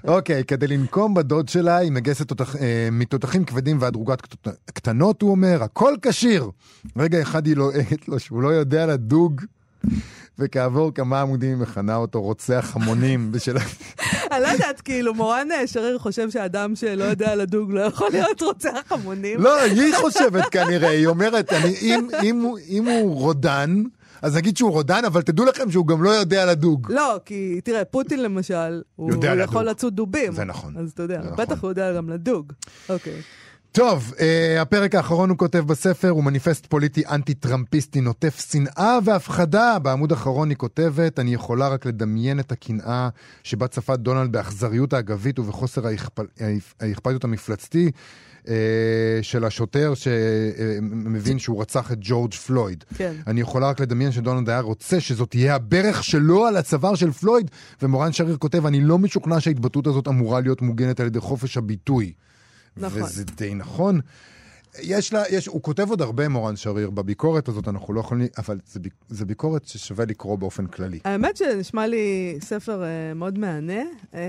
אוקיי, 0.08 0.43
כדי 0.43 0.68
לנקום 0.68 1.14
בדוד 1.14 1.50
שלה, 1.50 1.78
היא 1.78 1.91
תותח- 2.26 2.56
אה, 2.56 2.89
מתותחים 2.91 3.45
כבדים 3.45 3.78
ועד 3.82 3.95
ערוגת 3.95 4.22
קט- 4.22 4.48
קטנות, 4.74 5.22
הוא 5.22 5.32
אומר, 5.32 5.64
הכל 5.64 5.93
כשיר. 6.02 6.50
רגע 6.98 7.22
אחד 7.22 7.45
היא 7.45 7.56
לועגת 7.56 8.08
לו 8.08 8.20
שהוא 8.20 8.41
לא 8.41 8.48
יודע 8.50 8.86
לדוג. 8.86 9.41
וכעבור 10.40 10.94
כמה 10.94 11.22
עמודים 11.22 11.50
היא 11.50 11.58
מכנה 11.58 11.96
אותו 11.96 12.22
רוצח 12.22 12.72
המונים 12.76 13.28
בשל... 13.32 13.58
אני 14.32 14.44
לא 14.44 14.48
יודעת, 14.48 14.82
כאילו, 14.82 15.14
מורן 15.14 15.52
אה, 15.52 15.68
שריר 15.68 16.00
חושב 16.00 16.30
שאדם 16.30 16.76
שלא 16.76 17.04
יודע 17.04 17.36
לדוג 17.36 17.72
לא 17.72 17.82
יכול 17.82 18.08
להיות 18.12 18.42
רוצח 18.42 18.82
המונים. 18.90 19.42
לא, 19.42 19.62
היא 19.62 19.96
חושבת 19.96 20.46
כנראה, 20.52 20.90
היא 20.90 21.08
אומרת, 21.08 21.54
אני, 21.54 21.76
אם, 21.82 22.08
אם, 22.24 22.52
אם 22.70 22.86
הוא 22.86 23.16
רודן, 23.16 23.84
אז 24.22 24.36
נגיד 24.36 24.58
שהוא 24.58 24.72
רודן, 24.72 25.06
אבל 25.06 25.22
תדעו 25.22 25.46
לכם 25.46 25.72
שהוא 25.72 25.88
גם 25.88 26.04
לא 26.04 26.10
יודע 26.10 26.46
לדוג. 26.46 26.92
לא, 26.92 27.20
כי 27.26 27.62
תראה, 27.64 27.86
פוטין 27.86 28.24
למשל, 28.24 28.82
הוא 28.96 29.12
יכול. 29.38 29.70
לצוד 29.70 29.96
דובים. 29.96 30.32
זה 30.34 30.44
נכון. 30.46 30.78
אז 30.78 30.92
אתה 30.92 31.04
יודע, 31.04 31.22
בטח 31.22 31.44
נכון. 31.44 31.58
הוא 31.62 31.70
יודע 31.70 31.94
גם 31.94 32.10
לדוג. 32.10 32.54
אוקיי. 32.90 33.22
טוב, 33.78 34.13
אה, 34.19 34.61
הפרק 34.61 34.95
האחרון 34.95 35.30
הוא 35.30 35.38
כותב 35.38 35.59
בספר, 35.67 36.09
הוא 36.09 36.23
מניפסט 36.23 36.65
פוליטי 36.65 37.03
אנטי-טראמפיסטי 37.11 38.01
נוטף 38.01 38.51
שנאה 38.51 38.97
והפחדה. 39.05 39.80
בעמוד 39.80 40.11
האחרון 40.11 40.49
היא 40.49 40.57
כותבת, 40.57 41.19
אני 41.19 41.34
יכולה 41.34 41.67
רק 41.67 41.86
לדמיין 41.86 42.39
את 42.39 42.51
הקנאה 42.51 43.09
שבה 43.43 43.67
צפה 43.67 43.95
דונלד 43.95 44.32
באכזריות 44.32 44.93
האגבית 44.93 45.39
ובחוסר 45.39 45.82
האכפ- 45.88 46.39
האכ- 46.39 46.73
האכפתיות 46.80 47.23
המפלצתי. 47.23 47.91
אה, 48.47 48.53
של 49.21 49.45
השוטר 49.45 49.93
שמבין 49.95 51.39
שהוא 51.39 51.61
רצח 51.61 51.91
את 51.91 51.97
ג'ורג' 52.01 52.34
פלויד. 52.34 52.84
כן. 52.95 53.13
אני 53.28 53.41
יכולה 53.41 53.69
רק 53.69 53.80
לדמיין 53.80 54.11
שדונלד 54.11 54.49
היה 54.49 54.59
רוצה 54.59 54.99
שזאת 54.99 55.30
תהיה 55.30 55.55
הברך 55.55 56.03
שלו 56.03 56.45
על 56.45 56.57
הצוואר 56.57 56.95
של 56.95 57.11
פלויד, 57.11 57.51
ומורן 57.82 58.11
שריר 58.11 58.38
כותב, 58.38 58.65
אני 58.65 58.82
לא 58.82 58.97
משוכנע 58.97 59.39
שההתבטאות 59.39 59.88
הזאת 59.88 60.07
אמורה 60.07 60.39
להיות 60.39 60.61
מוגנת 60.61 60.99
על 60.99 61.07
ידי 61.07 61.19
חופש 61.19 61.57
הביטוי. 61.57 62.13
נכון. 62.80 63.03
וזה 63.03 63.23
די 63.23 63.53
נכון. 63.55 63.99
יש 64.82 65.13
לה, 65.13 65.23
יש, 65.30 65.47
הוא 65.47 65.61
כותב 65.61 65.89
עוד 65.89 66.01
הרבה 66.01 66.28
מורן 66.30 66.55
שריר 66.55 66.89
בביקורת 66.89 67.47
הזאת, 67.47 67.67
אנחנו 67.67 67.93
לא 67.93 67.99
יכולים, 67.99 68.28
אבל 68.38 68.59
זה, 68.67 68.80
ביק- 68.80 68.93
זה 69.09 69.25
ביקורת 69.25 69.65
ששווה 69.67 70.05
לקרוא 70.05 70.38
באופן 70.38 70.67
כללי. 70.67 70.99
האמת 71.05 71.38
שנשמע 71.38 71.88
לי 71.88 72.38
ספר 72.41 72.84
אה, 72.84 73.13
מאוד 73.13 73.39
מהנה, 73.39 73.82
אה, 74.13 74.19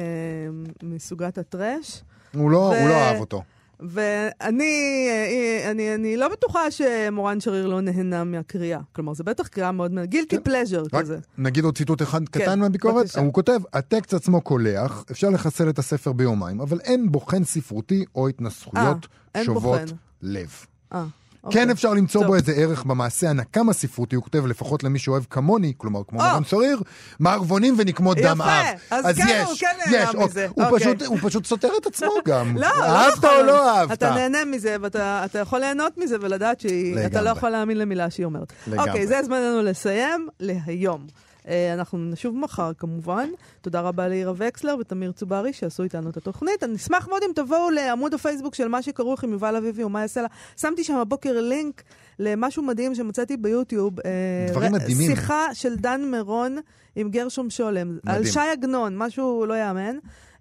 מסוגת 0.82 1.38
הטרש. 1.38 2.02
הוא 2.34 2.50
לא, 2.50 2.56
ו- 2.58 2.80
הוא 2.80 2.88
לא 2.88 2.94
אהב 2.94 3.20
אותו. 3.20 3.42
ואני 3.80 5.08
אה, 5.08 5.70
אני, 5.70 5.94
אני 5.94 6.16
לא 6.16 6.28
בטוחה 6.28 6.70
שמורן 6.70 7.40
שריר 7.40 7.66
לא 7.66 7.80
נהנה 7.80 8.24
מהקריאה. 8.24 8.80
כלומר, 8.92 9.14
זה 9.14 9.24
בטח 9.24 9.46
קריאה 9.46 9.72
מאוד... 9.72 9.92
גילטי 10.04 10.36
כן. 10.36 10.42
פלז'ר 10.42 10.82
כזה. 10.88 11.18
נגיד 11.38 11.64
עוד 11.64 11.76
ציטוט 11.76 12.02
אחד 12.02 12.28
כן, 12.28 12.40
קטן 12.40 12.60
מהביקורת, 12.60 12.94
בבקשה. 12.94 13.20
הוא 13.20 13.32
כותב, 13.32 13.60
הטקסט 13.72 14.14
עצמו 14.14 14.40
קולח, 14.40 15.04
אפשר 15.10 15.30
לחסל 15.30 15.68
את 15.68 15.78
הספר 15.78 16.12
ביומיים, 16.12 16.60
אבל 16.60 16.80
אין 16.80 17.12
בוחן 17.12 17.44
ספרותי 17.44 18.04
או 18.14 18.28
התנסחויות 18.28 19.04
אה, 19.04 19.40
אין 19.40 19.44
שובות 19.44 19.80
בוחן. 19.80 19.94
לב. 20.22 20.50
אה, 20.92 21.04
אוקיי. 21.48 21.62
כן 21.62 21.70
אפשר 21.70 21.94
למצוא 21.94 22.20
טוב. 22.20 22.30
בו 22.30 22.34
איזה 22.34 22.52
ערך 22.52 22.84
במעשה 22.84 23.30
הנקם 23.30 23.68
הספרותי, 23.68 24.16
הוא 24.16 24.24
כותב 24.24 24.46
לפחות 24.46 24.84
למי 24.84 24.98
שאוהב 24.98 25.22
כמוני, 25.30 25.72
כלומר 25.76 26.00
כמו 26.08 26.20
אה. 26.20 26.30
מורן 26.30 26.44
שריר, 26.44 26.82
מערבונים 27.20 27.74
ונקמות 27.78 28.16
דם 28.18 28.40
יפה, 28.40 28.60
אב. 28.90 29.06
אז 29.06 29.16
כן, 29.16 29.24
יש, 29.28 29.48
הוא 29.48 29.56
כן 29.60 29.66
נהנה 29.86 30.02
יש, 30.10 30.14
מזה. 30.14 30.46
הוא, 30.50 30.64
אוקיי. 30.64 30.78
פשוט, 30.78 31.02
הוא 31.02 31.18
פשוט 31.22 31.46
סותר 31.46 31.68
את 31.80 31.86
עצמו 31.86 32.10
גם. 32.28 32.56
לא, 32.56 32.60
לא 32.60 32.84
אהבת 32.84 33.18
נכון. 33.18 33.30
או 33.40 33.42
לא 33.42 33.78
אהבת? 33.78 33.92
אתה 33.92 34.10
נהנה 34.10 34.44
מזה, 34.44 34.76
ואתה 34.80 35.24
אתה 35.24 35.38
יכול 35.38 35.58
ליהנות 35.58 35.98
מזה 35.98 36.16
ולדעת 36.20 36.60
שאתה. 36.60 37.22
לא 37.22 37.30
יכול 37.30 37.50
להאמין 37.50 37.76
למילה 37.76 38.10
שהיא 38.10 38.26
אומרת. 38.26 38.52
לגמרי. 38.66 38.88
אוקיי, 38.90 39.06
זה 39.06 39.22
זמננו 39.22 39.62
לסיים 39.62 40.28
להיום. 40.40 41.06
אה, 41.48 41.74
אנחנו 41.74 41.98
נשוב 41.98 42.36
מחר 42.36 42.72
כמובן. 42.78 43.28
תודה 43.60 43.80
רבה 43.80 44.08
לאירה 44.08 44.32
וקסלר 44.36 44.76
ותמיר 44.80 45.12
צוברי 45.12 45.52
שעשו 45.52 45.82
איתנו 45.82 46.10
את 46.10 46.16
התוכנית. 46.16 46.64
אני 46.64 46.76
אשמח 46.76 47.08
מאוד 47.08 47.22
אם 47.22 47.30
תבואו 47.34 47.70
לעמוד 47.70 48.14
הפייסבוק 48.14 48.54
של 48.54 48.68
מה 48.68 48.82
שכרוך 48.82 49.24
עם 49.24 49.32
יובל 49.32 49.56
אביבי 49.56 49.84
ומה 49.84 50.00
יעשה 50.00 50.22
לה. 50.22 50.28
שמתי 50.56 50.84
שם 50.84 50.96
הבוקר 50.96 51.40
לינק 51.40 51.82
למשהו 52.18 52.62
מדהים 52.62 52.94
שמצאתי 52.94 53.36
ביוטיוב. 53.36 54.00
אה, 54.00 54.10
דברים 54.50 54.72
מדהימים. 54.72 55.10
שיחה 55.10 55.54
של 55.54 55.76
דן 55.76 56.00
מירון 56.10 56.56
עם 56.96 57.10
גרשום 57.10 57.50
שולם. 57.50 57.88
מדהים. 57.88 58.16
על 58.16 58.24
שי 58.24 58.40
עגנון, 58.40 58.98
משהו 58.98 59.46
לא 59.46 59.54
יאמן. 59.54 59.96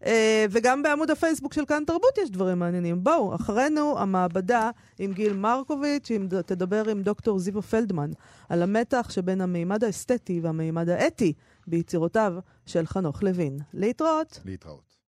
אה, 0.05 0.45
וגם 0.49 0.83
בעמוד 0.83 1.11
הפייסבוק 1.11 1.53
של 1.53 1.65
כאן 1.65 1.83
תרבות 1.87 2.17
יש 2.17 2.31
דברים 2.31 2.59
מעניינים. 2.59 3.03
בואו, 3.03 3.35
אחרינו 3.35 3.99
המעבדה 3.99 4.69
עם 4.99 5.13
גיל 5.13 5.33
מרקוביץ', 5.33 6.11
עם, 6.11 6.27
תדבר 6.45 6.89
עם 6.89 7.01
דוקטור 7.01 7.39
זיווה 7.39 7.61
פלדמן 7.61 8.11
על 8.49 8.61
המתח 8.61 9.07
שבין 9.09 9.41
המימד 9.41 9.83
האסתטי 9.83 10.39
והמימד 10.43 10.89
האתי 10.89 11.33
ביצירותיו 11.67 12.33
של 12.65 12.85
חנוך 12.85 13.23
לוין. 13.23 13.57
להתראות. 13.73 14.39
להתראות. 14.45 14.86